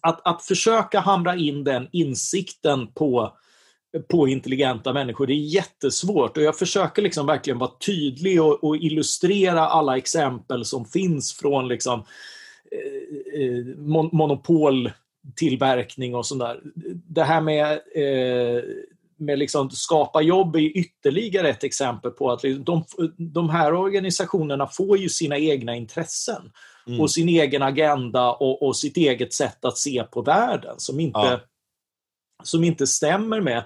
[0.01, 3.37] att, att försöka hamra in den insikten på,
[4.07, 6.37] på intelligenta människor, det är jättesvårt.
[6.37, 11.67] Och jag försöker liksom verkligen vara tydlig och, och illustrera alla exempel som finns från
[11.67, 12.03] liksom,
[12.71, 16.61] eh, eh mon monopoltillverkning och sånt där.
[17.07, 18.63] Det här med eh,
[19.21, 22.83] med liksom skapa jobb är ytterligare ett exempel på att de,
[23.17, 26.51] de här organisationerna får ju sina egna intressen
[26.87, 27.01] mm.
[27.01, 31.19] och sin egen agenda och, och, sitt eget sätt att se på världen som inte,
[31.19, 31.39] ja.
[32.43, 33.63] som inte stämmer med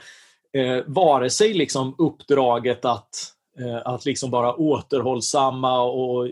[0.53, 3.09] eh, vare sig liksom uppdraget att,
[3.59, 6.27] eh, att liksom vara återhållsamma och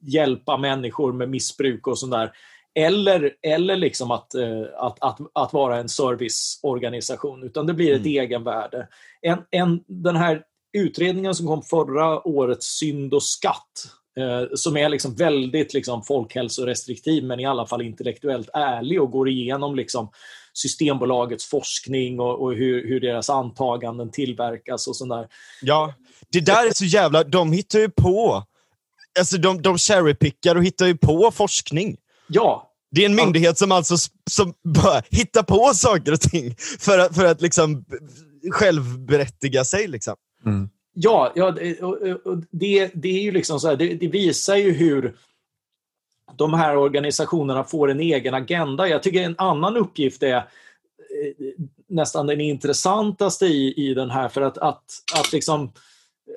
[0.00, 2.32] hjälpa människor med missbruk och sånt där.
[2.74, 8.06] Eller, eller liksom att, eh, att, att, att vara en serviceorganisation, utan det blir ett
[8.06, 8.22] Mm.
[8.22, 8.88] egenvärde.
[9.20, 10.42] En, en, den här
[10.72, 13.86] utredningen som kom förra året, Synd och skatt,
[14.18, 19.28] eh, som är liksom väldigt liksom folkhälsorestriktiv men i alla fall intellektuellt ärlig och går
[19.28, 20.10] igenom liksom
[20.54, 25.28] Systembolagets forskning och, och hur, hur deras antaganden tillverkas och sådär.
[25.62, 25.94] Ja,
[26.32, 27.24] det där är så jävla...
[27.24, 28.44] De hittar ju på...
[29.18, 31.96] Alltså de, de cherrypickar och hittar ju på forskning.
[32.26, 33.96] Ja, Det är en myndighet som alltså
[34.30, 37.84] som bara hittar på saker och ting för att, för att liksom
[38.50, 39.88] självberättiga sig.
[39.88, 40.14] Liksom.
[40.46, 40.68] Mm.
[40.94, 41.50] Ja, ja
[42.50, 45.16] det, det är ju liksom så här, det, det visar ju hur
[46.36, 48.88] de här organisationerna får en egen agenda.
[48.88, 50.42] Jag tycker en annan uppgift är eh,
[51.88, 54.84] nästan den intressantaste i, i den här, för att, att,
[55.18, 55.72] att, liksom,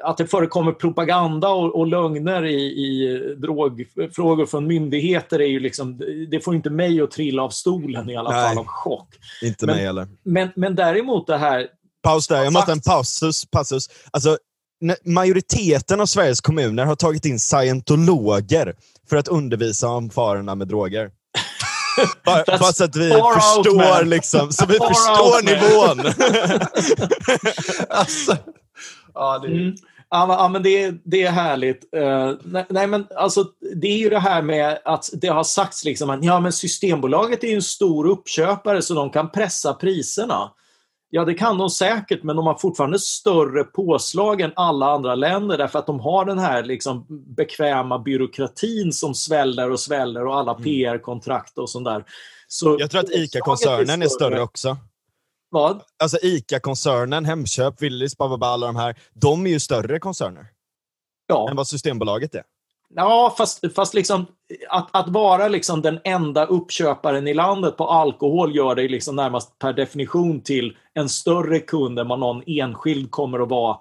[0.04, 5.98] att det förekommer propaganda och, och lögner i, i drogfrågor från myndigheter är ju liksom,
[6.32, 8.48] det får inte mig att trilla av stolen i alla Nej.
[8.48, 9.08] fall av chock.
[9.44, 10.08] Inte Men- mig heller.
[10.24, 11.68] Men, men däremot det här
[12.04, 13.46] Paus där, jag måste en passus.
[13.46, 13.90] passus.
[14.12, 14.38] Alltså,
[15.06, 18.76] majoriteten av Sveriges kommuner har tagit in scientologer
[19.10, 21.12] för att undervisa om farorna med droger.
[22.26, 26.00] Bara, bara så att vi förstår, liksom, så vi Far förstår nivån.
[27.90, 28.38] alltså,
[29.16, 29.76] ja, det, Mm.
[30.10, 31.94] Ja, men, det, är- det är härligt.
[31.94, 32.32] Eh,
[32.70, 36.24] nej, men alltså, det är ju det här med att det har sagts liksom att
[36.24, 40.52] ja, men Systembolaget är en stor uppköpare så de kan pressa priserna.
[41.10, 45.58] Ja, det kan de säkert, men de har fortfarande större påslag än alla andra länder
[45.58, 47.06] därför att de har den här liksom
[47.38, 52.04] bekväma byråkratin som sväller och sväller och alla PR-kontrakt och sånt där.
[52.48, 52.80] Så Mm.
[52.80, 54.78] Jag tror att ICA-koncernen är större också.
[55.56, 55.82] Vad?
[56.04, 58.96] Alltså ICA-koncernen, Hemköp, Willys, bababa, alla de här.
[59.14, 60.46] De är ju större koncerner
[61.28, 61.50] Ja.
[61.50, 62.44] än vad Systembolaget är.
[62.96, 64.26] Ja, fast, fast liksom,
[64.70, 69.60] att, att vara liksom den enda uppköparen i landet på alkohol gör dig liksom närmast
[69.60, 73.78] per definition till en större kund än vad någon enskild kommer att vara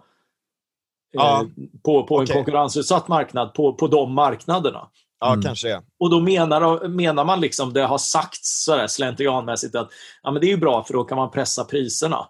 [1.13, 1.41] Ja.
[1.41, 1.47] eh,
[1.85, 2.35] på, på en Okej.
[2.35, 4.89] konkurrensutsatt marknad, på, på de marknaderna.
[5.21, 5.43] Ja, Mm.
[5.43, 5.83] kanske är.
[6.01, 9.89] Och då menar, menar man liksom, det har sagts sådär slentrianmässigt att
[10.23, 12.29] ja, men det är ju bra för då kan man pressa priserna.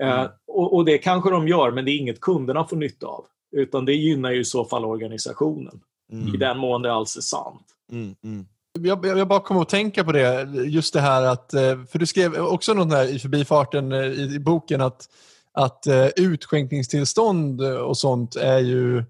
[0.00, 0.28] Eh, Mm.
[0.46, 3.24] och, och det kanske de gör, men det är inget kunderna får nytta av.
[3.56, 5.80] Utan det gynnar ju i så fall organisationen.
[6.12, 6.34] Mm.
[6.34, 7.66] I den mån det alls är sant.
[7.92, 8.46] Mm, mm.
[8.80, 11.98] jag, jag jag bara kom att tänka på det, just det här att, eh, för
[11.98, 15.08] du skrev också något där i förbifarten eh, i, i boken att,
[15.52, 19.04] att eh, utskänkningstillstånd och sånt är ju, eh,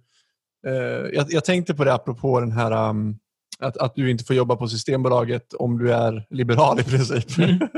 [1.12, 3.18] jag, jag tänkte på det apropå den här um,
[3.60, 7.38] att, att du inte får jobba på Systembolaget om du är liberal i princip.
[7.38, 7.58] Mm.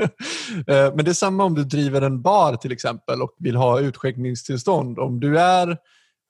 [0.67, 3.79] Eh, Men det är samma om du driver en bar till exempel och vill ha
[3.79, 4.99] utskänkningstillstånd.
[4.99, 5.77] Om du är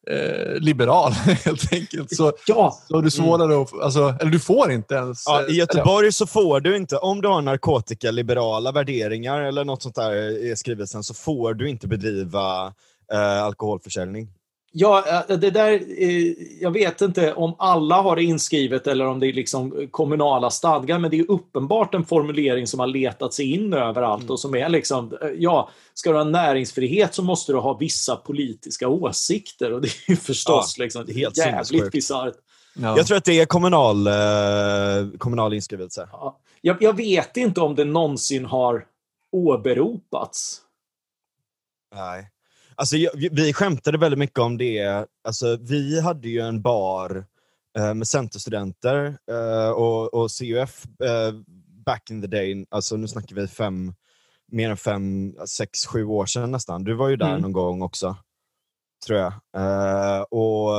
[0.09, 1.11] eh, liberal
[1.45, 3.81] helt enkelt så, Ja, så har du svårare att...
[3.81, 5.23] Alltså, eller du får inte ens...
[5.25, 9.83] Ja, eh, I Göteborg så får du inte, om du har narkotikaliberala värderingar eller något
[9.83, 10.13] sånt där
[10.51, 12.73] i skrivelsen, så får du inte bedriva
[13.13, 14.29] eh, alkoholförsäljning.
[14.75, 19.19] Ja, eh, det där, eh, jag vet inte om alla har det inskrivet eller om
[19.19, 23.51] det är liksom kommunala stadgar, men det är uppenbart en formulering som har letat sig
[23.51, 27.57] in överallt och som är liksom, eh, ja, ska du ha näringsfrihet så måste du
[27.57, 32.35] ha vissa politiska åsikter och det är ju förstås Ja, liksom helt jävligt bisarrt.
[32.75, 32.97] Ja.
[32.97, 36.09] Jag tror att det är kommunal, eh, kommunal inskrivelse.
[36.11, 36.39] Ja.
[36.61, 38.85] Jag, jag vet inte om det någonsin har
[39.31, 40.61] åberopats.
[41.95, 42.29] Nej.
[42.75, 42.95] Alltså,
[43.31, 45.05] vi- skämtade väldigt mycket om det.
[45.23, 47.25] Alltså, vi hade ju en bar
[47.77, 51.31] eh, med centerstudenter eh, och, och CUF eh,
[51.85, 52.65] back in the day.
[52.69, 53.93] Alltså, nu snackar vi fem,
[54.51, 56.83] mer än fem, sex, sju år sedan nästan.
[56.83, 57.41] Du var ju där Mm.
[57.41, 58.17] någon gång också,
[59.07, 59.33] tror jag.
[59.57, 60.71] Eh, och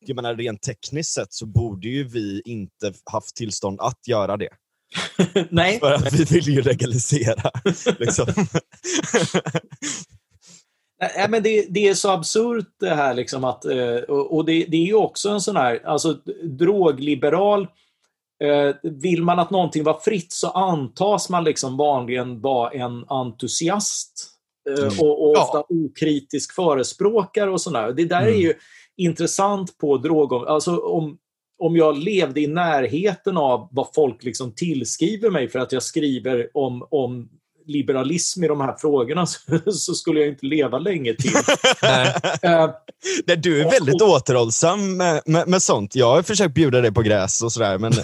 [0.00, 4.48] jag menar, rent tekniskt sett så borde ju vi inte haft tillstånd att göra det.
[5.50, 7.50] Nej, För att vi vill ju legalisera.
[7.98, 8.26] liksom.
[11.00, 14.76] Nej, men det, det är så absurt det här liksom att, eh, och det, det
[14.76, 16.12] är ju också en sån här, alltså
[16.42, 17.62] drogliberal,
[18.44, 24.32] eh, vill man att någonting var fritt så antas man liksom vanligen vara en entusiast
[24.70, 25.00] eh, Mm.
[25.00, 25.42] och, och Ja.
[25.42, 27.92] ofta okritisk förespråkare och sådär.
[27.92, 28.40] Det där är Mm.
[28.40, 28.54] ju
[28.96, 31.18] intressant på drogom, alltså om,
[31.58, 36.48] om jag levde i närheten av vad folk liksom tillskriver mig för att jag skriver
[36.54, 37.28] om, om
[37.66, 39.38] liberalism i de här frågorna så,
[39.72, 41.32] så skulle jag inte leva länge till.
[41.82, 42.14] Nej.
[42.42, 42.70] Eh,
[43.26, 45.94] Nej, du är väldigt återhållsam med, med, med sånt.
[45.94, 47.92] Jag har försökt bjuda dig på gräs och sådär, men...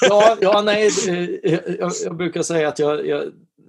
[0.00, 3.22] ja, ja, nej, eh, jag, jag brukar säga att jag, jag,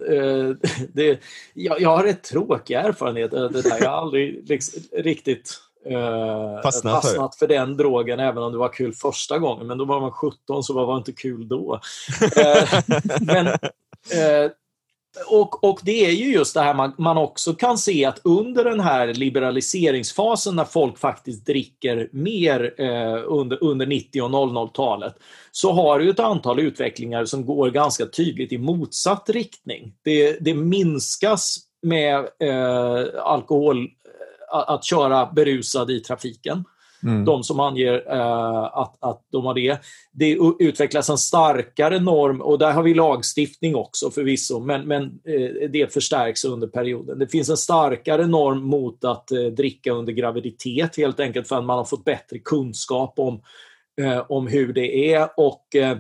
[0.10, 0.56] eh,
[0.94, 1.20] det,
[1.54, 3.78] jag, jag har rätt tråkiga erfarenheter av det där.
[3.82, 5.60] Jag har aldrig liksom, riktigt
[5.90, 7.10] eh, Fastnat för.
[7.10, 9.68] fastnat för den drogen även om det var kul första gången.
[9.68, 11.80] Men då var man 17 så var det inte kul då.
[12.22, 12.80] Eh,
[13.22, 13.48] men,
[14.14, 14.52] eh,
[15.28, 18.64] och, och det är ju just det här man, man också kan se att under
[18.64, 25.16] den här liberaliseringsfasen när folk faktiskt dricker mer eh, under, under 90 och 00-talet
[25.52, 29.94] så har du ett antal utvecklingar som går ganska tydligt i motsatt riktning.
[30.04, 33.88] Det, det minskas med eh, alkohol,
[34.52, 36.64] att, att köra berusad i trafiken.
[37.06, 37.26] Mm.
[37.26, 39.78] De som anger eh, att, att de har det.
[40.12, 45.70] Det utvecklas en starkare norm och där har vi lagstiftning också förvisso, men, men eh,
[45.70, 47.20] det förstärks under perioden.
[47.20, 51.66] Det finns en starkare norm mot att eh, dricka under graviditet helt enkelt för att
[51.66, 53.42] man har fått bättre kunskap om,
[54.02, 55.98] eh, om hur det är och eh,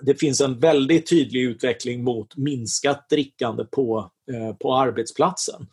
[0.00, 5.66] det finns en väldigt tydlig utveckling mot minskat drickande på, eh, på arbetsplatsen.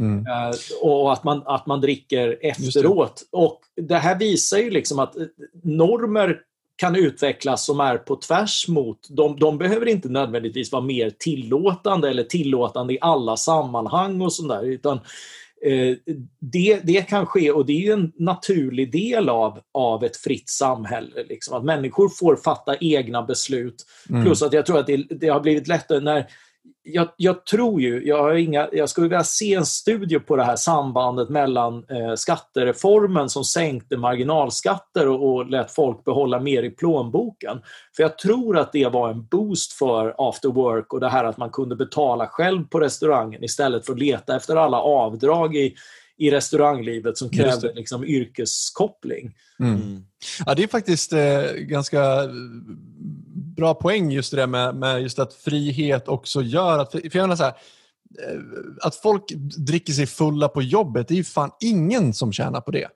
[0.00, 0.26] Mm.
[0.26, 3.22] Eh, och att man, att man dricker efteråt.
[3.32, 5.22] Och det här visar ju liksom att eh,
[5.62, 6.40] normer
[6.76, 12.10] kan utvecklas som är på tvärs mot, de, de behöver inte nödvändigtvis vara mer tillåtande
[12.10, 15.00] eller tillåtande i alla sammanhang och sådär, utan
[15.64, 15.96] eh,
[16.40, 21.24] det, det kan ske och det är en naturlig del av, av ett fritt samhälle.
[21.28, 23.86] Liksom, att människor får fatta egna beslut.
[24.08, 24.24] Mm.
[24.24, 26.26] Plus att jag tror att det, det har blivit lättare när
[26.92, 30.44] jag, jag, tror ju, jag, har inga, jag skulle vilja se en studie på det
[30.44, 36.70] här sambandet mellan eh, skattereformen som sänkte marginalskatter och, och lät folk behålla mer i
[36.70, 37.58] plånboken.
[37.96, 41.36] För jag tror att det var en boost för after work och det här att
[41.36, 45.74] man kunde betala själv på restaurangen istället för att leta efter alla avdrag i,
[46.18, 47.74] i restauranglivet som krävde det.
[47.74, 49.34] liksom, yrkeskoppling.
[49.60, 50.04] Mm.
[50.46, 52.28] Ja, det är faktiskt eh, ganska
[53.58, 57.22] bra poäng just det där med, med just att frihet också gör att, för jag
[57.22, 58.40] menar så här, eh,
[58.82, 59.24] att folk
[59.66, 62.88] dricker sig fulla på jobbet, det är ju fan ingen som tjänar på det.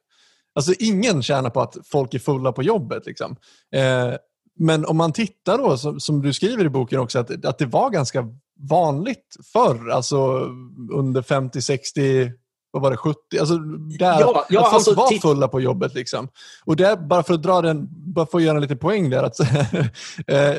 [0.55, 3.07] Alltså ingen tjänar på att folk är fulla på jobbet.
[3.07, 3.37] Liksom.
[3.75, 4.15] Eh,
[4.59, 7.67] men om man tittar då, som, som du skriver i boken också, att, att det
[7.67, 8.29] var ganska
[8.69, 10.17] vanligt förr, alltså
[10.93, 12.31] under 50, 60,
[12.73, 13.39] vad var det, 70?
[13.41, 15.95] Alltså där, Ja, ja, att folk alltså, var fulla på jobbet.
[15.95, 16.29] Liksom.
[16.65, 19.11] Och det är bara för att dra den, bara för att göra en liten poäng
[19.11, 19.23] där.
[19.23, 19.41] Att,
[20.27, 20.55] eh,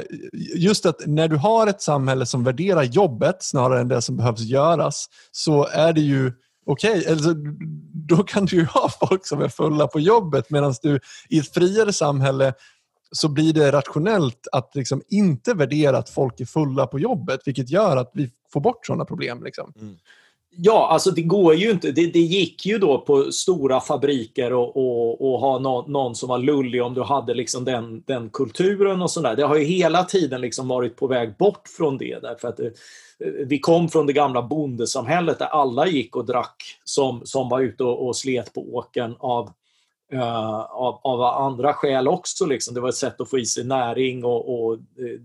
[0.56, 4.42] just att när du har ett samhälle som värderar jobbet snarare än det som behövs
[4.42, 6.32] göras, så är det ju
[6.66, 7.08] okej.
[7.10, 7.34] Alltså,
[7.94, 11.00] då kan du ju ha folk som är fulla på jobbet medan du
[11.30, 12.54] i ett friare samhälle
[13.12, 17.70] så blir det rationellt att liksom inte värdera att folk är fulla på jobbet, vilket
[17.70, 19.44] gör att vi får bort sådana problem.
[19.44, 19.74] Liksom.
[20.58, 21.92] Ja, alltså det går ju inte.
[21.92, 26.30] Det, det gick ju då på stora fabriker och, och, och ha no, någon som
[26.30, 29.36] var lullig om du hade liksom den, den kulturen och sådär.
[29.36, 32.20] Det har ju hela tiden liksom varit på väg bort från det.
[32.22, 32.74] Därför att det,
[33.46, 37.84] vi kom från det gamla bondesamhället där alla gick och drack som, som var ute
[37.84, 39.50] och, och slet på åkern av,
[40.14, 42.46] eh, av, av andra skäl också.
[42.46, 42.74] Liksom.
[42.74, 44.80] Det var ett sätt att få i sig näring och, och eh,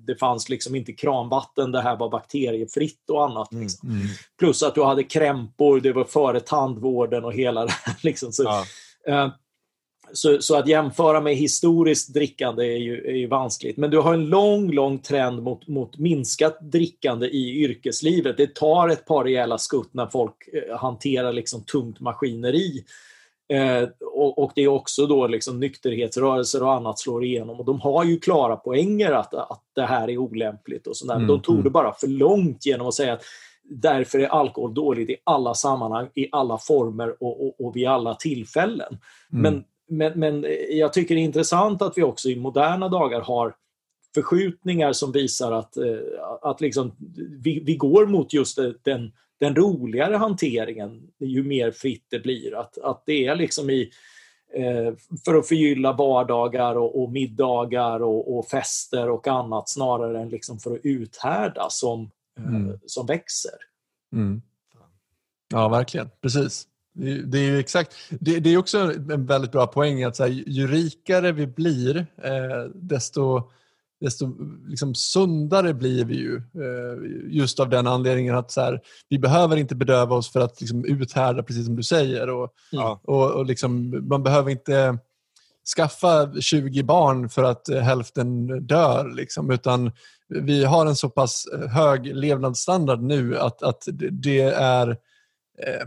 [0.06, 1.72] det fanns liksom inte kranvatten.
[1.72, 3.52] Det här var bakteriefritt och annat.
[3.52, 4.02] Liksom.
[4.38, 7.96] Plus att du hade krämpor, det var före tandvården och hela det här.
[8.02, 8.32] Liksom.
[8.32, 8.64] Så, Ja.
[9.06, 9.30] eh,
[10.12, 13.76] så, så att jämföra med historiskt drickande är ju, är ju vanskligt.
[13.76, 18.36] Men du har en lång, lång trend mot, mot minskat drickande i yrkeslivet.
[18.36, 20.34] Det tar ett par rejäla skutt när folk
[20.78, 22.84] hanterar liksom tungt maskineri.
[23.48, 27.60] Eh, och, och det är också då liksom nykterhetsrörelser och annat slår igenom.
[27.60, 31.14] Och de har ju klara poänger att, att det här är olämpligt och sådär.
[31.14, 31.72] Mm, de tog det mm.
[31.72, 33.22] bara för långt genom att säga att
[33.70, 38.14] därför är alkohol dåligt i alla sammanhang, i alla former och, och, och vid alla
[38.14, 38.98] tillfällen.
[39.32, 39.42] Mm.
[39.42, 43.54] Men, men, men jag tycker det är intressant att vi också i moderna dagar har
[44.14, 45.98] förskjutningar som visar att, eh,
[46.42, 46.92] att liksom,
[47.44, 52.54] vi, vi går mot just det- den, den roligare hanteringen ju mer fritt det blir.
[52.60, 53.90] Att, att det är liksom i
[54.54, 54.94] eh,
[55.24, 60.58] för att förgylla vardagar och, och middagar och, och fester och annat snarare än liksom
[60.58, 62.78] för att uthärda som, eh, Mm.
[62.86, 63.54] som växer.
[64.12, 64.42] Mm.
[65.52, 66.10] Ja, verkligen.
[66.20, 66.66] Precis.
[67.26, 67.94] Det är- exakt.
[68.20, 71.96] Det, det är också en väldigt bra poäng att så här, ju rikare vi blir,
[72.22, 73.50] eh, desto,
[74.00, 74.34] desto
[74.66, 76.36] liksom sundare blir vi ju.
[76.36, 80.60] Eh, just av den anledningen att så här, vi behöver inte bedöva oss för att
[80.60, 82.30] liksom, uthärda, precis som du säger.
[82.30, 83.00] Och, Ja.
[83.04, 84.98] och, och liksom, man behöver inte
[85.76, 89.14] skaffa 20 barn för att eh, hälften dör.
[89.16, 89.92] Liksom, utan
[90.28, 91.44] vi har en så pass
[91.74, 94.88] hög levnadsstandard nu att, att det- det är
[95.66, 95.86] eh,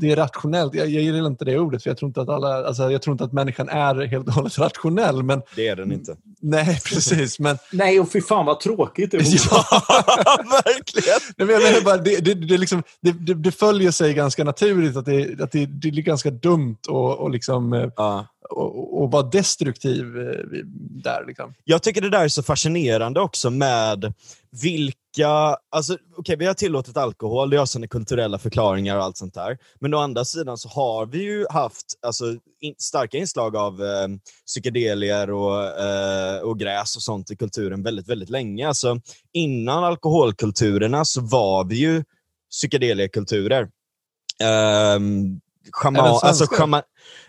[0.00, 0.74] det är rationellt.
[0.74, 3.14] Jag, jag gillar inte det ordet, för jag tror inte att, alla, alltså, jag tror
[3.14, 5.22] inte att människan är helt och hållet rationell.
[5.22, 6.16] Men, Det är den inte.
[6.40, 7.38] nej, precis.
[7.38, 9.26] Men, Nej, och fy fan vad tråkigt det var.
[9.50, 11.18] ja, Verkligen!
[11.36, 14.44] Nej, men jag menar bara, det, det, det, liksom, det, det, det följer sig ganska
[14.44, 18.26] naturligt att det, att det, det är ganska dumt och, och, liksom, eh, Ja.
[18.50, 20.58] och, och vara destruktiv eh,
[21.04, 21.24] där.
[21.26, 21.54] Liksom.
[21.64, 24.12] Jag tycker det där är så fascinerande också med
[24.62, 25.56] vilka...
[25.70, 29.58] Alltså, okay, vi har tillåtit alkohol, det har sina kulturella förklaringar och allt sånt där.
[29.80, 32.24] Men å andra sidan så har vi ju haft alltså,
[32.60, 34.08] in, starka inslag av eh,
[34.46, 38.68] psykedelier och, eh, och gräs och sånt i kulturen väldigt, väldigt länge.
[38.68, 39.00] Alltså,
[39.32, 42.04] innan alkoholkulturerna så var vi ju
[42.50, 43.68] psykedeliekulturer.
[44.96, 45.40] Um,
[45.72, 46.26] Schama, Även svenska?
[46.28, 46.82] alltså, schama,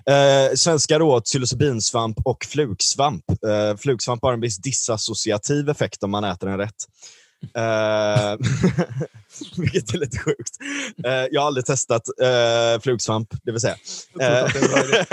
[0.10, 3.24] eh, svenskar åt psilocybinsvamp och flugsvamp.
[3.30, 6.86] Eh, flugsvamp har en viss disassociativ effekt om man äter den rätt.
[7.54, 8.36] Eh,
[9.58, 10.58] vilket är lite sjukt.
[11.06, 13.76] Eh, jag har aldrig testat eh, flugsvamp, det vill säga.
[14.16, 15.06] Idé.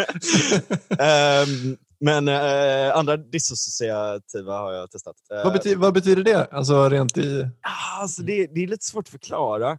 [0.98, 5.16] Ehm, men eh, andra dissociativa har jag testat.
[5.32, 6.48] Eh, vad, betyder, vad betyder det?
[6.52, 7.48] Alltså rent i...
[7.62, 9.78] ah, alltså det, det är lite svårt att förklara.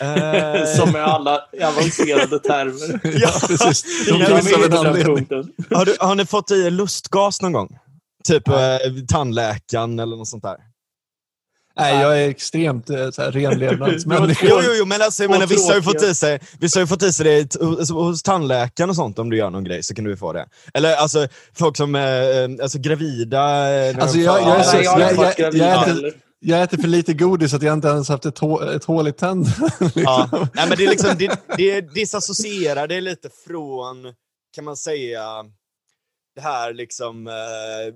[0.00, 3.00] Eh, Som med alla avancerade termer.
[3.22, 4.06] ja, precis.
[4.08, 5.26] De Ja, finns av Med en den anledning.
[5.70, 7.78] har, du, har ni fått i er lustgas någon gång?
[8.24, 8.54] Typ eh,
[9.08, 10.56] tandläkaren eller något sånt där?
[11.76, 14.46] Nej, jag är extremt eh, så här, renlevnadsmänniska.
[14.50, 16.82] Jo, jo, jo, men alltså, jag menar, vissa har ju fått i sig, vissa har
[16.82, 19.82] ju fått i sig det hos- hos tandläkaren och sånt om du gör någon grej
[19.82, 20.46] så kan du få det.
[20.74, 21.28] Eller alltså
[21.58, 23.40] folk som är eh, alltså, gravida.
[24.02, 26.12] Alltså, jag- jag är Ja, jag jag- varit jag- gravid jag är inte- heller.
[26.44, 29.12] Jag äter för lite godis att jag inte ens haft ett, hå- ett hål i
[29.12, 29.68] tänderna.
[29.80, 30.02] liksom.
[30.02, 30.28] Ja.
[30.54, 34.14] Nej, men det, är liksom, det, det disassocierar det lite från,
[34.54, 35.44] kan man säga,
[36.34, 37.26] det här liksom...
[37.26, 37.94] Eh,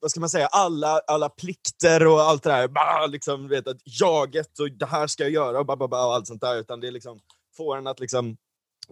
[0.00, 0.46] vad ska man säga?
[0.46, 2.68] Alla, alla plikter och allt det där.
[2.68, 6.06] Bara, liksom, vet, att jaget och det här ska jag göra och, bara, bara, bara,
[6.06, 6.56] och allt sånt där.
[6.56, 7.18] Utan det liksom
[7.56, 8.36] får en att liksom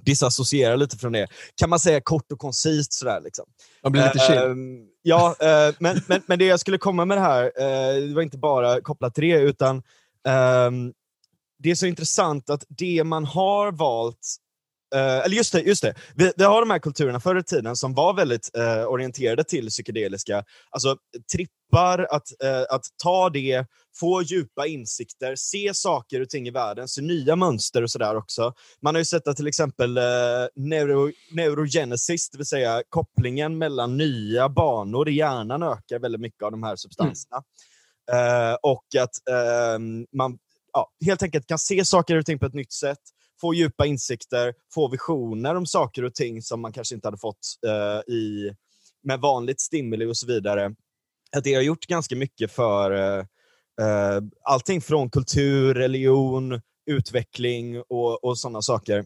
[0.03, 1.29] disassociera lite från det.
[1.55, 3.21] Kan man säga kort och koncist sådär.
[3.25, 3.45] Liksom.
[3.83, 4.37] Man blir lite chill.
[4.39, 8.15] Ehm, ja, eh, men, men, men det jag skulle komma med det här, eh, det
[8.15, 9.77] var inte bara kopplat till det, utan
[10.27, 10.71] eh,
[11.59, 14.37] det är så intressant att det man har valt
[14.95, 15.95] eh, eller just det, just det.
[16.15, 19.69] Vi, vi har de här kulturerna förr i tiden som var väldigt eh, orienterade till
[19.69, 20.97] psykedeliska, alltså
[21.33, 23.67] trippar, att, eh, att ta det,
[24.01, 28.53] få djupa insikter, se saker och ting i världen, se nya mönster och sådär också.
[28.83, 29.95] Man har ju sett att till exempel
[30.57, 36.51] neuro, neurogenesis, det vill säga kopplingen mellan nya banor i hjärnan ökar väldigt mycket av
[36.51, 37.43] de här substanserna.
[38.13, 39.79] Eh, och att eh,
[40.17, 40.39] man
[40.73, 42.99] ja, helt enkelt kan se saker och ting på ett nytt sätt,
[43.41, 47.39] få djupa insikter, få visioner om saker och ting som man kanske inte hade fått
[47.67, 48.55] eh, i,
[49.03, 50.75] med vanligt stimuli och så vidare.
[51.37, 53.25] Att det har gjort ganska mycket för eh,
[53.81, 56.61] eh allting från kultur, religion,
[56.91, 59.05] utveckling och, och sådana saker.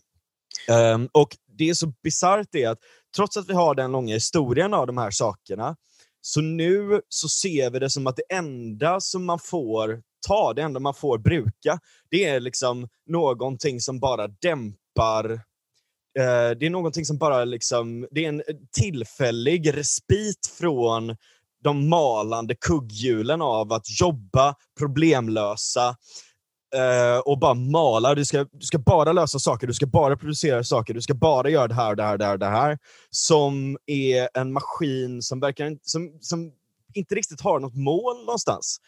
[0.71, 2.79] Um, och det är så bisarrt det att
[3.17, 5.77] trots att vi har den långa historien av de här sakerna,
[6.21, 10.63] så nu så ser vi det som att det enda som man får ta, det
[10.63, 11.79] enda man får bruka,
[12.11, 15.31] det är liksom någonting som bara dämpar
[16.19, 18.43] eh, det är någonting som bara liksom, det är en
[18.73, 21.17] tillfällig respit från
[21.63, 25.97] de malande kugghjulen av att jobba, problemlösa
[26.75, 28.15] eh, och bara mala.
[28.15, 31.51] Du ska, du ska bara lösa saker, du ska bara producera saker, du ska bara
[31.51, 32.79] göra det här, och det här, och det här, och det här.
[33.11, 36.53] Som är en maskin som, verkar, som, som
[36.95, 38.81] inte riktigt har något mål någonstans.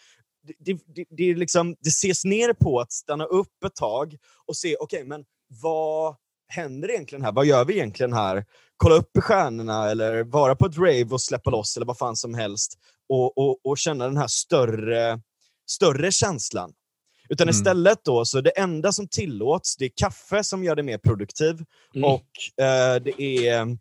[0.59, 4.17] Det, det, det, liksom, det ses ner på att stanna upp ett tag
[4.47, 5.25] och se, okej, men
[5.63, 6.17] vad
[6.49, 7.33] händer egentligen här?
[7.33, 8.45] Vad gör vi egentligen här?
[8.77, 12.17] Kolla upp i stjärnorna eller vara på ett rave och släppa loss eller vad fan
[12.17, 15.21] som helst och, och, och känna den här större,
[15.67, 16.73] större känslan.
[17.29, 17.51] Utan Mm.
[17.53, 21.65] istället då, så det enda som tillåts, det är kaffe som gör dig mer produktiv
[21.95, 22.11] Mm.
[22.11, 23.79] och eh, det är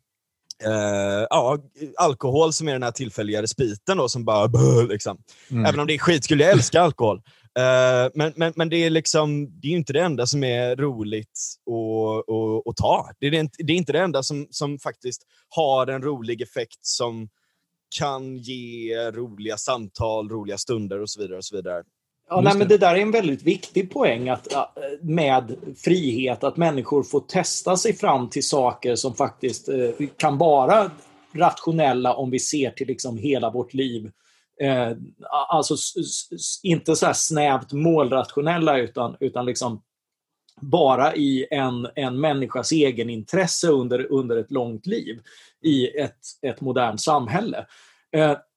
[0.65, 1.57] eh, ja,
[1.97, 5.17] alkohol som är den här tillfälliga respiten då, som bara böh, liksom.
[5.51, 5.65] Mm.
[5.65, 7.21] Även om det är skit skulle jag älska alkohol.
[7.59, 11.39] Eh, men men, men det, är liksom, det är inte det enda som är roligt
[12.69, 13.09] att, ta.
[13.19, 16.79] Det är, inte- det är inte det enda som, som faktiskt har en rolig effekt
[16.85, 17.29] som
[17.99, 21.37] kan ge roliga samtal, roliga stunder och så vidare.
[21.37, 21.83] Och så vidare.
[22.29, 22.77] Ja, nej, men det.
[22.77, 27.93] där är en väldigt viktig poäng att, ja, med frihet, att människor får testa sig
[27.93, 30.91] fram till saker som faktiskt eh, kan vara
[31.35, 34.11] rationella om vi ser till liksom hela vårt liv.
[34.61, 34.91] Eh,
[35.49, 35.75] alltså
[36.63, 39.81] inte så snävt målrationella utan, utan liksom
[40.61, 45.19] bara i en, en människas egenintresse under, under ett långt liv
[45.63, 47.65] i ett, ett modernt samhälle.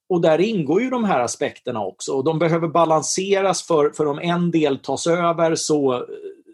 [0.09, 2.11] Och där ingår ju de här aspekterna också.
[2.11, 6.05] Och de behöver balanseras för, för om en del tas över så,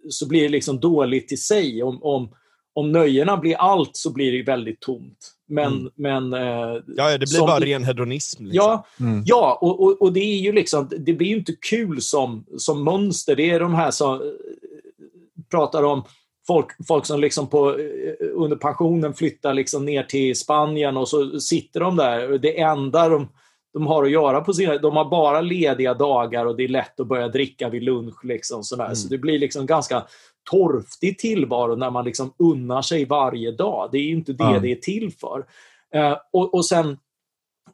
[0.10, 1.84] så blir det liksom dåligt i sig.
[1.84, 2.30] Om, om,
[2.74, 5.30] om nöjena blir allt så blir det väldigt tomt.
[5.48, 5.92] Men, Mm.
[5.96, 8.44] men, eh, Ja, ja, det blir som- bara ren hedonism.
[8.46, 8.56] Liksom.
[8.66, 9.24] Ja, Mm.
[9.26, 12.84] ja och, och, och det är ju liksom, det blir ju inte kul som, som
[12.84, 13.36] mönster.
[13.36, 14.28] Det är de här som eh,
[15.52, 16.04] pratar om
[16.48, 21.40] folk, folk som liksom på, eh, under pensionen flyttar liksom ner till Spanien och så
[21.40, 22.38] sitter de där.
[22.38, 23.30] Det enda de,
[23.74, 24.78] de har att göra på sina...
[24.78, 28.26] De har bara lediga dagar och det är lätt att börja dricka vid lunch.
[28.26, 28.86] Liksom, sådär.
[28.86, 28.96] Mm.
[28.96, 30.04] Så det blir liksom ganska
[30.52, 33.90] torftig tillvaro när man liksom unnar sig varje dag.
[33.92, 34.60] Det är ju inte det Ja.
[34.60, 35.46] det är till för.
[35.96, 36.98] Eh, och, och sen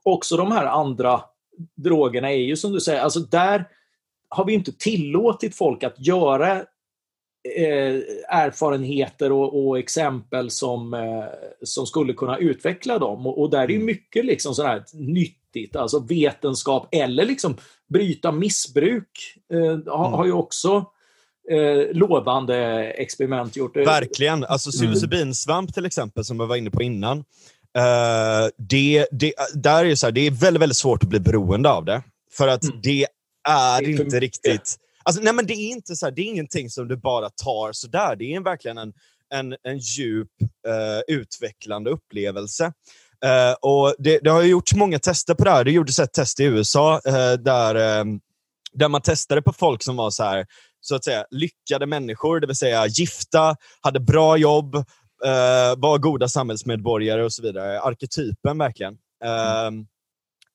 [0.04, 1.22] också de här andra
[1.76, 3.66] drogerna är ju som du säger, alltså där
[4.30, 6.52] har vi inte tillåtit folk att göra
[7.58, 7.96] eh,
[8.30, 11.26] erfarenheter och, och exempel som, eh,
[11.64, 13.28] som skulle kunna utveckla dem.
[13.28, 14.84] Och, och där är ju mycket liksom sådär
[15.56, 17.58] nyttigt, alltså vetenskap eller liksom
[17.90, 20.86] bryta missbruk eh, har, har ju också
[21.52, 22.58] eh, lovande
[22.92, 23.78] experiment gjort.
[23.78, 24.44] Verkligen.
[24.44, 27.18] Alltså psilocybinsvamp till exempel, som jag var inne på innan.
[27.78, 31.70] eh, det, det, där är så här, det är väldigt, väldigt svårt att bli beroende
[31.70, 32.04] av det.
[32.32, 32.80] För att Mm.
[32.84, 33.08] det
[33.50, 34.76] är Det inte riktigt...
[35.04, 37.72] Alltså, nej, men det är inte så här, det är ingenting som du bara tar
[37.74, 38.16] sådär.
[38.16, 38.94] Det är verkligen en,
[39.34, 40.28] en, en djup,
[40.68, 42.74] eh, utvecklande upplevelse.
[43.26, 45.64] Eh, och det, det har ju gjorts många tester på det här.
[45.64, 48.06] Det gjordes ett test i USA eh, där, eh,
[48.74, 50.46] där man testade på folk som var så här,
[50.82, 54.76] så att säga, lyckade människor, det vill säga gifta, hade bra jobb,
[55.26, 57.82] eh, var goda samhällsmedborgare och så vidare.
[57.82, 58.98] Arketypen verkligen.
[59.24, 59.86] Mm.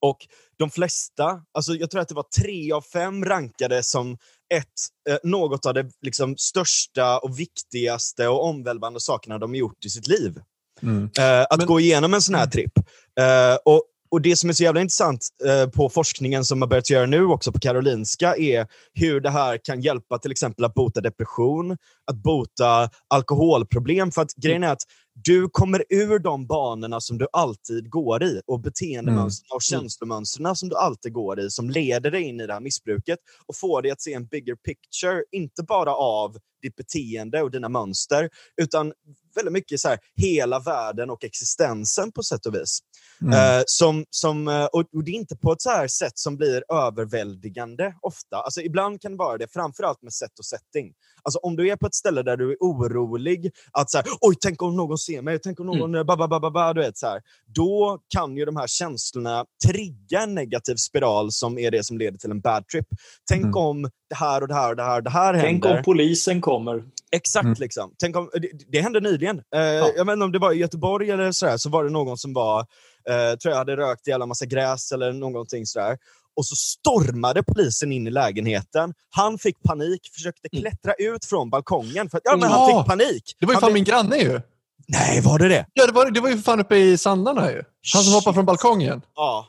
[0.00, 0.18] och
[0.58, 4.18] de flesta, alltså jag tror att det var tre av fem rankade som
[4.54, 4.66] ett,
[5.08, 10.08] eh, något av de liksom, största och viktigaste och omvälvande sakerna de gjort i sitt
[10.08, 10.40] liv.
[10.84, 11.10] Mm.
[11.18, 12.72] Eh, att Men- gå igenom en sån här tripp.
[13.20, 16.90] Eh, och, och Det som är så jävla intressant eh, på forskningen som har börjat
[16.90, 21.00] göra nu också på Karolinska är hur det här kan hjälpa till exempel att bota
[21.00, 21.76] depression,
[22.10, 24.10] att bota alkoholproblem.
[24.10, 24.82] För att grejen är att
[25.14, 30.68] du kommer ur de banorna som du alltid går i och beteendemönstren och känslomönstren som
[30.68, 33.90] du alltid går i som leder dig in i det här missbruket och får dig
[33.90, 38.30] att se en bigger picture, inte bara av ditt beteende och dina mönster,
[38.62, 38.92] utan
[39.34, 42.78] väldigt mycket så här, hela världen och existensen på sätt och vis.
[43.22, 43.58] Mm.
[43.58, 46.36] Eh, som, som, eh, och, och det är inte på ett så här sätt som
[46.36, 48.36] blir överväldigande ofta.
[48.36, 50.92] Alltså, ibland kan det vara det, framförallt med sätt och setting.
[51.24, 54.34] Alltså, om du är på ett ställe där du är orolig, att så här, oj,
[54.40, 55.94] tänk om någon ser mig, tänk om någon...
[55.94, 56.06] Mm.
[56.06, 57.20] Ba, ba, ba, ba, du vet, så här,
[57.54, 62.18] då kan ju de här känslorna trigga en negativ spiral som är det som leder
[62.18, 62.86] till en bad trip.
[63.28, 63.54] Tänk Mm.
[63.56, 65.78] om det här och det här och det här, det här Tänk händer.
[65.78, 66.84] om polisen kommer.
[67.12, 67.44] Exakt.
[67.44, 67.56] Mm.
[67.58, 67.92] liksom.
[67.98, 69.42] Tänk om, det, det hände nyligen.
[69.54, 72.18] Eh, Jag vet inte om det var i Göteborg eller sådär, så var det någon
[72.18, 72.60] som var,
[73.10, 75.98] eh, tror jag hade rökt ihjäl en massa gräs eller någonting sådär.
[76.36, 78.94] Och så stormade polisen in i lägenheten.
[79.10, 80.60] Han fick panik, försökte Mm.
[80.62, 82.10] klättra ut från balkongen.
[82.10, 83.36] För att, ja, men han Ja, fick panik.
[83.40, 84.40] Det var ju han fan min granne ju.
[84.88, 85.66] Nej, var det det?
[85.74, 87.62] Ja, det var, det var ju för fan uppe i Sandarna ju.
[87.94, 89.02] Han som hoppade från balkongen.
[89.14, 89.46] Ja.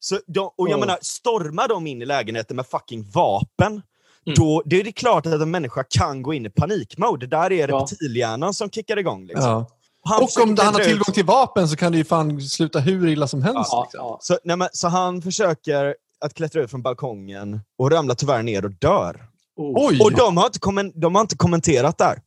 [0.00, 0.76] Så de, och jag Ja.
[0.78, 3.82] menar, stormar de in i lägenheten med fucking vapen,
[4.26, 4.34] Mm.
[4.36, 7.26] då det är det klart att en människa kan gå in i panikmode.
[7.26, 7.78] Där är Ja.
[7.80, 9.26] reptilhjärnan som kickar igång.
[9.26, 9.44] Liksom.
[9.50, 9.66] Ja.
[10.04, 10.86] Han Och om han har ut.
[10.86, 13.68] tillgång till vapen så kan det ju fan sluta hur illa som helst.
[13.72, 14.00] Ja, liksom.
[14.06, 14.18] ja.
[14.22, 15.94] Så, nej, men, så han försöker
[16.24, 19.26] att klättra ut från balkongen och ramlar tyvärr ner och dör.
[19.56, 19.88] Oh.
[19.88, 20.00] Oj!
[20.00, 22.22] Och de har inte, kommen, de har inte kommenterat där.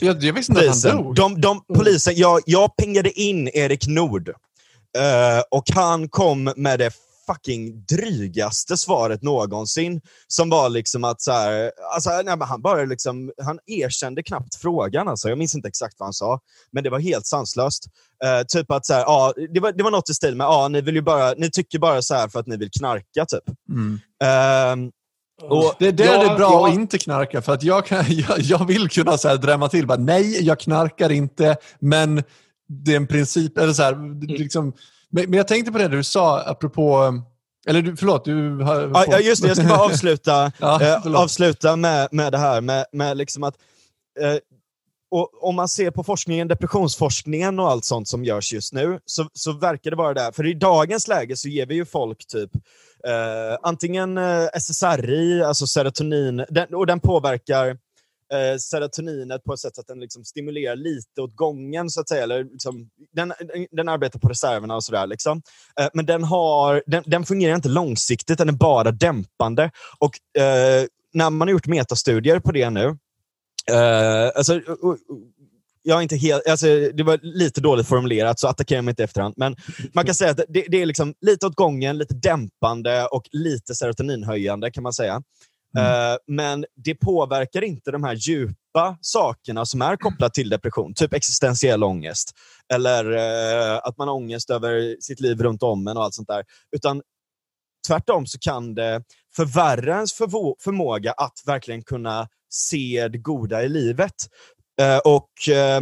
[0.00, 0.96] jag, jag visste inte att han Polisen.
[0.96, 1.14] dog.
[1.14, 6.90] De, de, polisen jag, jag pingade in Erik Nord eh, och han kom med det
[7.32, 10.00] fucking drygaste svaret någonsin.
[10.26, 14.54] Som var liksom att så här, alltså, nej, men han bara liksom, han erkände knappt
[14.54, 15.08] frågan.
[15.08, 15.28] Alltså.
[15.28, 16.40] Jag minns inte exakt vad han sa,
[16.72, 17.84] men det var helt sanslöst.
[18.24, 20.68] Eh, typ att så här, ja, det, var, det var något i stil med ja,
[20.68, 23.26] ni, vill ju bara, ni tycker bara så här för att ni vill knarka.
[23.26, 23.56] typ.
[23.68, 24.00] Mm.
[24.24, 24.90] Ehm,
[25.42, 26.68] och, Det är där Ja, det är bra ja.
[26.68, 29.86] att inte knarka, för att jag, kan, jag, jag vill kunna så här drämma till.
[29.86, 32.22] Bara, Nej, jag knarkar inte, men
[32.68, 33.58] det är en princip.
[33.58, 34.72] Eller så här, liksom,
[35.10, 37.14] men, men jag tänkte på det du sa, apropå...
[37.66, 38.90] Eller du, förlåt, du har...
[38.94, 39.48] Ja, ja, just det.
[39.48, 43.54] Jag ska bara avsluta, Ja, eh, avsluta med, med det här med, med liksom att
[44.20, 44.36] eh,
[45.10, 49.28] och om man ser på forskningen, depressionsforskningen och allt sånt som görs just nu, så,
[49.32, 50.32] så verkar det vara där.
[50.32, 52.50] För i dagens läge så ger vi ju folk typ
[53.06, 57.76] eh, antingen eh, SSRI, alltså serotonin, den, och den påverkar
[58.32, 62.22] eh, serotoninet på ett sätt att den liksom stimulerar lite åt gången, så att säga.
[62.22, 63.32] Eller liksom, den,
[63.70, 65.06] den, arbetar på reserverna och sådär.
[65.06, 65.42] Liksom.
[65.80, 69.70] Eh, men den, har, den, den fungerar inte långsiktigt, den är bara dämpande.
[69.98, 72.98] Och eh, när man har gjort metastudier på det nu,
[73.70, 74.60] eh, alltså,
[75.82, 79.04] jag är inte helt, alltså, det var lite dåligt formulerat, så attackera mig inte i
[79.04, 79.34] efterhand.
[79.36, 79.56] Men
[79.92, 83.74] man kan säga att det, det är liksom lite åt gången, lite dämpande och lite
[83.74, 85.22] serotoninhöjande kan man säga.
[85.78, 86.12] Mm.
[86.12, 91.14] Eh, men det påverkar inte de här djupa sakerna som är kopplat till depression, typ
[91.14, 92.32] existentiell ångest,
[92.72, 96.28] eller eh, att man har ångest över sitt liv runt om en och allt sånt
[96.28, 96.44] där.
[96.76, 97.02] Utan
[97.86, 99.02] tvärtom så kan det
[99.36, 100.12] förvärra ens
[100.64, 104.14] förmåga att verkligen kunna se det goda i livet.
[104.80, 105.80] Eh, och eh,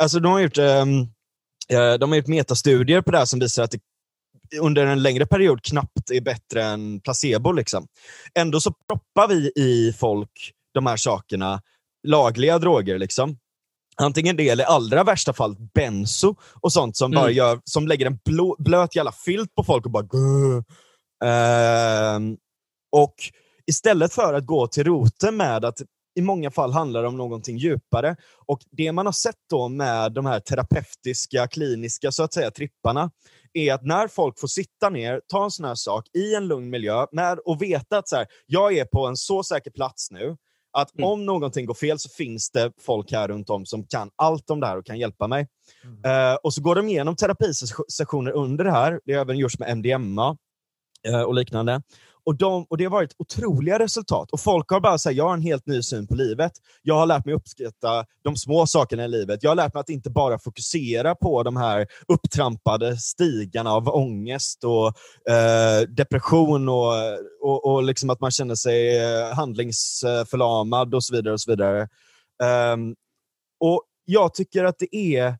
[0.00, 1.06] alltså de har gjort ehm,
[1.98, 3.80] de har gjort metastudier på det här som visar att det
[4.60, 7.52] under en längre period knappt är bättre än placebo.
[7.52, 7.86] Liksom.
[8.38, 11.62] Ändå så proppar vi i folk de här sakerna,
[12.08, 12.98] lagliga droger.
[12.98, 13.38] Liksom.
[13.96, 17.34] Antingen det eller allra värsta fall benzo och sånt som, bara Mm.
[17.36, 20.06] gör, som lägger en blå, blöt jävla filt på folk och bara.
[21.24, 22.36] Ehm,
[22.92, 23.14] Och
[23.66, 25.80] istället för att gå till roten med att
[26.18, 28.16] i många fall handlar det om någonting djupare.
[28.46, 33.10] Och Det man har sett då med de här terapeutiska, kliniska så att säga, tripparna
[33.56, 36.70] är att när folk får sitta ner, ta en sån här sak i en lugn
[36.70, 40.36] miljö med, och veta att så här, jag är på en så säker plats nu
[40.72, 41.10] att Mm.
[41.10, 44.60] om någonting går fel så finns det folk här runt om som kan allt om
[44.60, 45.46] det här och kan hjälpa mig.
[46.04, 49.00] Eh, och så går de igenom terapisessioner under det här.
[49.04, 50.36] Det har även gjorts med MDMA
[51.08, 51.82] eh, och liknande.
[52.26, 54.30] Och, de, och Det har varit otroliga resultat.
[54.30, 56.52] Och Folk har bara sagt jag har en helt ny syn på livet.
[56.82, 59.42] Jag har lärt mig uppskatta de små sakerna i livet.
[59.42, 64.64] Jag har lärt mig att inte bara fokusera på de här upptrampade stigarna av ångest
[64.64, 64.86] och
[65.32, 66.92] eh, depression och,
[67.42, 71.32] och, och liksom att man känner sig eh, handlingsförlamad och så vidare.
[71.34, 71.88] och så vidare.
[72.72, 72.94] Um,
[73.60, 75.36] och Jag tycker att det är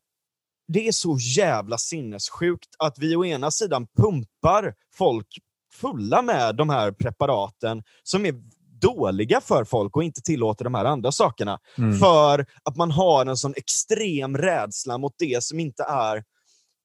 [0.67, 5.27] det är så jävla sinnessjukt att vi å ena sidan pumpar folk
[5.73, 8.33] fulla med de här preparaten som är
[8.81, 11.59] dåliga för folk och inte tillåter de här andra sakerna.
[11.77, 11.99] Mm.
[11.99, 16.23] För att man har en sån extrem rädsla mot det som inte är,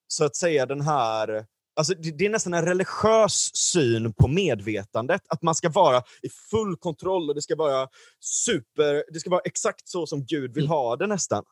[0.07, 1.45] så att säga, den här
[1.75, 5.21] Alltså, det, det är nästan en religiös syn på medvetandet.
[5.27, 7.87] Att man ska vara i full kontroll och det ska vara
[8.19, 11.43] super, det ska vara exakt så som Gud vill ha det nästan.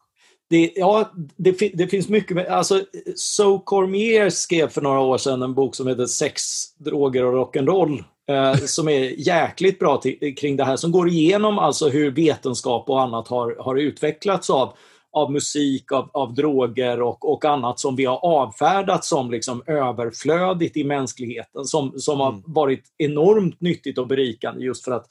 [0.52, 2.50] Det, ja, det, det finns mycket.
[2.50, 2.82] Alltså,
[3.16, 6.42] So Cormier skrev för några år sedan en bok som heter Sex,
[6.78, 8.04] droger och rock'n'roll.
[8.30, 10.76] Eh, som är jäkligt bra till, kring det här.
[10.76, 14.74] Som går igenom alltså hur vetenskap och annat har, har utvecklats av,
[15.12, 20.78] av musik, av, av droger och, och annat som vi har avfärdat som liksom överflödigt
[20.78, 21.66] i mänskligheten.
[21.66, 22.34] Som, som Mm.
[22.34, 25.06] har varit enormt nyttigt och berikande just för att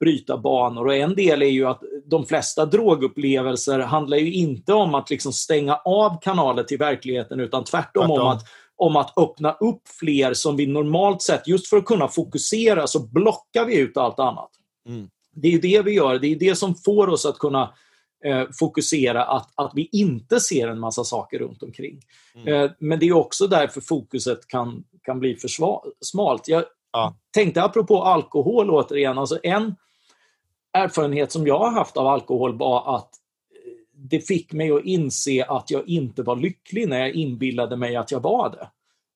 [0.00, 0.86] bryta banor.
[0.86, 5.32] Och en del är ju att de flesta drogupplevelser handlar ju inte om att liksom
[5.32, 8.20] stänga av kanaler till verkligheten utan tvärtom, Tvärtom.
[8.20, 8.42] Om, att,
[8.76, 13.06] om att öppna upp fler som vi normalt sett, just för att kunna fokusera så
[13.06, 14.50] blockar vi ut allt annat.
[14.88, 15.08] Mm.
[15.34, 17.74] Det är det vi gör, det är det som får oss att kunna
[18.24, 22.00] eh, fokusera, att, att vi inte ser en massa saker runt omkring.
[22.34, 22.54] Mm.
[22.54, 25.48] Eh, men det är också därför fokuset kan, kan bli för
[26.04, 26.48] smalt.
[26.48, 27.14] Jag Ja.
[27.34, 29.74] tänkte apropå alkohol återigen, alltså en
[30.76, 35.44] erfarenhet som jag har haft av alkohol var att eh, det fick mig att inse
[35.44, 38.68] att jag inte var lycklig när jag inbillade mig att jag var det.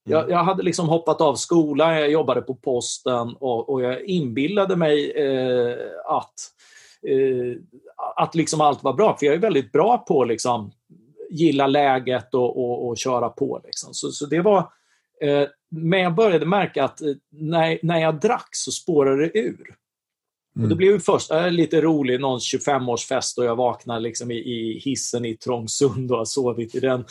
[0.04, 4.76] Jag, jag hade liksom hoppat av skolan, jag jobbade på posten och, och jag inbillade
[4.76, 5.76] mig eh,
[6.06, 6.34] att,
[7.08, 7.56] eh,
[8.16, 9.16] att liksom allt var bra.
[9.16, 10.72] För jag är väldigt bra på att liksom,
[11.30, 13.60] gilla läget och, och, och köra på.
[13.64, 13.94] Liksom.
[13.94, 14.58] Så, så det var,
[15.20, 19.74] eh, men jag började märka att eh, när, när jag drack så spårade det ur.
[20.58, 24.34] Och det blev ju först äh, lite rolig, någon 25-årsfest och jag vaknar liksom i,
[24.34, 27.04] i hissen i Trångsund och har sovit i den.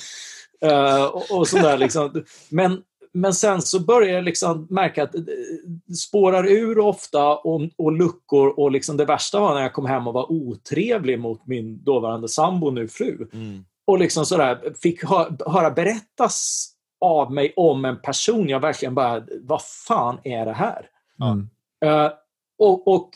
[0.62, 2.24] Eh, och, och sådär liksom.
[2.50, 2.82] men,
[3.14, 8.60] men sen så börjar jag liksom märka att det spårar ur ofta och, och luckor
[8.60, 12.28] och liksom det värsta var när jag kom hem och var otrevlig mot min dåvarande
[12.28, 13.28] sambo, nu fru.
[13.34, 13.66] Mm.
[13.86, 16.70] Och liksom sådär, fick hö höra berättas
[17.02, 20.86] av mig om en person jag verkligen bara, vad fan är det här?
[21.22, 21.50] Mm.
[21.86, 22.12] Eh,
[22.60, 23.10] och, och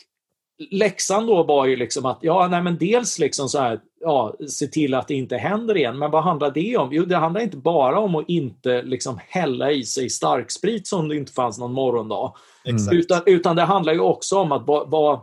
[0.70, 4.66] läxan då var ju liksom att, ja, nej men dels liksom så här, ja, se
[4.66, 5.98] till att det inte händer igen.
[5.98, 6.88] Men vad handlar det om?
[6.92, 11.16] Jo, det handlar inte bara om att inte liksom hälla i sig starksprit som det
[11.16, 12.34] inte fanns någon morgondag.
[12.64, 12.94] Exakt.
[12.94, 15.20] Utan, utan det handlar ju också om att vad, vad,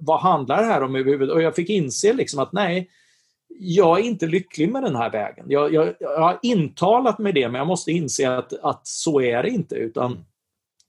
[0.00, 1.34] vad handlar det här om överhuvudtaget?
[1.34, 2.90] Och jag fick inse liksom att nej,
[3.60, 5.46] jag är inte lycklig med den här vägen.
[5.48, 9.42] Jag, jag, jag har intalat mig det, men jag måste inse att, att så är
[9.42, 9.74] det inte.
[9.74, 10.24] Utan,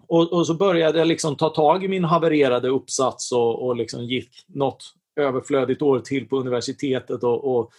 [0.10, 4.06] och, och så började jag liksom ta tag i min havererade uppsats och, och liksom
[4.06, 7.72] gick något överflödigt år till på universitetet och, och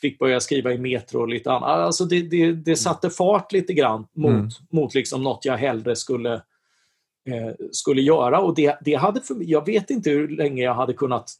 [0.00, 1.68] fick börja skriva i Metro och lite annat.
[1.68, 4.48] Alltså det, det, det satte fart lite grann mot, Mm.
[4.70, 6.34] mot liksom något jag hellre skulle,
[7.28, 8.40] eh, skulle göra.
[8.40, 11.30] Och det, det hade för, jag vet inte hur länge jag hade kunnat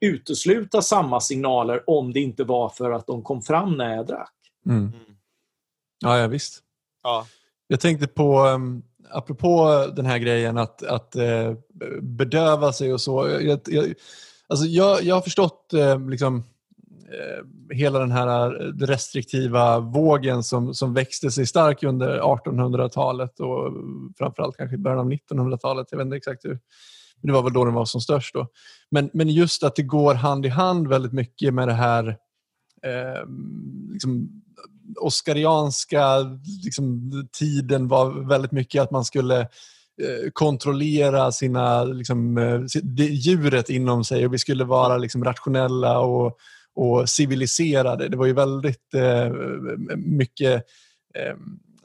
[0.00, 4.34] utesluta samma signaler om det inte var för att de kom fram när jag drack.
[4.66, 4.92] Mm.
[6.00, 6.62] Ja, ja, visst.
[7.02, 7.26] Ja.
[7.66, 11.52] Jag tänkte på, um, apropå den här grejen att, att eh,
[12.02, 13.28] bedöva sig och så.
[13.28, 13.94] Jag, jag,
[14.46, 16.44] Alltså jag, jag har förstått eh, liksom,
[17.12, 18.50] eh, hela den här
[18.86, 23.72] restriktiva vågen som, som växte sig stark under 1800-talet och
[24.18, 25.86] framförallt kanske i början av 1900-talet.
[25.90, 26.58] Jag vet inte exakt hur.
[27.20, 28.34] Men det var väl då den var som störst.
[28.34, 28.48] Då.
[28.90, 32.08] Men, men just att det går hand i hand väldigt mycket med det här
[32.82, 33.28] eh,
[33.92, 34.42] liksom,
[35.00, 36.18] oskarianska
[36.64, 42.60] liksom, tiden var väldigt mycket att man skulle eh, kontrollera sina, liksom, eh,
[42.96, 46.38] djuret inom sig och vi skulle vara liksom, rationella och,
[46.74, 48.08] och civiliserade.
[48.08, 49.32] Det var ju väldigt eh,
[49.96, 50.64] mycket
[51.14, 51.34] eh,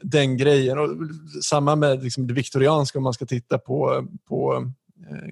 [0.01, 0.79] den grejen.
[0.79, 0.89] Och
[1.43, 4.71] samma med liksom, det viktorianska om man ska titta på, på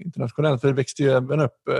[0.05, 0.61] internationellt.
[0.61, 1.75] För det växte ju även upp eh,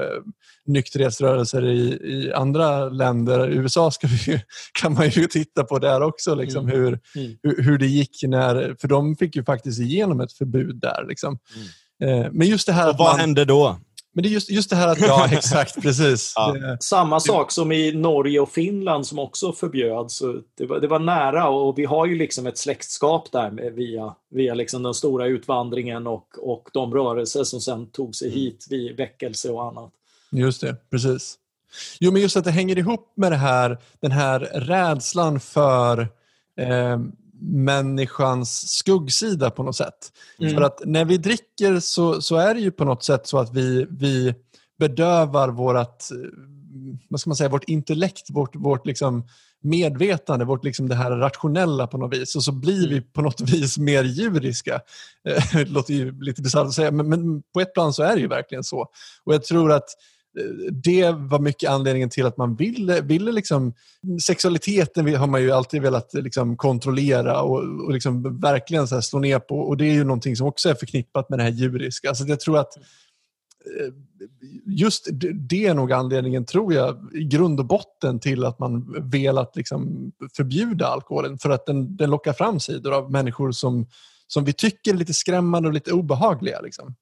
[0.66, 3.50] nykterhetsrörelser i, i andra länder.
[3.50, 4.42] USA ska vi,
[4.82, 6.78] kan man ju titta på där också, liksom, mm.
[6.78, 7.38] Hur, mm.
[7.44, 8.24] Hur, hur, det gick.
[8.24, 11.06] när För de fick ju faktiskt igenom ett förbud där.
[11.08, 11.40] Liksom.
[11.56, 12.26] Mm.
[12.26, 13.80] Eh, men just det här Och vad man, hände då?
[14.18, 16.34] Men det är just, just det här att, ja exakt, precis.
[16.36, 16.52] Ja.
[16.52, 20.22] Det, Samma sak som i Norge och Finland som också förbjöds.
[20.58, 24.16] Det var, det var nära och vi har ju liksom ett släktskap där med, via,
[24.30, 28.40] via liksom den stora utvandringen och, och de rörelser som sen tog sig mm.
[28.40, 29.92] hit vid väckelse och annat.
[30.32, 31.36] Just det, precis.
[32.00, 36.00] Jo, men just att det hänger ihop med det här, den här rädslan för
[36.60, 37.00] eh,
[37.40, 40.12] människans skuggsida på något sätt.
[40.40, 40.54] Mm.
[40.54, 43.54] För att när vi dricker så, så är det ju på något sätt så att
[43.54, 44.36] vi, vi
[44.80, 46.10] bedövar vårat,
[47.10, 49.28] vad ska man säga, vårt intellekt, vårt, vårt liksom
[49.64, 52.36] medvetande, vårt liksom det här rationella på något vis.
[52.36, 52.90] Och så blir mm.
[52.90, 54.82] vi på något vis mer djuriska.
[55.54, 58.22] Det låter ju lite bisarrt att säga, men, men, på ett plan så är det
[58.22, 58.80] ju verkligen så.
[59.24, 59.90] Och jag tror att
[60.72, 63.74] det var mycket anledningen till att man ville, ville liksom,
[64.26, 69.40] sexualiteten har man ju alltid velat liksom kontrollera och, och liksom verkligen så slå ner
[69.40, 72.10] på och det är ju någonting som också är förknippat med det här djuriska.
[72.10, 73.94] Alltså jag tror att eh,
[74.66, 75.08] just
[75.50, 80.12] det är nog anledningen, tror jag, i grund och botten till att man velat liksom
[80.38, 81.38] förbjuda alkoholen.
[81.38, 83.88] För att den, den lockar fram sidor av människor som,
[84.28, 86.62] som vi tycker är lite skrämmande och lite obehagliga.
[86.62, 86.96] Liksom.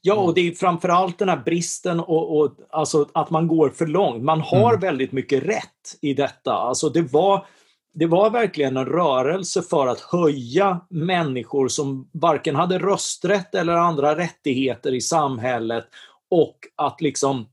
[0.00, 0.34] Ja, och mm.
[0.34, 4.22] det är framförallt den här bristen och, och alltså att man går för långt.
[4.22, 4.80] Man har mm.
[4.80, 6.52] väldigt mycket rätt i detta.
[6.52, 7.46] Alltså det var,
[7.94, 14.16] det var verkligen en rörelse för att höja människor som varken hade rösträtt eller andra
[14.16, 15.84] rättigheter i samhället
[16.30, 17.46] och att liksom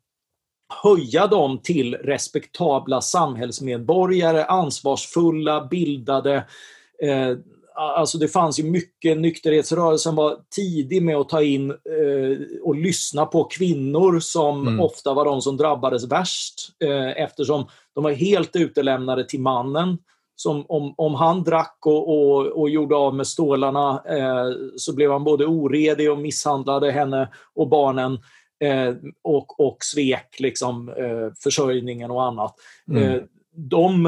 [0.84, 6.36] höja dem till respektabla samhällsmedborgare, ansvarsfulla, bildade,
[7.02, 7.38] eh,
[7.76, 13.26] Alltså det fanns ju mycket, nykterhetsrörelsen var tidig med att ta in eh, och lyssna
[13.26, 14.80] på kvinnor som mm.
[14.80, 17.66] ofta var de som drabbades värst eh, eftersom
[17.96, 19.98] de var helt utelämnade till mannen.
[20.38, 25.12] Som om, om han drack och, och, och gjorde av med stålarna eh, så blev
[25.12, 28.20] han både oredig och misshandlade henne och barnen
[28.64, 32.56] eh, och, och svek liksom, eh, försörjningen och annat.
[32.90, 33.04] Mm.
[33.04, 33.22] Eh,
[33.56, 34.06] de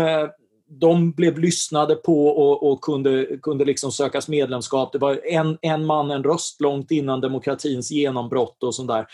[0.70, 4.92] de blev lyssnade på och, och kunde, kunde liksom sökas medlemskap.
[4.92, 9.08] Det var en, en man, en röst långt innan demokratins genombrott och sånt där.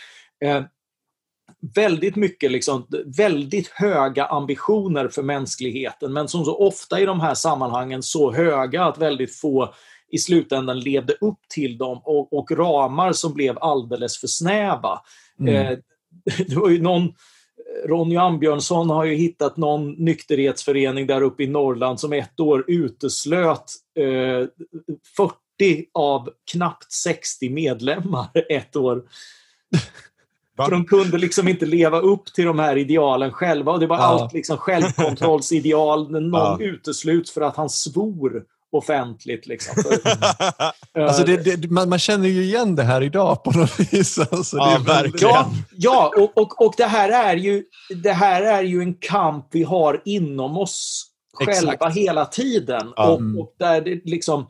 [0.44, 0.64] Eh,
[1.74, 2.86] väldigt mycket, liksom,
[3.16, 8.84] väldigt höga ambitioner för mänskligheten men som så ofta i de här sammanhangen så höga
[8.84, 9.74] att väldigt få
[10.10, 15.00] i slutändan levde upp till dem och, och ramar som blev alldeles för snäva.
[15.40, 15.54] Mm.
[15.54, 15.78] Eh,
[16.46, 17.12] det var ju någon
[17.86, 23.72] Ronny Ambjörnsson har ju hittat någon nykterhetsförening där uppe i Norrland som ett år uteslöt
[23.98, 24.48] eh,
[25.16, 29.02] 40 av knappt 60 medlemmar ett år.
[30.56, 33.72] För de kunde liksom inte leva upp till de här idealen själva.
[33.72, 34.02] Och Det var ja.
[34.02, 36.10] allt liksom självkontrollsideal.
[36.20, 36.58] Någon ja.
[36.60, 38.44] utesluts för att han svor
[38.74, 39.46] offentligt.
[39.46, 39.82] Liksom.
[40.92, 44.18] För, alltså det, det, man, man, känner ju igen det här idag på något vis.
[44.18, 45.34] Alltså, ja, verkligen.
[45.34, 47.64] Ja, ja och, och, och det, här är ju,
[48.02, 51.96] det här är ju en kamp vi har inom oss själva Exakt.
[51.96, 52.92] hela tiden.
[52.96, 53.08] Ja.
[53.08, 54.46] Och, och, där det liksom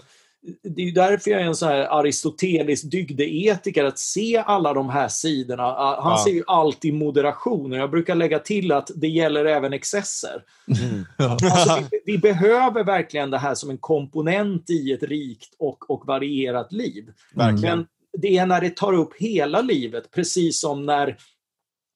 [0.62, 5.08] det är därför jag är en så här aristotelisk dygdeetiker, att se alla de här
[5.08, 5.62] sidorna.
[5.62, 6.24] Ah, han ja.
[6.24, 10.42] ser ju allt i moderation och jag brukar lägga till att det gäller även excesser.
[10.68, 11.04] Mm.
[11.18, 16.06] Alltså, vi, vi, behöver verkligen det här som en komponent i ett rikt och, och
[16.06, 17.04] varierat liv.
[17.34, 17.78] Verkligen.
[17.78, 17.86] Men
[18.18, 21.16] det är när det tar upp hela livet, precis som när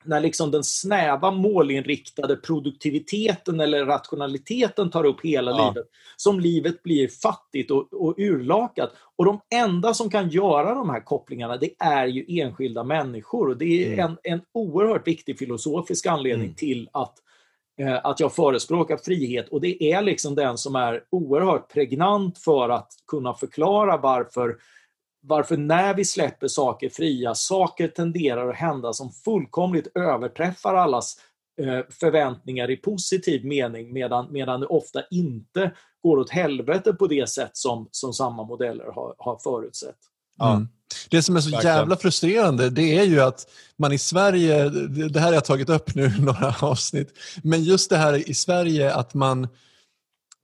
[0.08, 5.68] när liksom den snäva målinriktade produktiviteten eller rationaliteten tar upp hela ja.
[5.68, 5.86] livet,
[6.16, 8.92] som livet blir fattigt och, och urlakat.
[9.16, 13.48] Och de enda som kan göra de här kopplingarna, det är ju enskilda människor.
[13.48, 13.98] Och det är mm.
[13.98, 16.54] en, en oerhört viktig filosofisk anledning mm.
[16.54, 17.14] till att
[17.80, 22.68] eh, att jag förespråkar frihet och det är liksom den som är oerhört pregnant för
[22.68, 24.56] att kunna förklara varför
[25.20, 31.16] varför när vi släpper saker fria, saker tenderar att hända som fullkomligt överträffar allas
[31.60, 35.70] eh, förväntningar i positiv mening medan, medan det ofta inte
[36.02, 39.96] går åt helvete på det sätt som, som samma modeller har, har förutsett.
[40.42, 40.68] Mm.
[41.10, 41.76] Det som är så Verkligen.
[41.76, 43.46] jävla frustrerande det är ju att
[43.76, 44.68] man i Sverige,
[45.08, 47.12] det här har jag tagit upp nu några avsnitt,
[47.42, 49.48] men just det här i Sverige att man,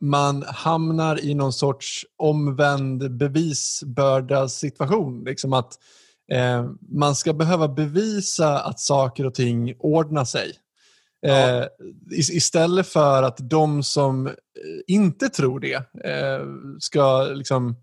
[0.04, 5.24] man hamnar i någon sorts omvänd bevisbörda situation.
[5.24, 5.72] Liksom att
[6.32, 10.52] eh, man ska behöva bevisa att saker och ting ordnar sig.
[11.26, 11.64] Eh,
[12.10, 14.32] is- istället för att de som eh,
[14.86, 15.74] inte tror det
[16.04, 16.46] eh,
[16.80, 17.76] ska liksom...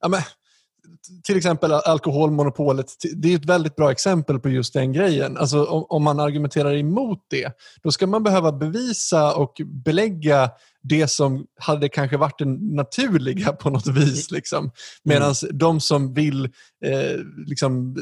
[0.00, 0.20] Ja, men,
[1.24, 2.86] till exempel alkoholmonopolet,
[3.16, 5.36] det är ett väldigt bra exempel på just den grejen.
[5.36, 7.52] Alltså, om man argumenterar emot det,
[7.82, 10.50] då ska man behöva bevisa och belägga
[10.82, 14.30] det som hade kanske varit det naturliga på något vis.
[14.30, 14.70] Liksom.
[15.04, 16.44] Medan de som vill
[16.84, 17.96] eh, liksom,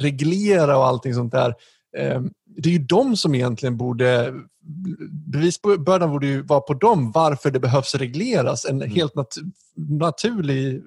[0.00, 1.54] reglera och allting sånt där,
[1.98, 2.22] eh,
[2.56, 4.34] det är ju de som egentligen borde
[5.32, 8.64] bevisbördan borde ju vara på dem varför det behövs regleras.
[8.64, 9.34] En helt nat
[9.76, 10.82] naturlig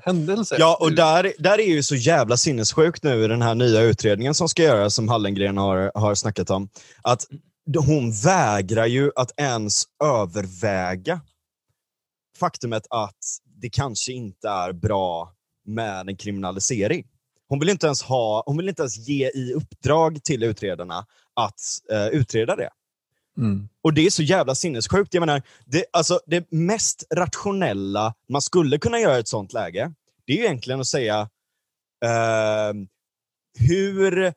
[0.00, 0.56] händelse.
[0.58, 4.34] Ja, och där, där är ju så jävla sinnessjukt nu i den här nya utredningen
[4.34, 6.68] som ska göras, som Hallengren har, har snackat om,
[7.02, 7.26] att
[7.86, 11.20] hon vägrar ju att ens överväga
[12.38, 15.32] faktumet att det kanske inte är bra
[15.64, 17.06] med en kriminalisering.
[17.48, 21.60] Hon vill inte ens, ha, hon vill inte ens ge i uppdrag till utredarna att
[21.90, 22.70] eh, utreda det.
[23.36, 23.68] Mm.
[23.82, 25.14] Och det är så jävla sinnessjukt.
[25.14, 29.92] Jag menar, det, alltså, det mest rationella man skulle kunna göra i ett sånt läge,
[30.26, 31.20] det är ju egentligen att säga
[32.04, 32.72] eh,
[33.58, 34.32] hur, eh,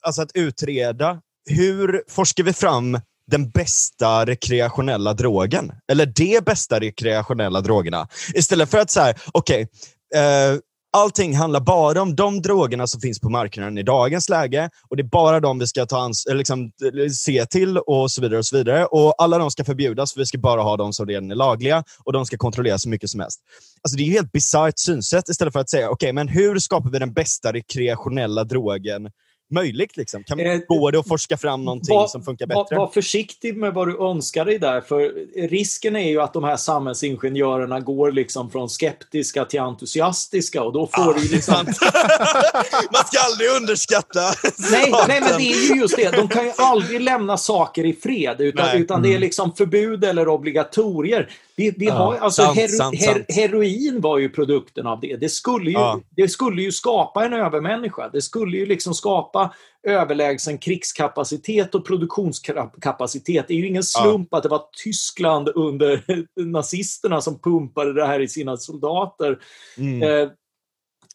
[0.00, 3.00] alltså att utreda, hur forskar vi fram
[3.30, 5.72] den bästa rekreationella drogen?
[5.92, 8.08] Eller de bästa rekreationella drogerna?
[8.34, 9.68] Istället för att säga, okej,
[10.14, 10.58] eh,
[10.92, 15.02] allting handlar bara om de drogerna som finns på marknaden i dagens läge och det
[15.02, 18.38] är bara de vi ska ta ans- eh, liksom, eh, se till och så vidare.
[18.38, 18.84] och så vidare.
[18.86, 21.84] Och Alla de ska förbjudas för vi ska bara ha de som redan är lagliga
[22.04, 23.40] och de ska kontrolleras så mycket som helst.
[23.82, 26.90] Alltså det är ju helt bisarrt synsätt istället för att säga, okej, men hur skapar
[26.90, 29.10] vi den bästa rekreationella drogen
[29.50, 29.96] möjligt?
[29.96, 30.24] Liksom?
[30.24, 32.76] Kan Eh, gå det att forska fram någonting Var- som funkar var, bättre?
[32.76, 35.12] var försiktig med vad du önskar dig där, för
[35.48, 40.86] risken är ju att de här samhällsingenjörerna går liksom från skeptiska till entusiastiska och då
[40.86, 41.54] får du ju liksom...
[42.92, 44.20] Man ska aldrig underskatta
[44.70, 46.10] Nej, nej, men det är ju just det.
[46.16, 48.80] De kan ju aldrig lämna saker i fred, utan, Nej.
[48.80, 51.30] utan det är liksom förbud eller obligatorier.
[51.56, 55.16] Vi, vi Ja, har, alltså, sant, hero, sant, her, heroin var ju produkten av det.
[55.16, 56.00] Det skulle ju, Ja.
[56.16, 58.08] det skulle ju skapa en övermänniska.
[58.08, 59.54] Det skulle ju liksom skapa
[59.88, 63.44] överlägsen krigskapacitet och produktionskapacitet.
[63.48, 66.02] Det är ju ingen slump att det var Tyskland under
[66.40, 69.38] nazisterna som pumpade det här i sina soldater.
[69.78, 70.02] Mm.
[70.02, 70.28] Eh,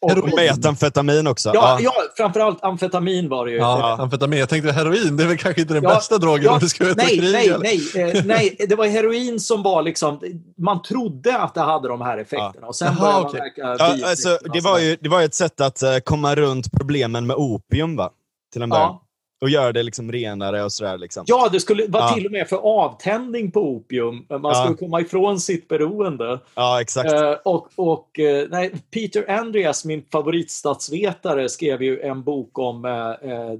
[0.00, 1.50] och, Och metamfetamin också.
[1.54, 3.58] ja, ja, framförallt amfetamin var det ju.
[3.58, 4.38] Ja, amfetamin.
[4.38, 6.68] Jag tänkte heroin, det är väl kanske inte den Ja, bästa drogen ja, om du
[6.68, 7.30] ska ut nej, kriga.
[7.32, 7.58] nej, eller?
[7.58, 8.56] nej, eh, nej.
[8.68, 10.20] Det var heroin som var liksom...
[10.58, 13.40] Man trodde att det hade de här effekterna och sen Jaha, började man okej.
[13.40, 16.72] märka Ja, alltså, det, var ju, det var ju ett sätt att eh, komma runt
[16.72, 18.10] problemen med opium, va?
[18.52, 18.96] Till en början.
[19.40, 20.98] Och göra det liksom renare och sådär.
[20.98, 21.24] Liksom.
[21.26, 22.14] Ja, det skulle vara Ja.
[22.14, 24.26] till och med för avtändning på opium.
[24.28, 24.54] Man Ja.
[24.54, 26.40] skulle komma ifrån sitt beroende.
[26.54, 27.12] Ja, exakt.
[27.12, 33.30] Eh, och, och, eh, nej, Peter Andreas, min favoritstatsvetare, skrev ju en bok om eh,
[33.30, 33.52] eh,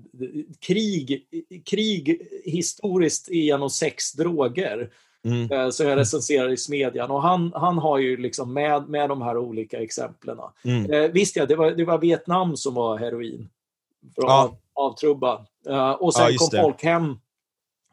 [0.61, 1.23] krig,
[1.71, 4.91] krig historiskt genom sex droger.
[5.25, 5.51] Mm.
[5.53, 7.11] eh, som jag recenserar i Smedjan.
[7.11, 10.39] Och han, han har ju liksom med, med de här olika exemplen.
[10.65, 10.91] Mm.
[10.93, 13.49] Eh, visst ja, det var, det var Vietnam som var heroin.
[14.09, 14.43] Att Ja.
[14.45, 14.57] av,
[14.91, 15.47] avtrubba.
[15.69, 16.61] Eh, och sen Ja, kom det.
[16.61, 17.17] folk hem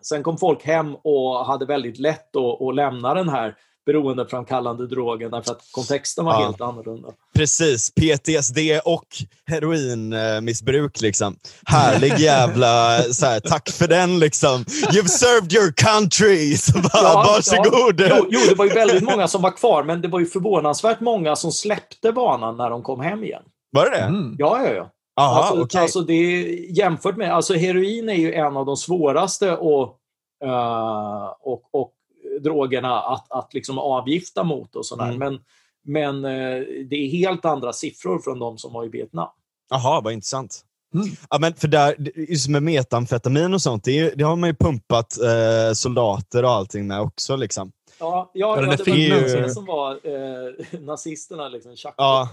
[0.01, 3.55] Sen kom folk hem och hade väldigt lätt att, att lämna den här
[3.85, 6.39] beroendeframkallande drogen därför att kontexten var Ja.
[6.45, 7.09] helt annorlunda.
[7.35, 9.05] Precis, PTSD och
[9.45, 11.01] heroinmissbruk.
[11.01, 11.35] Liksom.
[11.65, 14.63] Härlig jävla, så här, tack för den liksom.
[14.63, 16.57] You've served your country!
[16.57, 17.99] Så bara, Ja, varsågod!
[18.01, 18.07] Ja.
[18.19, 20.99] Jo, jo, det var ju väldigt många som var kvar, men det var ju förvånansvärt
[20.99, 23.43] många som släppte banan när de kom hem igen.
[23.71, 24.03] Var det det?
[24.03, 24.35] Mm.
[24.37, 24.89] Ja, ja, ja.
[25.15, 25.81] Aha, alltså, okej.
[25.81, 29.97] alltså det är, jämfört med, alltså heroin är ju en av de svåraste och,
[30.43, 31.93] eh, och, och
[32.41, 35.11] drogerna att, att liksom avgifta mot och sådär.
[35.11, 35.19] Mm.
[35.19, 35.39] Men,
[35.85, 39.29] men eh, det är helt andra siffror från de som var i Vietnam.
[39.69, 40.61] Jaha, vad intressant.
[40.93, 41.07] Mm.
[41.29, 41.95] Ja, men för där,
[42.29, 46.51] just med metamfetamin och sånt, det, är, det har man ju pumpat eh, soldater och
[46.51, 47.35] allting med också.
[47.35, 47.71] Liksom.
[47.99, 51.49] Ja, ja, Ja, det är var ju det som var eh, nazisterna.
[51.49, 52.29] Liksom, Ja,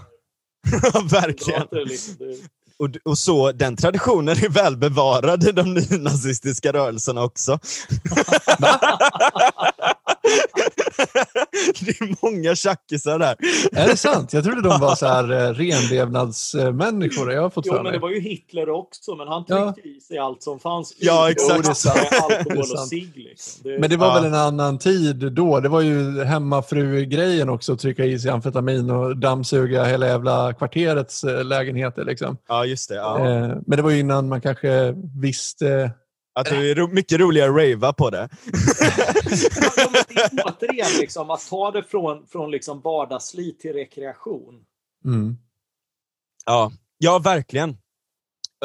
[1.11, 1.59] verkligen.
[1.59, 2.15] soldater, liksom.
[2.81, 7.59] Och, och så, den traditionen är väl bevarad i de nynazistiska rörelserna också.
[11.85, 13.35] det är många tjackisar där.
[13.71, 14.33] Är det sant?
[14.33, 17.31] Jag trodde de var så här eh, renlevnadsmänniskor.
[17.31, 19.73] Jag har fått Jo, men det var ju Hitler också, men han Ja.
[19.73, 20.95] tryckte i sig allt som fanns.
[20.99, 21.83] Ja, exakt.
[21.83, 23.11] Det är Alkohol och cigg.
[23.15, 23.61] Liksom.
[23.63, 24.13] Det, Men det var Ja.
[24.13, 25.59] väl en annan tid då.
[25.59, 31.23] Det var ju hemmafru-grejen också, att trycka i sig amfetamin och dammsuga hela jävla kvarterets
[31.23, 32.05] eh, lägenheter.
[32.05, 32.37] Liksom.
[32.47, 32.95] Ja, just det.
[32.95, 33.19] Ja.
[33.19, 35.91] Eh, Men det var ju innan man kanske visste...
[36.33, 38.29] Att det är ro- mycket roligare att ravea på det.
[39.77, 44.63] Ja, men det är återigen liksom, att ta det från, från liksom vardagsslit till rekreation.
[45.05, 45.37] Mm.
[46.45, 47.77] Ja, ja verkligen.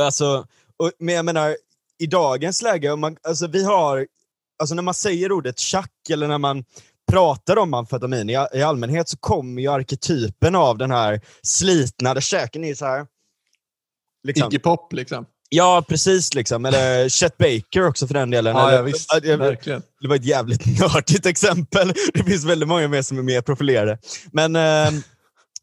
[0.00, 1.56] Alltså, och, men jag menar,
[1.98, 4.06] i dagens läge, om man, alltså vi har,
[4.58, 6.64] alltså när man säger ordet tjack eller när man
[7.10, 12.20] pratar om amfetamin i, i allmänhet så kommer ju arketypen av den här slitna, där
[12.20, 13.06] käken är så här.
[14.26, 14.48] Liksom.
[14.48, 15.26] Iggy Pop liksom.
[15.48, 16.34] Ja, precis.
[16.34, 16.64] Liksom.
[16.64, 18.56] Eller Chet Baker också för den delen.
[18.56, 19.14] Ja, eller, ja, visst.
[19.24, 19.82] Verkligen.
[20.00, 21.92] det var ett jävligt nördigt exempel.
[22.14, 23.98] Det finns väldigt många mer som är mer profilerade.
[24.32, 25.00] Men, eh,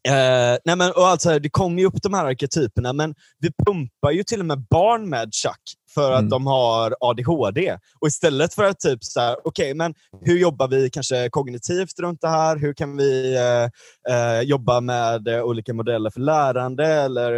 [0.08, 4.10] eh, nej men och alltså, det kommer ju upp de här arketyperna, men vi pumpar
[4.10, 5.60] ju till och med barn med tjack
[5.94, 6.30] för att Mm.
[6.30, 7.78] de har ADHD.
[8.00, 9.94] Och istället för att typ så här, okej, men
[10.24, 12.56] hur jobbar vi kanske kognitivt runt det här?
[12.56, 17.32] Hur kan vi eh, eh, jobba med olika modeller för lärande eller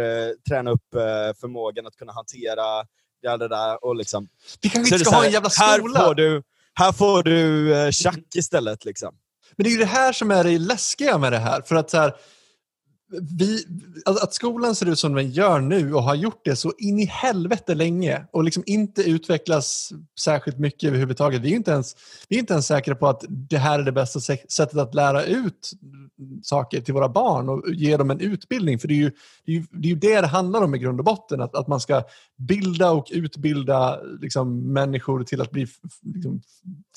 [0.49, 0.87] träna upp
[1.41, 2.63] förmågan att kunna hantera
[3.21, 4.27] det, det där och liksom
[4.61, 5.99] Vi kanske inte ska så ha här, en jävla Här skola.
[6.05, 8.85] får du, här får du tjack istället.
[8.85, 9.15] Liksom.
[9.55, 11.61] Men det är ju det här som är det läskiga med det här.
[11.61, 12.13] För att så här,
[13.09, 13.65] vi,
[14.05, 16.99] alltså, att skolan ser ut som den gör nu och har gjort det så in
[16.99, 21.41] i helvete länge och liksom inte utvecklas särskilt mycket överhuvudtaget.
[21.41, 21.95] Vi är inte ens,
[22.29, 24.19] vi är inte ens säkra på att det här är det bästa
[24.49, 25.71] sättet att lära ut
[26.41, 28.79] saker till våra barn och ge dem en utbildning.
[28.79, 29.11] För det är ju
[29.45, 31.41] det, är ju, det, är ju det det handlar om i grund och botten.
[31.41, 32.03] Att, att man ska
[32.37, 35.67] bilda och utbilda liksom, människor till att bli
[36.01, 36.41] liksom,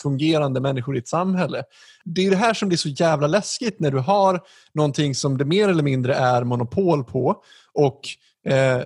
[0.01, 1.63] fungerande människor i ett samhälle.
[2.05, 4.41] Det är det här som blir så jävla läskigt när du har
[4.73, 8.01] någonting som det mer eller mindre är monopol på och
[8.47, 8.83] eh,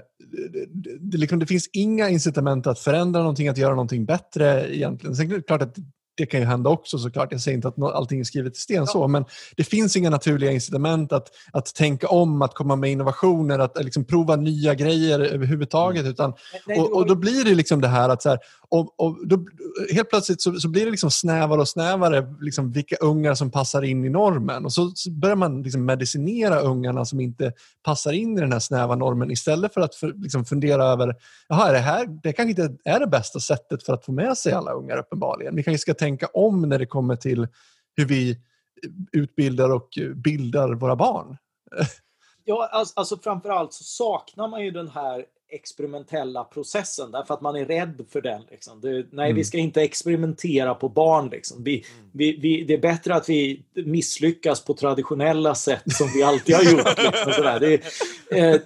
[0.73, 5.17] det, det, liksom, det finns inga incitament att förändra någonting, att göra någonting bättre egentligen.
[5.17, 5.77] Sen är det klart att
[6.17, 7.33] det kan ju hända också såklart.
[7.33, 9.25] Jag säger inte att allting är skrivet i sten så, men
[9.57, 14.05] det finns inga naturliga incitament att, att tänka om, att komma med innovationer, att liksom
[14.05, 16.07] prova nya grejer överhuvudtaget.
[16.07, 16.33] Utan
[16.67, 18.39] Nej, och, och då blir det liksom det här att så här,
[18.69, 19.45] och, och då,
[19.95, 23.83] helt plötsligt så, så blir det liksom snävare och snävare liksom vilka ungar som passar
[23.83, 24.65] in i normen.
[24.65, 27.53] Och så, så börjar man liksom medicinera ungarna som inte
[27.85, 31.15] passar in i den här snäva normen istället för att för, liksom fundera över,
[31.49, 34.39] jaha, är det här det kanske inte är det bästa sättet för att få med
[34.39, 35.57] sig alla ungar uppenbarligen.
[35.57, 37.49] Vi kanske ska tänka om när det kommer till
[37.97, 38.39] hur vi
[39.13, 41.37] utbildar och bildar våra barn.
[42.45, 45.25] Ja, alltså, alltså framförallt så saknar man ju den här
[45.55, 48.43] experimentella processen därför att man är rädd för den.
[48.51, 48.81] Liksom.
[48.81, 49.37] Det, nej, Mm.
[49.37, 51.29] vi ska inte experimentera på barn.
[51.29, 51.65] Liksom.
[51.65, 56.55] Vi, vi, vi, det är bättre att vi misslyckas på traditionella sätt som vi alltid
[56.55, 56.99] har gjort.
[56.99, 57.61] Liksom, sådär.
[57.61, 57.75] Det,
[58.39, 58.61] eh,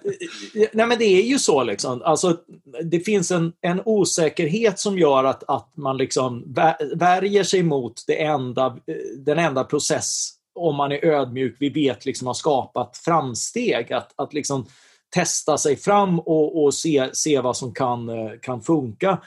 [0.73, 1.63] nej, men det är ju så.
[1.63, 2.03] Liksom.
[2.03, 2.37] Alltså,
[2.85, 8.05] det finns en, en osäkerhet som gör att, att man liksom vä- värjer sig mot
[8.07, 12.97] det enda, eh, den enda process om man är ödmjuk, vi vet liksom har skapat
[12.97, 13.93] framsteg.
[13.93, 14.67] Att, att liksom
[15.15, 19.23] testa sig fram och, och se, se vad som kan, eh, kan funka.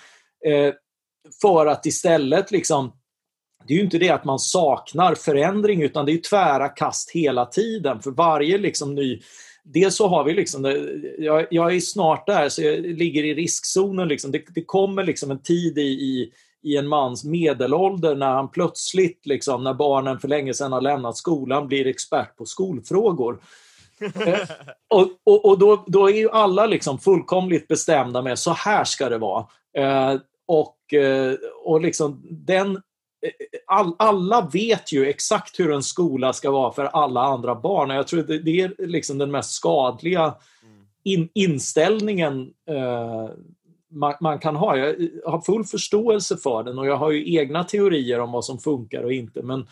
[0.46, 0.74] Eh,
[1.42, 2.92] för att istället liksom
[3.68, 7.46] det är ju inte det att man saknar förändring utan det är tvära kast hela
[7.46, 8.02] tiden.
[8.02, 9.22] För varje liksom ny...
[9.64, 10.76] Dels så har vi liksom, eh,
[11.18, 14.08] jag, jag är snart där så jag ligger i riskzonen.
[14.08, 14.32] Liksom.
[14.32, 16.32] Det, det kommer liksom en tid i, i,
[16.64, 21.18] i en mans medelålder när han plötsligt, liksom, när barnen för länge sedan har lämnat
[21.18, 23.40] skolan, blir expert på skolfrågor.
[24.90, 29.10] Och och, och då, då är ju alla liksom fullkomligt bestämda med så här ska
[29.10, 29.46] det vara.
[29.78, 31.34] Eh, och, eh,
[31.64, 33.32] och liksom den eh,
[33.68, 37.90] All, alla vet ju exakt hur en skola ska vara för alla andra barn.
[37.90, 40.36] Jag tror det, det är liksom den mest skadliga
[41.04, 43.30] in, inställningen eh,
[43.92, 44.78] man, man, kan ha.
[44.78, 44.96] Jag
[45.26, 49.04] har full förståelse för den och jag har ju egna teorier om vad som funkar
[49.04, 49.42] och inte.
[49.42, 49.68] Men,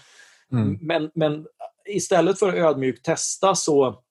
[0.51, 0.77] Mm.
[0.81, 1.45] men, men
[1.85, 4.01] istället för att ödmjukt testa så,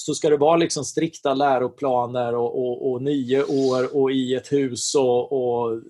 [0.00, 4.52] så ska det vara liksom strikta läroplaner och, och, och nio år och i ett
[4.52, 5.80] hus och, och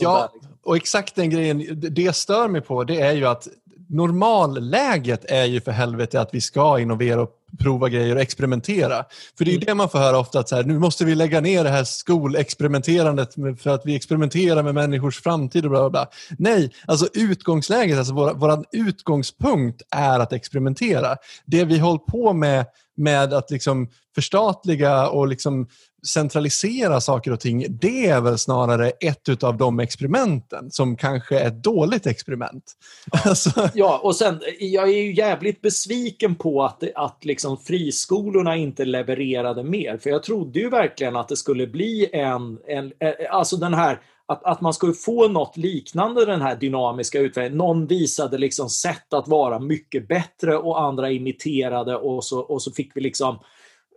[0.00, 0.28] Ja, där.
[0.34, 0.58] Liksom.
[0.62, 3.48] och exakt den grejen, det stör mig på det är ju att
[3.88, 9.04] normalläget är ju för helvete att vi ska innovera och prova grejer och experimentera.
[9.38, 9.66] För det är ju Mm.
[9.66, 11.84] det man får höra ofta, att så här, nu måste vi lägga ner det här
[11.84, 16.06] skolexperimenterandet för att vi experimenterar med människors framtid och bla bla bla.
[16.38, 21.16] Nej, alltså utgångsläget, alltså vår, vår utgångspunkt är att experimentera.
[21.44, 22.66] Det vi håller på med
[22.96, 25.66] med att liksom förstatliga och liksom
[26.06, 31.46] centralisera saker och ting, det är väl snarare ett av de experimenten som kanske är
[31.46, 32.72] ett dåligt experiment.
[33.12, 33.68] Ja, alltså.
[33.74, 39.64] ja och sen, jag är ju jävligt besviken på att, att liksom friskolorna inte levererade
[39.64, 39.98] mer.
[39.98, 42.92] För jag trodde ju verkligen att det skulle bli en, en
[43.30, 47.58] alltså den här att, att man skulle få något liknande den här dynamiska utvecklingen.
[47.58, 52.72] Någon visade liksom sätt att vara mycket bättre och andra imiterade och så, och så
[52.72, 53.40] fick vi liksom eh,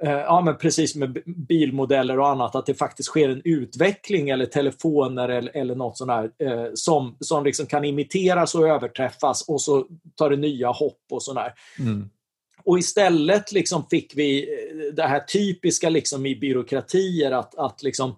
[0.01, 5.29] ja, men precis med bilmodeller och annat, att det faktiskt sker en utveckling eller telefoner
[5.29, 9.87] eller, eller något sånt där, eh, som, som liksom kan imiteras och överträffas och så
[10.15, 11.53] tar det nya hopp och sådär.
[11.79, 12.09] Mm.
[12.63, 18.15] Och istället liksom fick vi eh, det här typiska liksom i byråkratier att, att liksom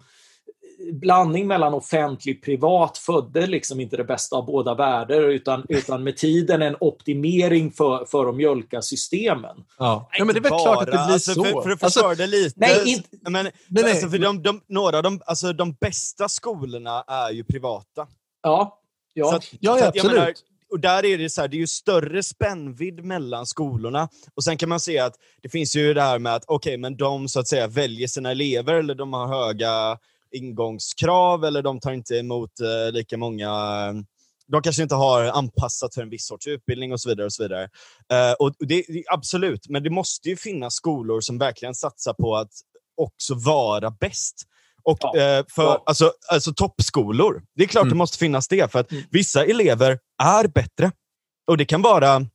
[0.92, 6.04] blandning mellan offentlig och privat födde liksom inte det bästa av båda världar utan, utan
[6.04, 9.56] med tiden en optimering för, för att mjölka systemen.
[9.78, 10.08] Ja.
[10.18, 11.44] ja men det är väl bara, klart att det blir alltså, så.
[11.44, 12.54] För, för att alltså, det lite.
[12.56, 17.04] Nej, inte, men, men, alltså, för de, de, några av de, alltså, de bästa skolorna
[17.06, 18.06] är ju privata.
[18.42, 18.80] Ja,
[19.12, 19.36] ja.
[19.36, 20.12] Att, ja, ja absolut.
[20.12, 20.34] Menar,
[20.70, 24.08] och där är det så här, det är ju större spännvidd mellan skolorna.
[24.34, 26.76] Och sen kan man se att det finns ju det här med att okej, okay,
[26.78, 29.98] men de så att säga väljer sina elever eller de har höga
[30.32, 33.50] ingångskrav eller de tar inte emot eh, lika många
[34.50, 37.26] de kanske inte har anpassat för en viss sorts utbildning och så vidare.
[37.26, 37.64] och så vidare.
[38.12, 42.52] Uh, och det, Absolut, men det måste ju finnas skolor som verkligen satsar på att
[42.96, 44.34] också vara bäst.
[44.82, 45.08] Och, ja.
[45.08, 45.82] uh, för, ja.
[45.86, 47.92] alltså, alltså toppskolor, det är klart mm.
[47.92, 49.04] det måste finnas det, för att mm.
[49.10, 50.92] vissa elever är bättre.
[51.46, 52.26] Och Det kan vara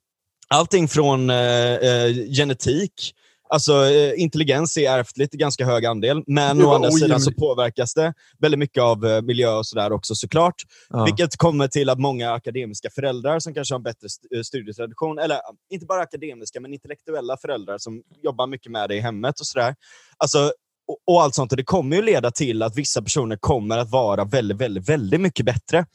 [0.47, 3.13] allting från uh, genetik,
[3.49, 7.93] Alltså eh, intelligens är ärftligt i ganska hög andel, men å andra sidan så påverkas
[7.93, 10.55] det väldigt mycket av eh, miljö och sådär också såklart.
[10.89, 11.05] Ja.
[11.05, 15.39] Vilket kommer till att många akademiska föräldrar som kanske har en bättre eh, studietradition, eller
[15.69, 19.75] inte bara akademiska, men intellektuella föräldrar som jobbar mycket med det i hemmet och sådär.
[20.17, 20.51] Alltså,
[20.87, 21.51] och, och allt sånt.
[21.51, 25.21] Och det kommer ju leda till att vissa personer kommer att vara väldigt, väldigt, väldigt
[25.21, 25.85] mycket bättre.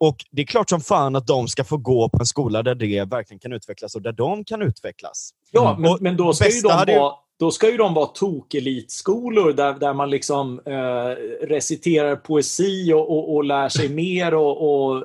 [0.00, 2.74] Och Det är klart som fan att de ska få gå på en skola där
[2.74, 5.30] det verkligen kan utvecklas och där de kan utvecklas.
[5.50, 9.74] Ja, men, men då, ska ju de vara, då ska ju de vara tokelitskolor där,
[9.74, 15.02] där man liksom eh, reciterar poesi och, och, och lär sig mer och, och eh,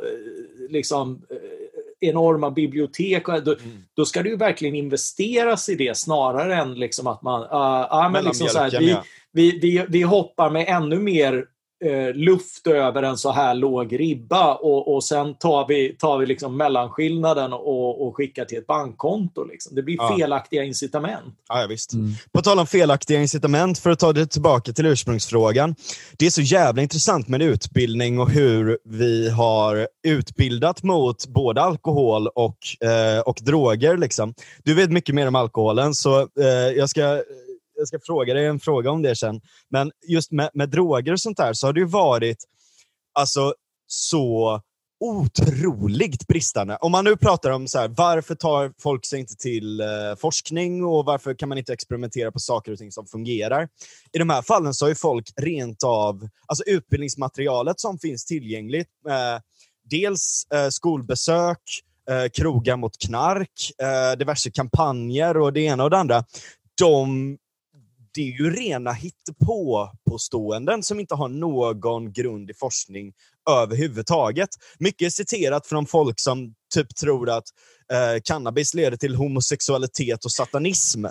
[0.69, 3.26] liksom eh, enorma bibliotek.
[3.26, 3.84] Då, mm.
[3.93, 7.41] då, ska det ju verkligen investeras i det snarare än liksom att man...
[7.41, 8.97] Uh, uh, men liksom så här, vi,
[9.31, 11.45] vi, vi, vi hoppar med ännu mer
[11.85, 16.25] eh, luft över en så här låg ribba och, och sen tar vi, tar vi
[16.25, 19.43] liksom mellanskillnaden och, och skickar till ett bankkonto.
[19.43, 19.75] Liksom.
[19.75, 20.15] Det blir ja.
[20.17, 21.35] felaktiga incitament.
[21.49, 21.93] Ja, ja visst.
[21.93, 22.11] Mm.
[22.31, 25.75] På tal om felaktiga incitament, för att ta det tillbaka till ursprungsfrågan.
[26.17, 32.27] Det är så jävla intressant med utbildning och hur vi har utbildat mot både alkohol
[32.27, 32.57] och,
[32.87, 33.97] eh, och droger.
[33.97, 34.33] Liksom.
[34.63, 36.47] Du vet mycket mer om alkoholen, så eh,
[36.77, 37.21] jag ska
[37.76, 39.41] jag ska fråga dig en fråga om det sen.
[39.69, 42.38] Men just med, med droger och sånt där så har det ju varit
[43.14, 43.53] alltså,
[43.88, 44.61] så
[44.99, 46.77] otroligt bristande.
[46.81, 49.88] Om man nu pratar om så här, varför tar folk sig inte till eh,
[50.18, 53.69] forskning och varför kan man inte experimentera på saker och ting som fungerar?
[54.11, 58.89] I de här fallen så har ju folk rent av, alltså utbildningsmaterialet som finns tillgängligt,
[59.10, 59.41] eh,
[59.89, 61.61] dels eh, skolbesök,
[62.10, 66.23] eh, krogar mot knark, eh, diverse kampanjer och det ena och det andra.
[66.77, 67.38] De
[68.15, 73.13] det är ju rena hittepå-påståenden som inte har någon grund i forskning
[73.49, 74.49] överhuvudtaget.
[74.79, 77.43] Mycket är citerat från folk som typ tror att
[77.91, 81.05] eh, cannabis leder till homosexualitet och satanism.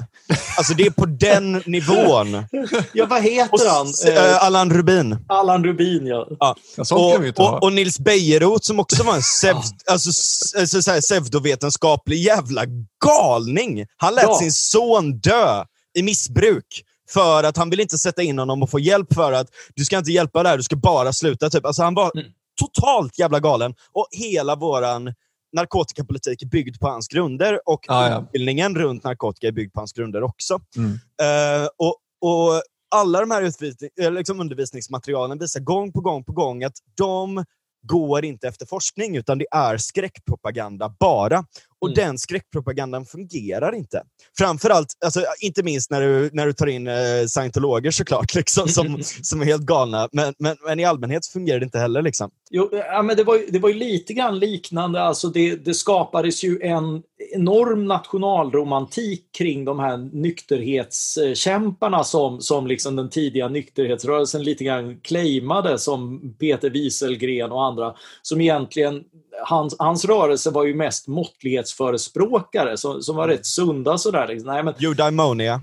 [0.59, 2.45] Alltså det är på den nivån.
[2.93, 4.15] Ja, vad heter han?
[4.15, 5.19] Eh, Allan Rubin.
[5.29, 6.29] Allan Rubin, ja.
[6.39, 6.57] ja.
[6.91, 9.57] Och, och, och, Nils Bejerot som också var en sev,
[9.91, 10.11] alltså,
[10.59, 12.63] alltså, pseudovetenskaplig jävla
[13.05, 13.87] galning.
[13.97, 14.39] Han lät ja.
[14.39, 15.65] sin son dö
[15.95, 19.49] i missbruk för att han vill inte sätta in honom och få hjälp för att
[19.75, 21.51] du ska inte hjälpa där, du ska bara sluta.
[21.51, 21.67] Typ.
[21.67, 22.33] Alltså, han var mm.
[22.61, 23.75] totalt jävla galen.
[23.93, 25.15] Och hela våran
[25.53, 28.23] narkotikapolitik är byggd på hans grunder och ah, ja.
[28.23, 30.61] utbildningen runt narkotika är byggd på hans grunder också.
[30.77, 30.91] Mm.
[30.93, 32.63] Uh, och, och
[32.95, 37.45] alla de här liksom undervisningsmaterialen visar gång på gång på gång att de
[37.87, 41.45] går inte efter forskning, utan det är skräckpropaganda bara.
[41.85, 42.07] Och mm.
[42.07, 44.03] den skräckpropagandan fungerar inte.
[44.39, 46.95] Framförallt, alltså, inte minst när du, när du tar in eh,
[47.27, 50.09] scientologer såklart, liksom, som, som är helt galna.
[50.13, 52.03] Men, men, men, i allmänhet fungerar det inte heller.
[52.03, 52.31] Liksom.
[52.51, 55.03] Jo, ja, men det, var, det var lite grann liknande.
[55.03, 57.03] Alltså det, det skapades ju en
[57.35, 65.79] enorm nationalromantik kring de här nykterhetskämparna som, som liksom den tidiga nykterhetsrörelsen lite grann claimade,
[65.79, 69.05] som Peter Wieselgren och andra, som egentligen
[69.43, 73.99] hans, hans rörelse var ju mest måttlighetsförespråkare som, som var rätt sunda.
[73.99, 74.53] Sådär, liksom.
[74.53, 75.61] Nej, men, Eudaimonia.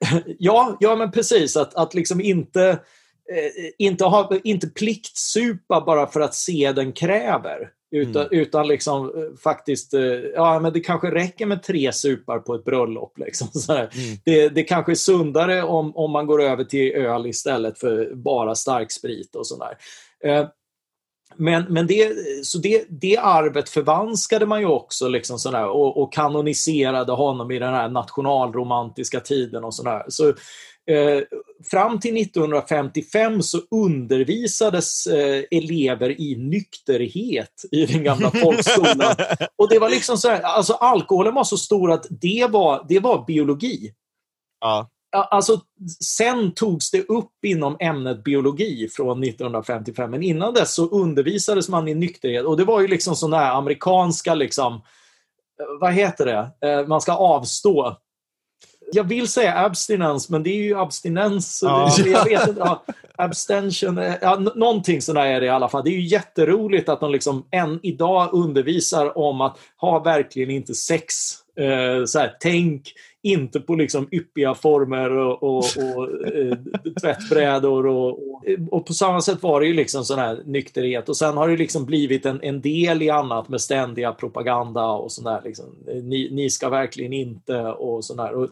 [0.38, 1.56] Ja, ja men precis.
[1.56, 2.68] Att, att liksom inte,
[3.32, 7.70] eh, inte, ha, inte pliktsupa bara för att se den kräver.
[7.90, 8.40] Utan, Mm.
[8.40, 10.02] utan liksom eh, faktiskt, eh,
[10.34, 13.18] ja men det kanske räcker med tre supar på ett bröllop.
[13.18, 13.48] Liksom.
[13.68, 13.88] Mm.
[14.24, 18.54] Det, det kanske är sundare om, om man går över till öl istället för bara
[18.54, 19.78] starksprit och sådär.
[20.24, 20.46] Eh,
[21.34, 22.12] men, men det,
[22.44, 27.58] så det, det arvet förvanskade man ju också liksom sådär, och, och kanoniserade honom i
[27.58, 29.64] den här nationalromantiska tiden.
[29.64, 30.02] och sådär.
[30.08, 31.22] Så eh,
[31.70, 39.14] Fram till 1955 så undervisades eh, elever i nykterhet i den gamla folkskolan.
[39.56, 43.00] Och det var liksom så här, alltså alkoholen var så stor att det var, det
[43.00, 43.92] var biologi.
[44.60, 44.90] Ja.
[45.12, 45.60] Alltså,
[46.04, 51.88] sen togs det upp inom ämnet biologi från 1955, men innan dess så undervisades man
[51.88, 52.44] i nykterhet.
[52.44, 57.00] Och det var ju liksom sådana här amerikanska, liksom, eh, vad heter det, Eh, man
[57.00, 57.96] ska avstå.
[58.92, 61.60] Jag vill säga abstinens, men det är ju abstinens.
[61.62, 61.94] Ja.
[61.98, 62.60] Jag vet inte.
[62.60, 62.84] Ja,
[63.16, 65.84] abstention, eh, ja, någonting sådär är det i alla fall.
[65.84, 70.74] Det är ju jätteroligt att de liksom än idag undervisar om att ha verkligen inte
[70.74, 71.14] sex.
[71.56, 72.92] Eh, så här, tänk
[73.22, 76.58] inte på liksom yppiga former och, och, och eh,
[77.00, 77.86] tvättbrädor.
[77.86, 81.08] Och, och, och på samma sätt var det ju liksom sån här nykterhet.
[81.08, 85.12] Och sen har det liksom blivit en, en del i annat med ständiga propaganda och
[85.12, 85.40] sån där.
[85.44, 85.64] Liksom.
[85.88, 88.32] Eh, ni, ni ska verkligen inte och sån där.
[88.34, 88.50] Och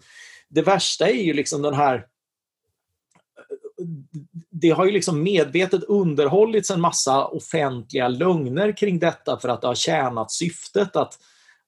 [0.49, 2.07] det värsta är ju liksom den här
[4.51, 9.67] det har ju liksom medvetet underhållits en massa offentliga lögner kring detta för att det
[9.67, 11.19] har tjänat syftet att,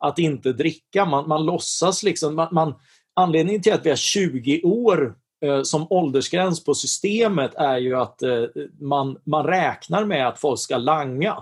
[0.07, 1.05] att inte dricka.
[1.05, 2.74] Man, man låtsas liksom, man, man,
[3.15, 5.15] anledningen till att vi har 20 år
[5.45, 8.45] eh, som åldersgräns på systemet är ju att eh,
[8.81, 11.37] man, man räknar med att folk ska langa.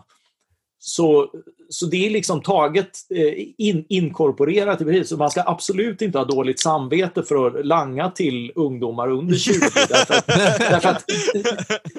[0.79, 1.31] Så,
[1.69, 5.09] så det är liksom taget, eh, in, inkorporerat i precis.
[5.09, 9.53] Så man ska absolut inte ha dåligt samvete för att langa till ungdomar under 20.
[9.89, 10.27] därför att,
[10.59, 11.05] därför att,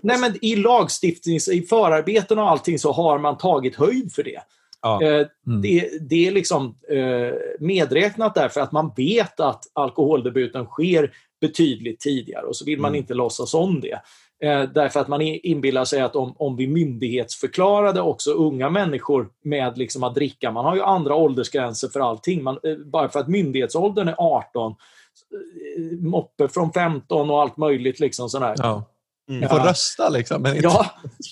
[0.03, 4.41] nej men I lagstiftnings, i förarbeten och allting så har man tagit höjd för det.
[4.85, 5.01] Ja.
[5.03, 5.61] Eh, Mm.
[5.61, 12.45] det, det är liksom eh, medräknat därför att man vet att alkoholdebuten sker betydligt tidigare
[12.45, 12.97] och så vill man Mm.
[12.97, 13.99] inte låtsas om det.
[14.43, 19.77] Eh, därför att man inbillar sig att om, om vi myndighetsförklarade också unga människor med
[19.77, 22.43] liksom att dricka, man har ju andra åldersgränser för allting.
[22.43, 27.99] Man, bara för att myndighetsåldern är 18, eh, moppe från 15 och allt möjligt.
[27.99, 28.55] Liksom sån här.
[28.57, 28.83] Ja.
[29.29, 29.41] Mm.
[29.41, 29.65] Du får Ja.
[29.69, 30.41] rösta liksom.
[30.41, 30.85] Men inte, Ja,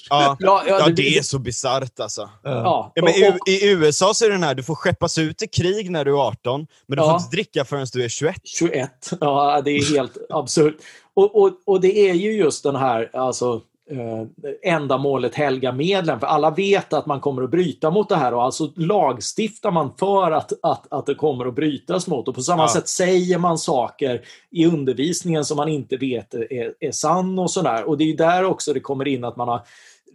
[0.09, 0.37] Ja.
[0.39, 2.21] ja, ja, det är så bisarrt alltså.
[2.43, 2.51] Ja.
[2.51, 2.91] ja.
[2.95, 5.91] Ja, men i, I USA så är den här, du får skeppas ut i krig
[5.91, 7.09] när du är 18, men du Ja.
[7.09, 8.35] får inte dricka förrän du är 21.
[8.43, 9.11] 21.
[9.21, 10.75] Ja, det är helt absurt.
[11.13, 13.61] Och, och, och det är ju just den här alltså,
[13.91, 16.19] eh, ändamålet helga medlen.
[16.19, 19.91] För alla vet att man kommer att bryta mot det här och alltså lagstiftar man
[19.99, 22.27] för att, att, att det kommer att brytas mot.
[22.27, 22.67] Och på samma Ja.
[22.67, 27.83] sätt säger man saker i undervisningen som man inte vet är, är sann och sådär.
[27.83, 29.61] Och det är där också det kommer in att man har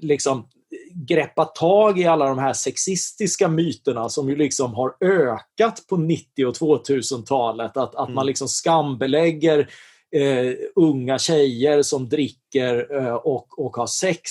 [0.00, 0.46] liksom
[0.92, 6.46] greppat tag i alla de här sexistiska myterna som ju liksom har ökat på 90
[6.46, 7.76] och 2000-talet.
[7.76, 9.68] Att, att man liksom skambelägger
[10.16, 14.30] eh, unga tjejer som dricker eh, och, och har sex.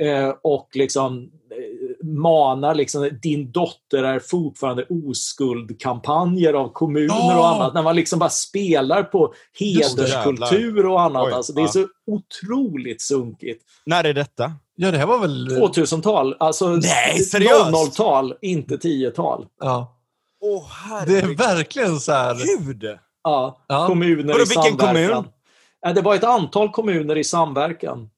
[0.00, 7.54] Eh, och liksom eh, manar liksom din dotter är fortfarande oskuld-kampanjer av kommuner och Ja!
[7.54, 7.74] annat.
[7.74, 11.26] När man liksom bara spelar på hederskultur och annat.
[11.26, 11.68] Oj, alltså, det är ja.
[11.68, 13.64] så otroligt sunkigt.
[13.86, 14.52] När är detta?
[14.80, 15.48] ja, det här var väl...
[15.48, 17.70] 2000-tal, alltså Nej, seriöst?
[17.70, 19.46] 00-tal, inte 10-tal.
[19.60, 19.94] Ja.
[20.40, 22.34] Åh Det är verkligen så här...
[23.28, 23.86] Ja, Ja.
[23.86, 24.94] kommuner Vadå, i vilken samverkan.
[25.14, 25.32] kommun?
[25.80, 28.10] Ja, det var ett antal kommuner i samverkan.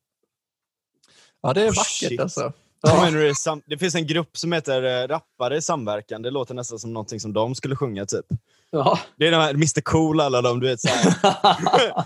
[1.43, 2.21] Ja, det är Oh, vackert shit.
[2.21, 2.53] alltså.
[2.81, 5.07] Kommuner i sam- det finns en grupp som heter eh,
[5.41, 6.23] Rappare samverkan.
[6.23, 8.27] Det låter nästan som någonting som de skulle sjunga typ.
[8.71, 8.99] Ja.
[9.19, 11.15] Det är de här Mr Cool alla de, du vet såhär.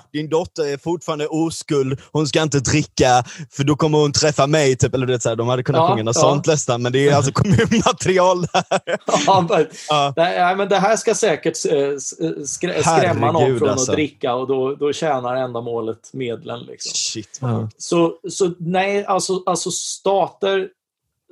[0.12, 4.77] Din dotter är fortfarande oskuld, hon ska inte dricka för då kommer hon träffa mig.
[4.77, 4.94] Typ.
[4.94, 6.20] Eller du vet, såhär, de hade kunnat Ja, sjunga något ja.
[6.23, 8.65] sånt nästan, men det är alltså kommunmaterial där.
[9.27, 10.12] Ja, men, Ja.
[10.16, 12.15] nej, men det här ska säkert eh, s-
[12.52, 13.90] skrä, skrämma någon Herregud, från alltså.
[13.93, 16.61] att dricka och då, då tjänar ändamålet medlen.
[16.61, 16.93] Liksom.
[16.94, 17.39] Shit.
[17.40, 17.69] Ja.
[17.78, 20.69] Så, så nej, alltså, alltså stater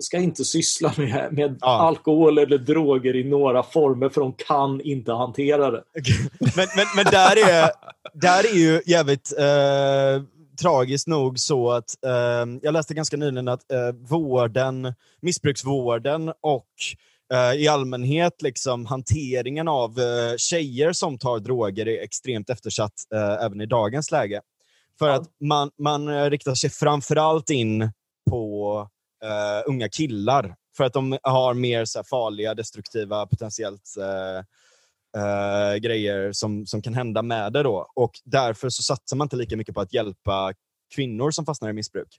[0.02, 1.78] ska inte syssla med, med Ja.
[1.80, 5.82] alkohol eller droger i några former för de kan inte hantera det.
[6.56, 7.70] men, men, men där, är,
[8.14, 10.22] där är ju jävligt eh,
[10.60, 16.66] tragiskt nog så att eh, jag läste ganska nyligen att eh, vården, missbruksvården och
[17.34, 23.44] eh, i allmänhet liksom hanteringen av eh, tjejer som tar droger är extremt eftersatt eh,
[23.44, 24.40] även i dagens läge.
[24.98, 25.14] För Ja.
[25.14, 27.90] att man, man riktar sig framförallt in
[28.30, 28.88] på
[29.24, 30.54] eh, unga killar.
[30.76, 34.38] För att de har mer så här, farliga, destruktiva, potentiellt eh,
[35.22, 37.62] eh, grejer som, som kan hända med det.
[37.62, 37.86] Då.
[37.94, 40.52] Och därför så satsar man inte lika mycket på att hjälpa
[40.94, 42.18] kvinnor som fastnar i missbruk.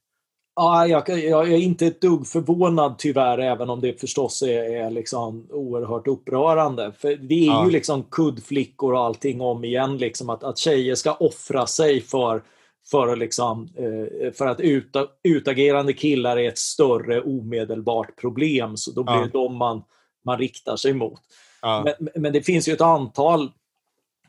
[0.55, 4.63] Ja, jag, jag, jag, är inte ett dugg förvånad tyvärr, även om det förstås är,
[4.63, 6.91] är liksom oerhört upprörande.
[6.97, 7.65] För det är ja.
[7.65, 12.43] ju liksom kuddflickor och allting om igen, liksom att, att tjejer ska offra sig för,
[12.91, 18.77] för, liksom, eh, för att uta, utagerande killar är ett större omedelbart problem.
[18.77, 19.21] Så då blir ja.
[19.21, 19.83] det dem man,
[20.25, 21.21] man riktar sig mot.
[21.61, 21.95] Ja.
[21.99, 23.51] Men, men, det finns ju ett antal,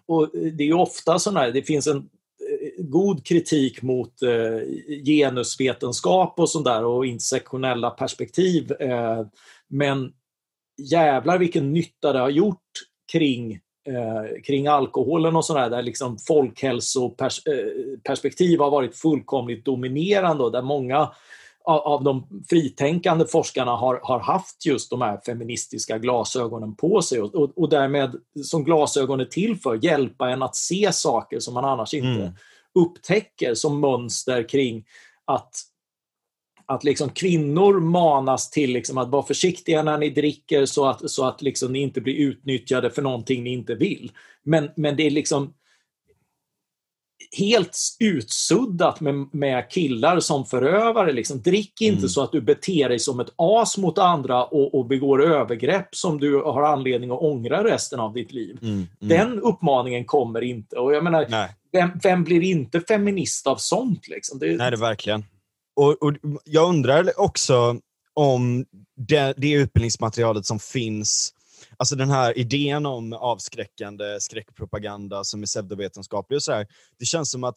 [0.06, 2.08] och det är ju ofta sådana här, det finns en
[2.78, 4.60] god kritik mot eh,
[5.04, 8.72] genusvetenskap och sådär och intersektionella perspektiv.
[8.72, 9.26] Eh,
[9.68, 10.12] men
[10.90, 12.70] jävlar vilken nytta det har gjort
[13.12, 20.62] kring, eh, kring alkoholen och sådär, där liksom folkhälsoperspektiv har varit fullkomligt dominerande och där
[20.62, 21.10] många
[21.66, 27.34] av de fritänkande forskarna har, har haft just de här feministiska glasögonen på sig och,
[27.34, 31.64] och, och därmed, som glasögon är till för, hjälpa en att se saker som man
[31.64, 32.34] annars inte mm.
[32.74, 34.84] upptäcker som mönster kring
[35.24, 35.56] att
[36.66, 41.24] att liksom kvinnor manas till liksom att vara försiktiga när ni dricker så att, så
[41.24, 44.12] att liksom ni inte blir utnyttjade för någonting ni inte vill.
[44.42, 45.54] Men, men det är liksom
[47.38, 51.12] helt utsuddat med, med killar som förövare.
[51.12, 51.42] Liksom.
[51.42, 52.08] Drick inte mm.
[52.08, 56.20] så att du beter dig som ett as mot andra och, och begår övergrepp som
[56.20, 58.58] du har anledning att ångra resten av ditt liv.
[58.62, 58.74] Mm.
[58.74, 58.88] Mm.
[59.00, 60.76] Den uppmaningen kommer inte.
[60.76, 61.26] Och jag menar,
[61.72, 64.08] vem, vem, blir inte feminist av sånt?
[64.08, 64.38] Liksom?
[64.38, 64.56] Det...
[64.56, 65.24] Nej, det verkligen.
[65.76, 66.14] Och, och
[66.44, 67.80] Jag undrar också
[68.14, 68.64] om
[68.96, 71.34] det, det utbildningsmaterialet som finns
[71.76, 76.66] Alltså den här idén om avskräckande skräckpropaganda som är pseudovetenskaplig och sådär.
[76.98, 77.56] Det känns som att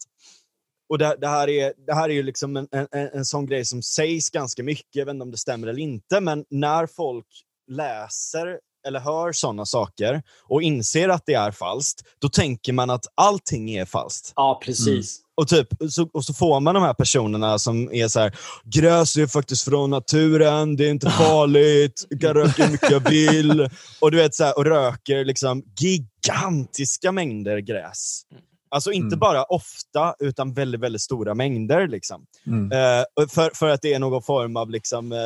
[0.88, 3.64] och det, det, här är, det här är ju liksom en, en, en sån grej
[3.64, 7.26] som sägs ganska mycket, jag vet inte om det stämmer eller inte, men när folk
[7.70, 13.06] läser eller hör sådana saker och inser att det är falskt, då tänker man att
[13.14, 14.32] allting är falskt.
[14.36, 15.18] Ja, precis.
[15.18, 15.27] Mm.
[15.38, 19.16] Och, typ, så, och så får man de här personerna som är så här, gräs
[19.16, 23.68] är faktiskt från naturen, det är inte farligt, jag kan röka hur mycket jag vill.
[24.00, 28.22] Och du vet så här, och röker liksom gigantiska mängder gräs.
[28.70, 29.18] Alltså inte mm.
[29.18, 31.88] bara ofta, utan väldigt, väldigt stora mängder.
[31.88, 32.26] Liksom.
[32.46, 32.64] Mm.
[32.64, 35.18] Uh, för, för att det är någon form av liksom, uh,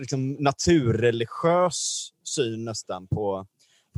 [0.00, 3.46] liksom naturreligiös syn nästan på,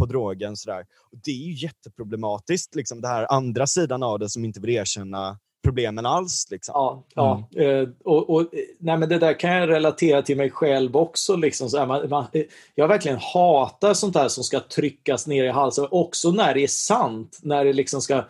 [0.00, 0.56] på drogen.
[0.56, 0.86] Sådär.
[1.12, 4.70] Och det är ju jätteproblematiskt, liksom, det här andra sidan av det som inte vill
[4.70, 6.46] erkänna problemen alls.
[6.50, 6.72] Liksom.
[6.74, 7.48] Ja, ja.
[7.56, 7.82] Mm.
[7.82, 8.46] Eh, och, och,
[8.78, 11.36] nej, men det där kan jag relatera till mig själv också.
[11.36, 12.26] Liksom, så här, man, man,
[12.74, 16.68] jag verkligen hatar sånt där som ska tryckas ner i halsen, också när det är
[16.68, 17.38] sant.
[17.42, 18.24] När det liksom ska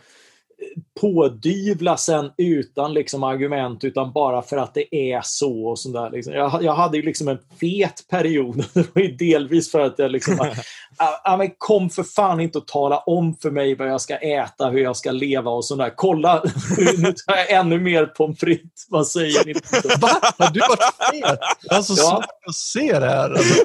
[1.00, 5.66] pådyvla sen utan liksom argument utan bara för att det är så.
[5.66, 6.32] och sådär, liksom.
[6.32, 8.64] jag, jag hade ju liksom en fet period.
[8.74, 10.52] det var ju delvis för att jag liksom bara,
[11.24, 14.68] ah, men kom för fan inte och tala om för mig vad jag ska äta,
[14.68, 15.92] hur jag ska leva och sådär.
[15.96, 16.42] Kolla,
[16.98, 18.86] nu tar jag ännu mer pommes frites.
[18.88, 19.52] Vad säger ni?
[20.00, 20.20] Va?
[20.38, 21.40] Har du varit fet?
[21.70, 22.10] Alltså, ja.
[22.10, 23.30] svårt att se det här.
[23.30, 23.64] Alltså,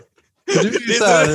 [0.62, 1.28] du är ju såhär,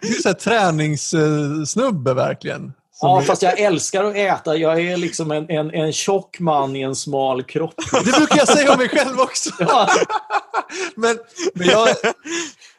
[0.00, 2.72] du är såhär träningssnubbe verkligen.
[3.00, 4.56] Ja, fast jag älskar att äta.
[4.56, 7.74] Jag är liksom en, en, en tjock man i en smal kropp.
[8.04, 9.50] Det brukar jag säga om mig själv också.
[9.58, 9.88] Ja.
[10.96, 11.18] men,
[11.54, 11.88] men jag...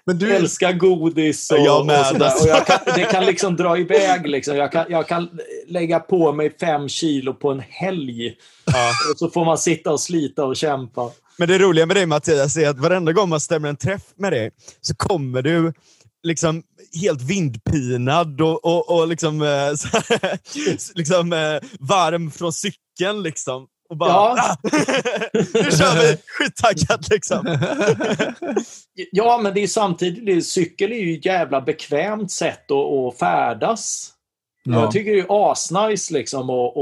[0.07, 2.31] Men du älskar godis och, jag och sådär.
[2.41, 4.27] Och jag kan, det kan liksom dra iväg.
[4.27, 4.57] Liksom.
[4.57, 5.29] Jag, kan, jag kan
[5.67, 8.35] lägga på mig fem kilo på en helg.
[8.65, 8.91] Ja.
[9.11, 11.11] Och så får man sitta och slita och kämpa.
[11.37, 14.31] Men det roliga med dig Mattias är att varenda gång man stämmer en träff med
[14.33, 14.51] dig
[14.81, 15.73] så kommer du
[16.25, 16.63] liksom
[17.01, 20.39] helt vindpinad och, och, och liksom, eh, här,
[20.97, 23.23] liksom eh, varm från cykeln.
[23.23, 23.67] Liksom.
[23.89, 24.35] Och bara, ja.
[24.39, 24.57] ah,
[25.33, 26.17] nu kör vi!
[26.27, 27.57] Skittaggad liksom.
[29.11, 34.11] ja, men det är samtidigt, cykel är ju ett jävla bekvämt sätt att, att färdas.
[34.63, 34.81] Ja.
[34.81, 36.73] Jag tycker det är asnice liksom att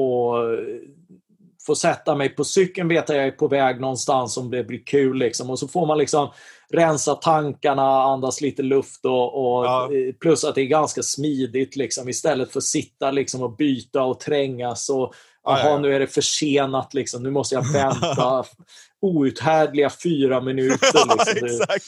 [1.66, 4.86] få sätta mig på cykeln, veta att jag är på väg någonstans om det blir
[4.86, 5.18] kul.
[5.18, 5.50] Liksom.
[5.50, 6.30] Och så får man liksom
[6.74, 9.90] rensa tankarna, andas lite luft och, och ja.
[10.22, 14.20] plus att det är ganska smidigt liksom, istället för att sitta liksom, och byta och
[14.20, 14.90] trängas.
[14.90, 15.14] Och,
[15.46, 15.78] Jaha, ja, ja.
[15.78, 17.24] nu är det försenat, liksom.
[17.24, 18.44] nu måste jag vänta
[19.02, 21.26] outhärdliga fyra minuter.
[21.36, 21.48] Liksom.
[21.48, 21.86] exakt.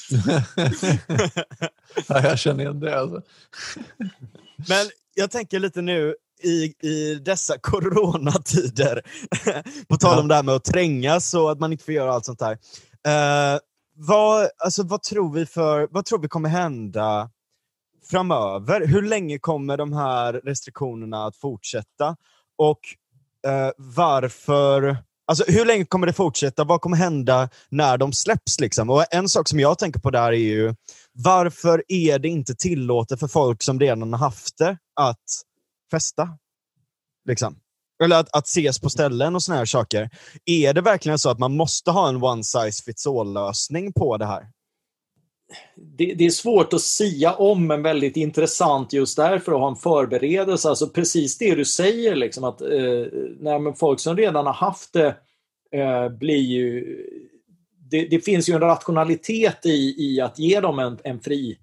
[2.08, 3.00] ja, jag känner igen det.
[3.00, 3.22] Alltså.
[4.70, 9.02] Men jag tänker lite nu, i, i dessa coronatider,
[9.88, 12.26] på tal om det här med att trängas och att man inte får göra allt
[12.26, 12.58] sånt där.
[13.08, 13.60] Uh,
[13.96, 17.30] vad, alltså, vad, tror vi för, vad tror vi kommer hända
[18.10, 18.88] framöver?
[18.88, 22.16] Hur länge kommer de här restriktionerna att fortsätta?
[22.58, 22.80] Och
[23.48, 24.98] eh, varför
[25.28, 26.64] Alltså hur länge kommer det fortsätta?
[26.64, 28.60] Vad kommer hända när de släpps?
[28.60, 28.90] Liksom?
[28.90, 30.76] Och En sak som jag tänker på där är ju,
[31.12, 35.24] varför är det inte tillåtet för folk som redan har haft det att
[35.92, 36.30] festa.
[37.28, 37.56] Liksom.
[38.04, 40.10] Eller att, att ses på ställen och såna här saker.
[40.46, 44.26] Är det verkligen så att man måste ha en one size fits all-lösning på det
[44.26, 44.48] här?
[45.76, 49.76] det, det, är svårt att sia om, men väldigt intressant just därför att ha en
[49.76, 50.70] förberedelse.
[50.70, 53.06] Alltså precis det du säger, liksom, att eh,
[53.40, 55.16] nej, folk som redan har haft det
[55.72, 56.98] eh, blir ju...
[57.92, 61.58] Det, det, finns ju en rationalitet i, i att ge dem en, en fri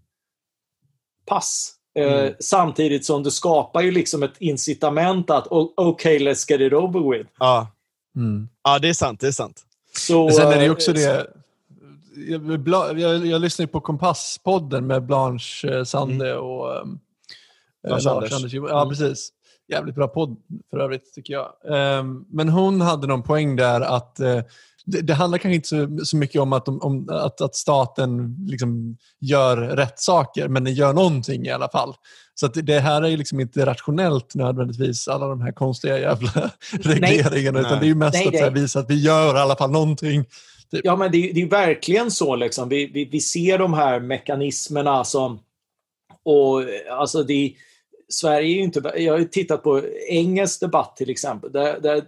[1.26, 1.74] pass.
[1.94, 2.34] Eh, mm.
[2.40, 7.18] Samtidigt som du skapar ju liksom ett incitament att okej, okay, let's get it over
[7.18, 7.30] with.
[7.38, 7.68] Ja.
[8.16, 8.48] Mm.
[8.64, 9.20] ja, det är sant.
[9.20, 9.62] Det är sant.
[9.96, 11.26] Så, Men sen är det också eh, det
[12.16, 16.44] jag, jag, jag lyssnar på Kompasspodden med Blanche eh, Sande mm.
[16.44, 17.00] och um,
[17.88, 18.52] Lars, Lars Anders.
[18.52, 18.88] Ja, mm.
[18.88, 19.32] precis.
[19.68, 20.36] Jävligt bra podd
[20.70, 21.52] för övrigt tycker jag.
[21.98, 24.20] Um, men hon hade någon poäng där att
[24.84, 28.96] det, det, handlar kanske inte så, så mycket om att, om, att, att staten liksom
[29.20, 31.94] gör rätt saker, men den gör någonting i alla fall.
[32.34, 36.50] Så att det här är ju liksom inte rationellt nödvändigtvis, alla de här konstiga jävla
[36.70, 39.70] regleringarna, utan det är ju mest nej, att visa att vi gör i alla fall
[39.70, 40.24] någonting.
[40.70, 40.80] Typ.
[40.84, 42.36] Ja, men det, det är verkligen så.
[42.36, 42.68] Liksom.
[42.68, 45.38] Vi, vi, vi ser de här mekanismerna som...
[46.24, 47.52] Och, alltså det,
[48.08, 48.92] Sverige är ju inte...
[48.96, 51.52] Jag har tittat på engelsk debatt till exempel.
[51.52, 52.02] Där, där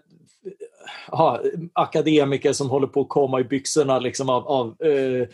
[1.13, 1.41] aha,
[1.73, 5.29] akademiker som håller på att komma i byxorna liksom av, av eh,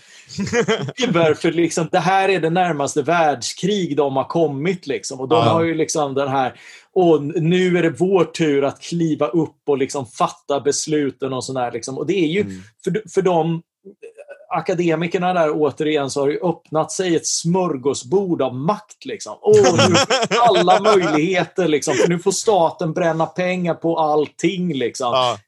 [1.35, 4.87] för liksom, det här är det närmaste världskrig de har kommit.
[4.87, 5.21] Liksom.
[5.21, 6.61] Och de har ju liksom den här
[6.93, 11.73] och nu är det vår tur att kliva upp och liksom fatta besluten och sådär.
[11.73, 11.99] Liksom.
[11.99, 12.63] Och det är ju, mm.
[12.85, 13.63] för, för de
[14.51, 19.05] akademikerna där återigen så har det öppnat sig ett smörgåsbord av makt.
[19.05, 19.39] Liksom.
[19.41, 19.97] Åh, nu
[20.49, 21.69] alla möjligheter.
[21.69, 21.95] Liksom.
[22.09, 24.75] Nu får staten bränna pengar på allting.
[24.75, 25.13] Liksom.
[25.13, 25.39] Ja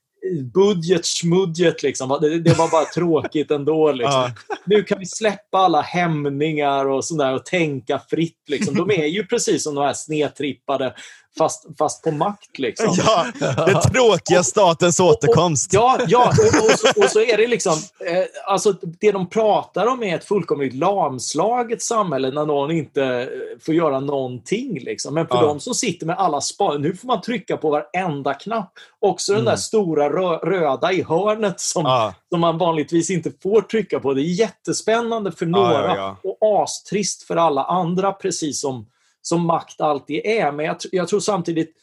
[0.55, 2.19] budget, smudget liksom.
[2.21, 3.93] Det, det, var bara tråkigt ändå.
[3.93, 4.31] Liksom.
[4.49, 4.57] Ja.
[4.65, 8.43] Nu kan vi släppa alla hämningar och sådär och tänka fritt.
[8.49, 8.75] Liksom.
[8.75, 10.95] De är ju precis som de här snedtrippade
[11.39, 12.59] fast, fast på makt.
[12.59, 12.97] Liksom.
[13.07, 15.73] Ja, den tråkiga statens och, återkomst.
[15.73, 17.73] ja, ja och, och, så, och, så, är det liksom...
[18.07, 23.27] Eh, alltså, det de pratar om är ett fullkomligt lamslaget samhälle när någon inte eh,
[23.67, 24.79] får göra någonting.
[24.81, 25.15] Liksom.
[25.15, 25.43] Men för ja.
[25.43, 26.79] de som sitter med alla spar...
[26.79, 28.73] Nu får man trycka på varenda knapp.
[29.01, 29.45] Också mm.
[29.45, 32.15] den där stora rö röda i hörnet som, ja.
[32.29, 34.15] som man vanligtvis inte får trycka på.
[34.15, 38.87] Det är jättespännande för några ja, och astrist för alla andra, precis som
[39.23, 40.53] som makt alltid är.
[40.53, 41.77] Men jag, jag tror samtidigt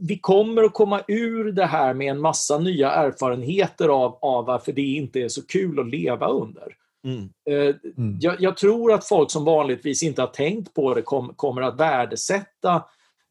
[0.00, 4.72] vi kommer att komma ur det här med en massa nya erfarenheter av, av varför
[4.72, 6.76] det inte är så kul att leva under.
[7.04, 7.28] Mm.
[7.50, 8.18] Eh, mm.
[8.20, 11.80] Jag, jag, tror att folk som vanligtvis inte har tänkt på det kom, kommer att
[11.80, 12.84] värdesätta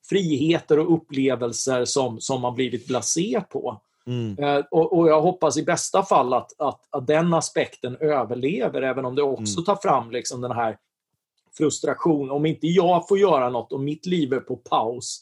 [0.09, 3.81] friheter och upplevelser som, som man blivit blasé på.
[4.07, 4.39] Mm.
[4.39, 9.05] Eh, och, och, jag hoppas i bästa fall att, att, att den aspekten överlever, även
[9.05, 9.65] om det också mm.
[9.65, 10.77] tar fram liksom den här
[11.57, 12.31] frustration.
[12.31, 15.21] Om inte jag får göra något och mitt liv är på paus,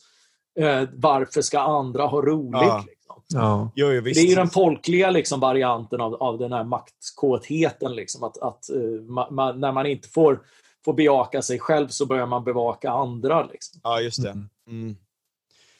[0.60, 2.62] eh, varför ska andra ha roligt?
[2.62, 2.86] Ja.
[2.88, 3.04] Liksom?
[3.28, 3.72] Ja.
[3.76, 7.96] Jo, jo, det är ju den folkliga liksom, varianten av, av den här maktkåtheten.
[7.96, 10.42] Liksom, att, att uh, ma, ma, när man inte får,
[10.86, 13.46] får bejaka sig själv så börjar man bevaka andra.
[13.46, 13.82] Liksom.
[13.84, 14.30] Ja, just det.
[14.30, 14.50] Mm.
[14.68, 14.96] mm.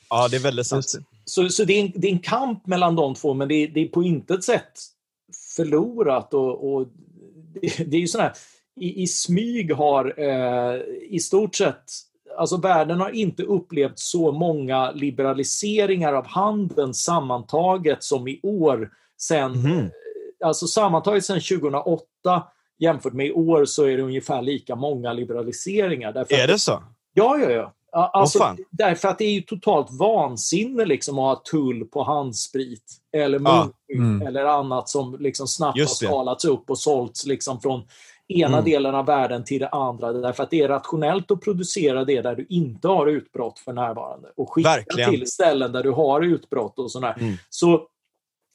[0.10, 0.86] Ja, det är väldigt sant.
[1.26, 3.68] Så, så det, är en, det är en kamp mellan de två, men det är,
[3.68, 4.72] det är på intet sätt
[5.56, 6.34] förlorat.
[6.34, 6.88] Och, och
[7.54, 8.34] det, det, är ju sådär,
[8.76, 11.84] i, i smyg har eh, i stort sett
[12.38, 18.90] Alltså världen har inte upplevt så många liberaliseringar av handeln sammantaget som i år.
[19.22, 19.90] Sen, mm.
[20.44, 22.04] Alltså sammantaget sedan 2008
[22.80, 26.14] jämfört med i år så är det ungefär lika många liberaliseringar.
[26.14, 26.84] Därför är det så?
[27.14, 27.74] Ja, ja, ja.
[27.96, 32.84] Alltså, oh, därför att det är ju totalt vansinne liksom, att ha tull på handsprit
[33.12, 34.28] eller munskydd ah, mm.
[34.28, 37.84] eller annat som liksom snabbt har skalats upp och sålts liksom från
[38.40, 38.66] ena mm.
[38.66, 40.14] delen av världen till det andra.
[40.14, 44.28] Därför att det är rationellt att producera det där du inte har utbrott för närvarande
[44.36, 45.10] och skicka Verkligen.
[45.10, 47.16] till ställen där du har utbrott och sådär.
[47.20, 47.34] Mm.
[47.50, 47.88] Så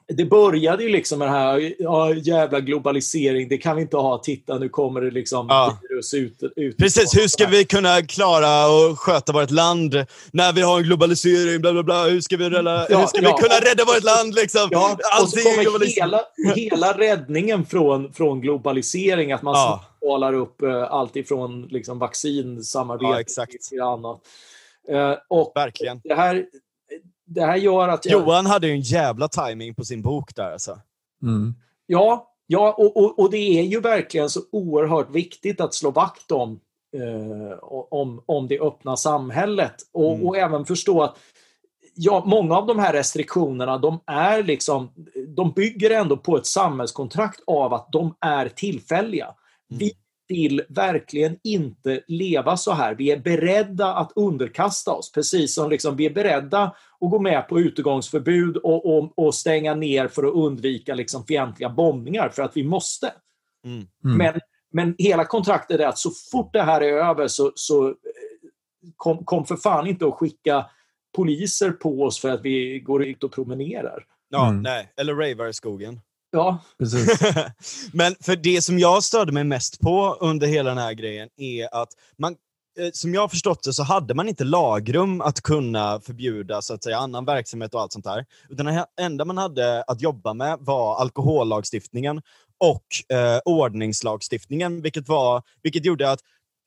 [0.09, 4.19] det började ju liksom med det här, ja, jävla globalisering, det kan vi inte ha.
[4.19, 5.79] Titta, nu kommer det liksom ja.
[5.83, 6.77] virus ut, ut.
[6.77, 11.61] Precis, hur ska vi kunna klara och sköta vårt land när vi har en globalisering?
[11.61, 12.05] Bla, bla, bla.
[12.05, 13.37] Hur ska vi, rädda, ja, hur ska ja.
[13.37, 14.35] vi kunna rädda vårt land?
[14.35, 14.69] Liksom?
[14.71, 16.21] Ja, och så kommer hela,
[16.57, 19.85] hela räddningen från, från globalisering, att man ja.
[19.97, 24.21] skalar upp uh, allt ifrån liksom, vaccinsamarbete till annat.
[24.93, 26.01] Uh, och Verkligen.
[26.05, 26.47] Det här,
[27.29, 28.21] det här gör att jag...
[28.21, 30.81] Johan hade ju en jävla timing på sin bok där alltså.
[31.23, 31.55] Mm.
[31.87, 36.31] Ja, ja och, och, och, det är ju verkligen så oerhört viktigt att slå vakt
[36.31, 36.61] om,
[36.97, 37.59] eh,
[37.91, 39.75] om, om det öppna samhället.
[39.93, 40.27] Och, mm.
[40.27, 41.17] och även förstå att
[41.95, 44.91] ja, många av de här restriktionerna, de, är liksom,
[45.37, 49.25] de bygger ändå på ett samhällskontrakt av att de är tillfälliga.
[49.25, 49.79] Mm.
[49.79, 49.93] Vi
[50.29, 52.95] vill verkligen inte leva så här.
[52.95, 56.63] Vi är beredda att underkasta oss, precis som liksom vi är beredda
[57.01, 61.69] att gå med på utegångsförbud och, och, och stänga ner för att undvika liksom fientliga
[61.71, 63.13] bombningar, för att vi måste.
[63.65, 63.87] Mm.
[64.05, 64.19] Mm.
[64.19, 64.41] Men,
[64.73, 67.95] men hela kontraktet är att så fort det här är över så, så eh,
[68.97, 70.67] kom, kom för fan inte att skicka
[71.17, 74.05] poliser på oss för att vi går ut och promenerar.
[74.29, 74.63] Ja, Mm.
[74.63, 74.93] nej.
[74.97, 76.01] Eller ravar i skogen.
[76.31, 77.21] Ja, Precis.
[77.93, 81.75] Men för det som jag störde mig mest på under hela den här grejen är
[81.83, 81.89] att
[82.19, 82.37] man,
[82.79, 86.75] eh, som jag har förstått det så hade man inte lagrum att kunna förbjuda så
[86.75, 88.27] att säga, annan verksamhet och allt sånt där.
[88.49, 92.23] Utan det enda man hade att jobba med var alkohollagstiftningen
[92.59, 96.21] och eh, ordningslagstiftningen, vilket, var, vilket gjorde att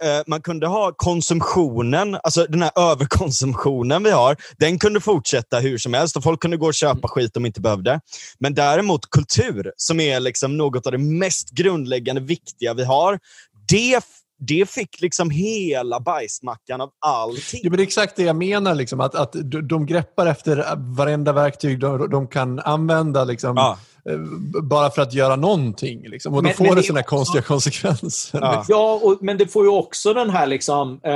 [0.03, 5.77] eh, man kunde ha konsumtionen, alltså den här överkonsumtionen vi har, den kunde fortsätta hur
[5.77, 7.99] som helst och folk kunde gå och köpa skit de inte behövde.
[8.39, 13.19] Men däremot kultur, som är liksom något av det mest grundläggande viktiga vi har,
[13.67, 14.05] det,
[14.39, 17.59] det fick liksom hela bajsmackan av allting.
[17.63, 20.65] Ja, men det är exakt det jag menar, liksom, att, att de de greppar efter
[20.77, 23.77] varenda verktyg de, de kan använda liksom, Ja.
[24.09, 24.17] Eh,
[24.63, 26.09] bara för att göra någonting.
[26.09, 26.33] Liksom.
[26.33, 28.39] Och då Men- får men det sådana också- konstiga konsekvenser.
[28.41, 28.55] Ja.
[28.57, 28.65] Liksom.
[28.75, 31.11] Ja, och, men det får ju också den här liksom, eh,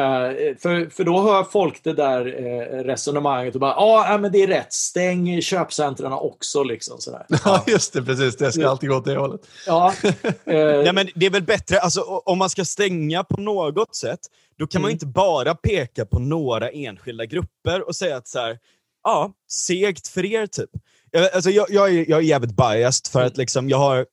[0.60, 4.44] för, för då hör folk det där eh, resonemanget och bara, ja, ah, men det
[4.44, 7.26] är rätt, stäng köpcentren också liksom sådär.
[7.46, 8.04] Ja, just det.
[8.04, 8.36] Precis.
[8.38, 9.42] Det ska alltid gå åt det hållet.
[9.68, 10.14] Ja, eh,
[10.46, 14.20] Nej, men det är väl bättre, alltså, om man ska stänga på något sätt,
[14.60, 14.94] då kan man Mm.
[14.96, 18.58] inte bara peka på några enskilda grupper och säga att så här,
[19.04, 20.70] ja, segt för er typ.
[21.16, 23.28] Jag, alltså, jag, jag, är, jag är jävligt biased för Mm.
[23.28, 24.06] att liksom, jag har,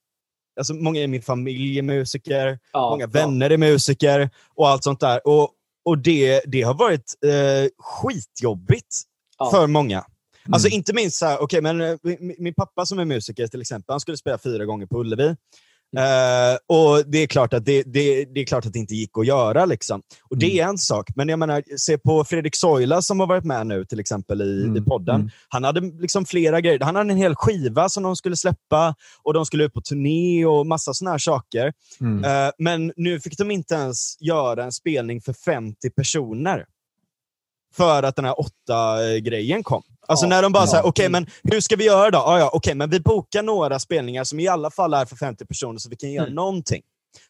[0.59, 3.07] alltså, många i min familj är musiker, ja, många ja.
[3.07, 5.27] vänner är musiker och allt sånt där.
[5.27, 5.49] Och,
[5.85, 9.01] och det, det har varit eh, skitjobbigt
[9.37, 9.51] Ja.
[9.51, 10.05] för många.
[10.51, 10.77] Alltså Mm.
[10.77, 13.93] inte minst så här, okej, men eh, min, min pappa som är musiker till exempel,
[13.93, 15.35] han skulle spela fyra gånger på Ullevi.
[15.97, 19.17] Eh, och det är, klart att det, det, det är klart att det inte gick
[19.17, 19.65] att göra.
[19.65, 20.01] Liksom.
[20.29, 23.43] Och Det är en sak, men jag menar, se på Fredrik Soila som har varit
[23.43, 25.15] med nu till exempel i, i Mm, podden.
[25.15, 25.29] mm.
[25.47, 26.79] Han hade liksom flera grejer.
[26.79, 30.45] Han hade en hel skiva som de skulle släppa och de skulle ut på turné
[30.45, 31.73] och massa såna här saker.
[32.01, 32.23] Mm.
[32.23, 36.65] Eh, men nu fick de inte ens göra en spelning för 50 personer.
[37.75, 39.83] För att den här åtta-grejen kom.
[40.07, 40.67] Alltså Ja, när de bara ja.
[40.67, 42.17] säger, okej men hur ska vi göra då?
[42.19, 45.45] Ah, ja, okej, men vi bokar några spelningar som i alla fall är för 50
[45.45, 46.35] personer så vi kan göra Mm.
[46.35, 46.81] någonting.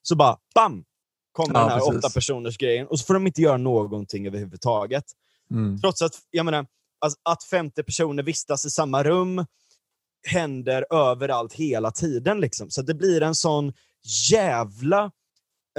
[0.02, 0.84] Så bara, bam!
[1.32, 1.96] Kommer Ja, den här precis.
[1.98, 5.04] åtta personers grejen och så får de inte göra någonting överhuvudtaget.
[5.52, 5.80] Mm.
[5.82, 6.66] Trots att, jag menar,
[7.00, 9.46] alltså, att 50 personer vistas i samma rum
[10.28, 12.40] händer överallt hela tiden.
[12.40, 12.70] Liksom.
[12.70, 13.74] Så det blir en sån
[14.32, 15.12] jävla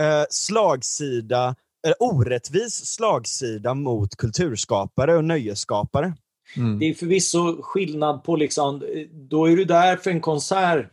[0.01, 1.55] eh, slagsida,
[1.87, 6.15] eller orättvis slagsida mot kulturskapare och nöjesskapare.
[6.57, 6.79] Mm.
[6.79, 10.91] Det är förvisso skillnad på, liksom, då är du där för en konsert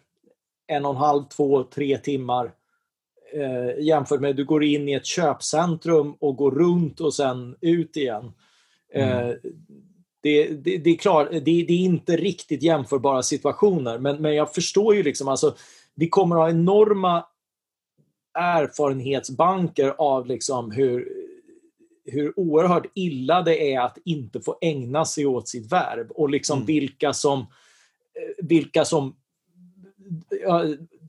[0.67, 2.51] en och en halv, två, tre timmar
[3.33, 7.97] eh, jämfört med du går in i ett köpcentrum och går runt och sen ut
[7.97, 8.31] igen.
[8.93, 9.29] Eh,
[10.23, 14.53] det, det, det är klart, det, det är inte riktigt jämförbara situationer, men, men jag
[14.53, 15.55] förstår ju liksom, alltså,
[15.95, 17.25] vi kommer att ha enorma
[18.33, 21.20] erfarenhetsbanker av liksom hur,
[22.05, 26.57] hur oerhört illa det är att inte få ägna sig åt sitt värv och liksom
[26.57, 26.65] Mm.
[26.65, 27.45] vilka som, eh,
[28.47, 29.15] vilka som
[30.43, 30.63] ja,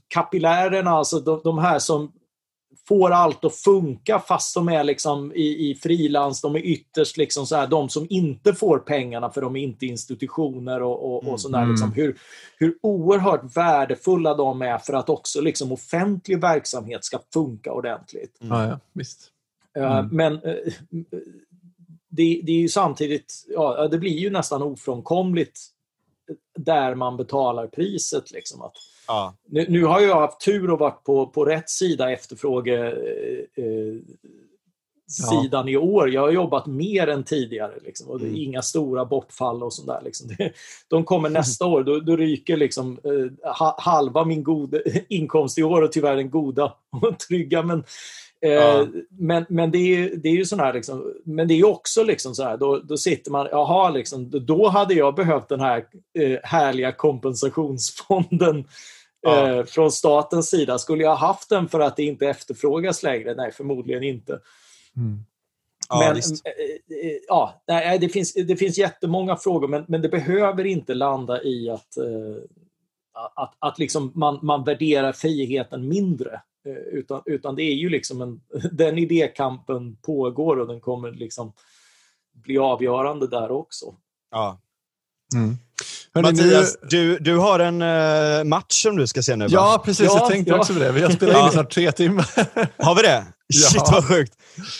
[0.08, 2.12] kapillärerna, alltså de, de här som
[2.88, 7.46] får allt att funka fast de är liksom i, i frilans, de är ytterst liksom
[7.46, 11.34] så här, de som inte får pengarna för de är inte institutioner och, och, Mm.
[11.34, 11.58] och sådär.
[11.58, 11.70] Mm.
[11.70, 12.18] Liksom, hur,
[12.58, 18.36] hur oerhört värdefulla de är för att också liksom offentlig verksamhet ska funka ordentligt.
[18.38, 19.31] Ja, ja, visst.
[19.78, 20.08] Eh, Mm.
[20.16, 20.54] Men eh,
[22.08, 25.60] det, det är ju samtidigt, ja, det blir ju nästan ofrånkomligt
[26.58, 28.30] där man betalar priset.
[28.32, 28.72] Liksom, att,
[29.06, 29.34] Ja.
[29.48, 33.94] nu, nu har jag haft tur och varit på, på rätt sida efterfråge eh, eh,
[35.30, 36.10] sidan i år.
[36.10, 37.72] Jag har jobbat mer än tidigare.
[37.84, 38.40] Liksom, och det är Mm.
[38.42, 40.00] inga stora bortfall och sånt där.
[40.04, 40.30] Liksom.
[40.88, 41.82] De kommer nästa år.
[41.84, 44.78] Då, då ryker liksom, eh, ha, halva min goda,
[45.08, 47.62] inkomst i år och tyvärr den goda och trygga.
[47.62, 47.84] Men, eh,
[48.44, 48.86] Ja.
[49.08, 52.04] men, men det är, det är ju sån här, liksom, men det är ju också
[52.04, 55.84] liksom så här, då, då sitter man, jaha, liksom, då hade jag behövt den här
[56.18, 58.64] eh, härliga kompensationsfonden
[59.22, 59.48] Ja.
[59.48, 60.78] eh, från statens sida.
[60.78, 63.34] Skulle jag haft den för att det inte efterfrågas längre?
[63.34, 64.40] Nej, förmodligen inte.
[64.96, 65.24] Mm.
[65.88, 67.62] Ja, men, eh, eh, ja,
[68.00, 72.42] det, finns, det finns jättemånga frågor, men, men det behöver inte landa i att, eh,
[73.34, 76.40] att, att liksom man, man värderar friheten mindre.
[76.66, 78.40] Eh, utan, utan det är ju liksom en,
[78.72, 81.52] den idékampen pågår och den kommer liksom
[82.32, 83.94] bli avgörande där också.
[84.30, 84.58] Ja.
[85.34, 85.56] Mm.
[86.14, 86.88] Hörrni, Mattias, nu...
[86.88, 89.50] du, du har en uh, match som du ska se nu va?
[89.52, 90.06] Ja, precis.
[90.06, 90.58] Ja, jag tänkte ja.
[90.58, 90.92] också på det.
[90.92, 92.26] Vi har spelat in i snart tre timmar.
[92.84, 93.26] Har vi det?
[93.46, 93.68] Ja.
[93.68, 94.32] Shit vad sjukt.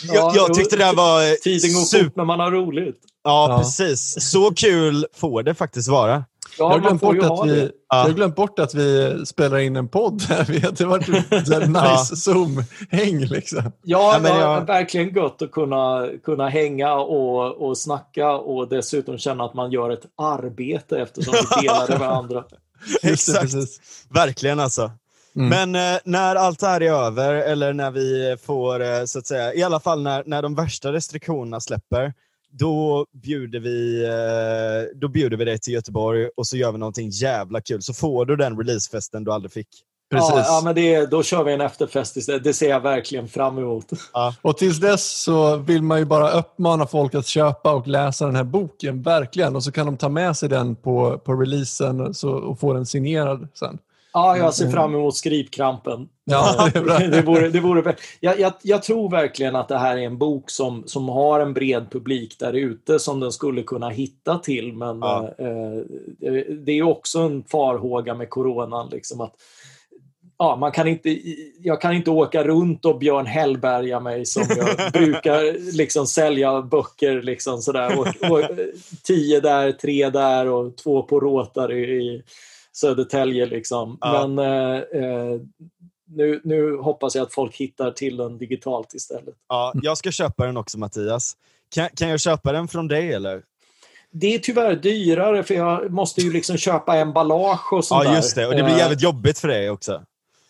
[0.03, 2.05] Jag, Ja, jag tyckte det här var Tiden går super...
[2.05, 2.99] fort när man har roligt.
[3.23, 3.57] Ja, Ja.
[3.57, 4.15] precis.
[4.31, 6.25] Så kul får det faktiskt vara.
[6.59, 9.75] Ja, jag, har glömt bort att vi, jag har glömt bort att vi spelar in
[9.75, 10.21] en podd.
[10.29, 11.67] Har- Det har varit här
[11.97, 13.19] nice Zoom-häng.
[13.25, 13.71] Liksom.
[13.83, 19.43] Ja, det är verkligen gött att kunna, kunna hänga och, och snacka och dessutom känna
[19.45, 22.43] att man gör ett arbete eftersom vi delar det med andra.
[23.03, 23.53] Exakt.
[24.09, 24.91] Verkligen alltså.
[25.35, 25.49] Mm.
[25.71, 29.27] Men eh, när allt det här är över, eller när vi får, eh, så att
[29.27, 32.13] säga, i alla fall när, när de värsta restriktionerna släpper,
[32.59, 37.09] då bjuder, vi, eh, då bjuder vi dig till Göteborg och så gör vi någonting
[37.09, 37.81] jävla kul.
[37.81, 39.67] Så får du den releasefesten du aldrig fick.
[40.13, 40.33] Precis.
[40.35, 42.43] Ja, ja, men det, då kör vi en efterfest istället.
[42.43, 43.85] Det ser jag verkligen fram emot.
[44.41, 48.35] Och tills dess så vill man ju bara uppmana folk att köpa och läsa den
[48.35, 49.55] här boken, verkligen.
[49.55, 52.85] Och så kan de ta med sig den på, på releasen så, och få den
[52.85, 53.77] signerad sen.
[54.13, 56.07] Ja, jag ser fram emot skrivkrampen.
[56.25, 56.99] Ja, det är bra.
[56.99, 60.49] det vore, det vore, jag, jag, jag tror verkligen att det här är en bok
[60.49, 64.73] som, som har en bred publik där ute som den skulle kunna hitta till.
[64.73, 65.33] Men Ja.
[65.37, 65.47] eh,
[66.33, 68.89] eh, det är också en farhåga med coronan.
[68.91, 69.33] Liksom att,
[70.37, 71.19] ja, man kan inte,
[71.59, 77.21] jag kan inte åka runt och Björn Hellberga mig som jag brukar liksom sälja böcker.
[77.21, 77.99] Liksom sådär.
[77.99, 78.41] Och, och,
[79.03, 82.23] tio där, tre där och två på Rotary i
[82.73, 83.45] Södertälje.
[83.45, 83.97] Liksom.
[84.01, 84.27] Ja.
[84.27, 85.39] Men eh, eh,
[86.05, 89.35] nu, nu hoppas jag att folk hittar till den digitalt istället.
[89.49, 91.33] Ja, jag ska köpa den också Mattias.
[91.75, 93.41] Kan, kan jag köpa den från dig eller?
[94.11, 98.15] Det är tyvärr dyrare för jag måste ju liksom köpa emballage och sånt Ja, där.
[98.17, 98.45] just det.
[98.47, 100.03] Och det blir Eh, jävligt jobbigt för dig också.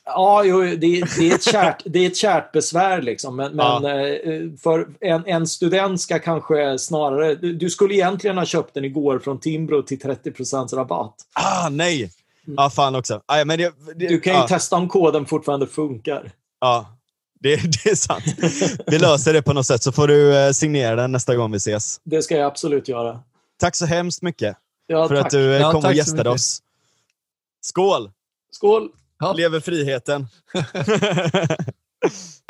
[0.05, 0.91] Ja, jo, det, det,
[1.31, 3.35] är ett kärt, det är ett kärt besvär liksom.
[3.35, 3.79] Men, Ja.
[3.83, 7.35] men eh, för en, en student ska kanske snarare...
[7.35, 11.15] Du du skulle egentligen ha köpt den igår från Timbro till 30 rabatt.
[11.33, 12.11] Ah, nej!
[12.45, 13.21] Ja, fan också.
[13.25, 16.31] Ah, men det, det, Du kan ju ja, testa om koden fortfarande funkar.
[16.59, 16.97] ja,
[17.39, 18.23] det, det är sant.
[18.87, 21.57] Vi löser det på något sätt så får du eh, signera den nästa gång vi
[21.57, 21.99] ses.
[22.03, 23.19] Det ska jag absolut göra.
[23.59, 24.57] Tack så hemskt mycket
[24.87, 25.25] Ja, för tack.
[25.25, 26.59] att du eh, Ja, kom tack och gästade oss.
[27.61, 28.11] Skål!
[28.51, 28.89] Skål!
[29.23, 29.31] Ja.
[29.31, 30.27] Lever friheten!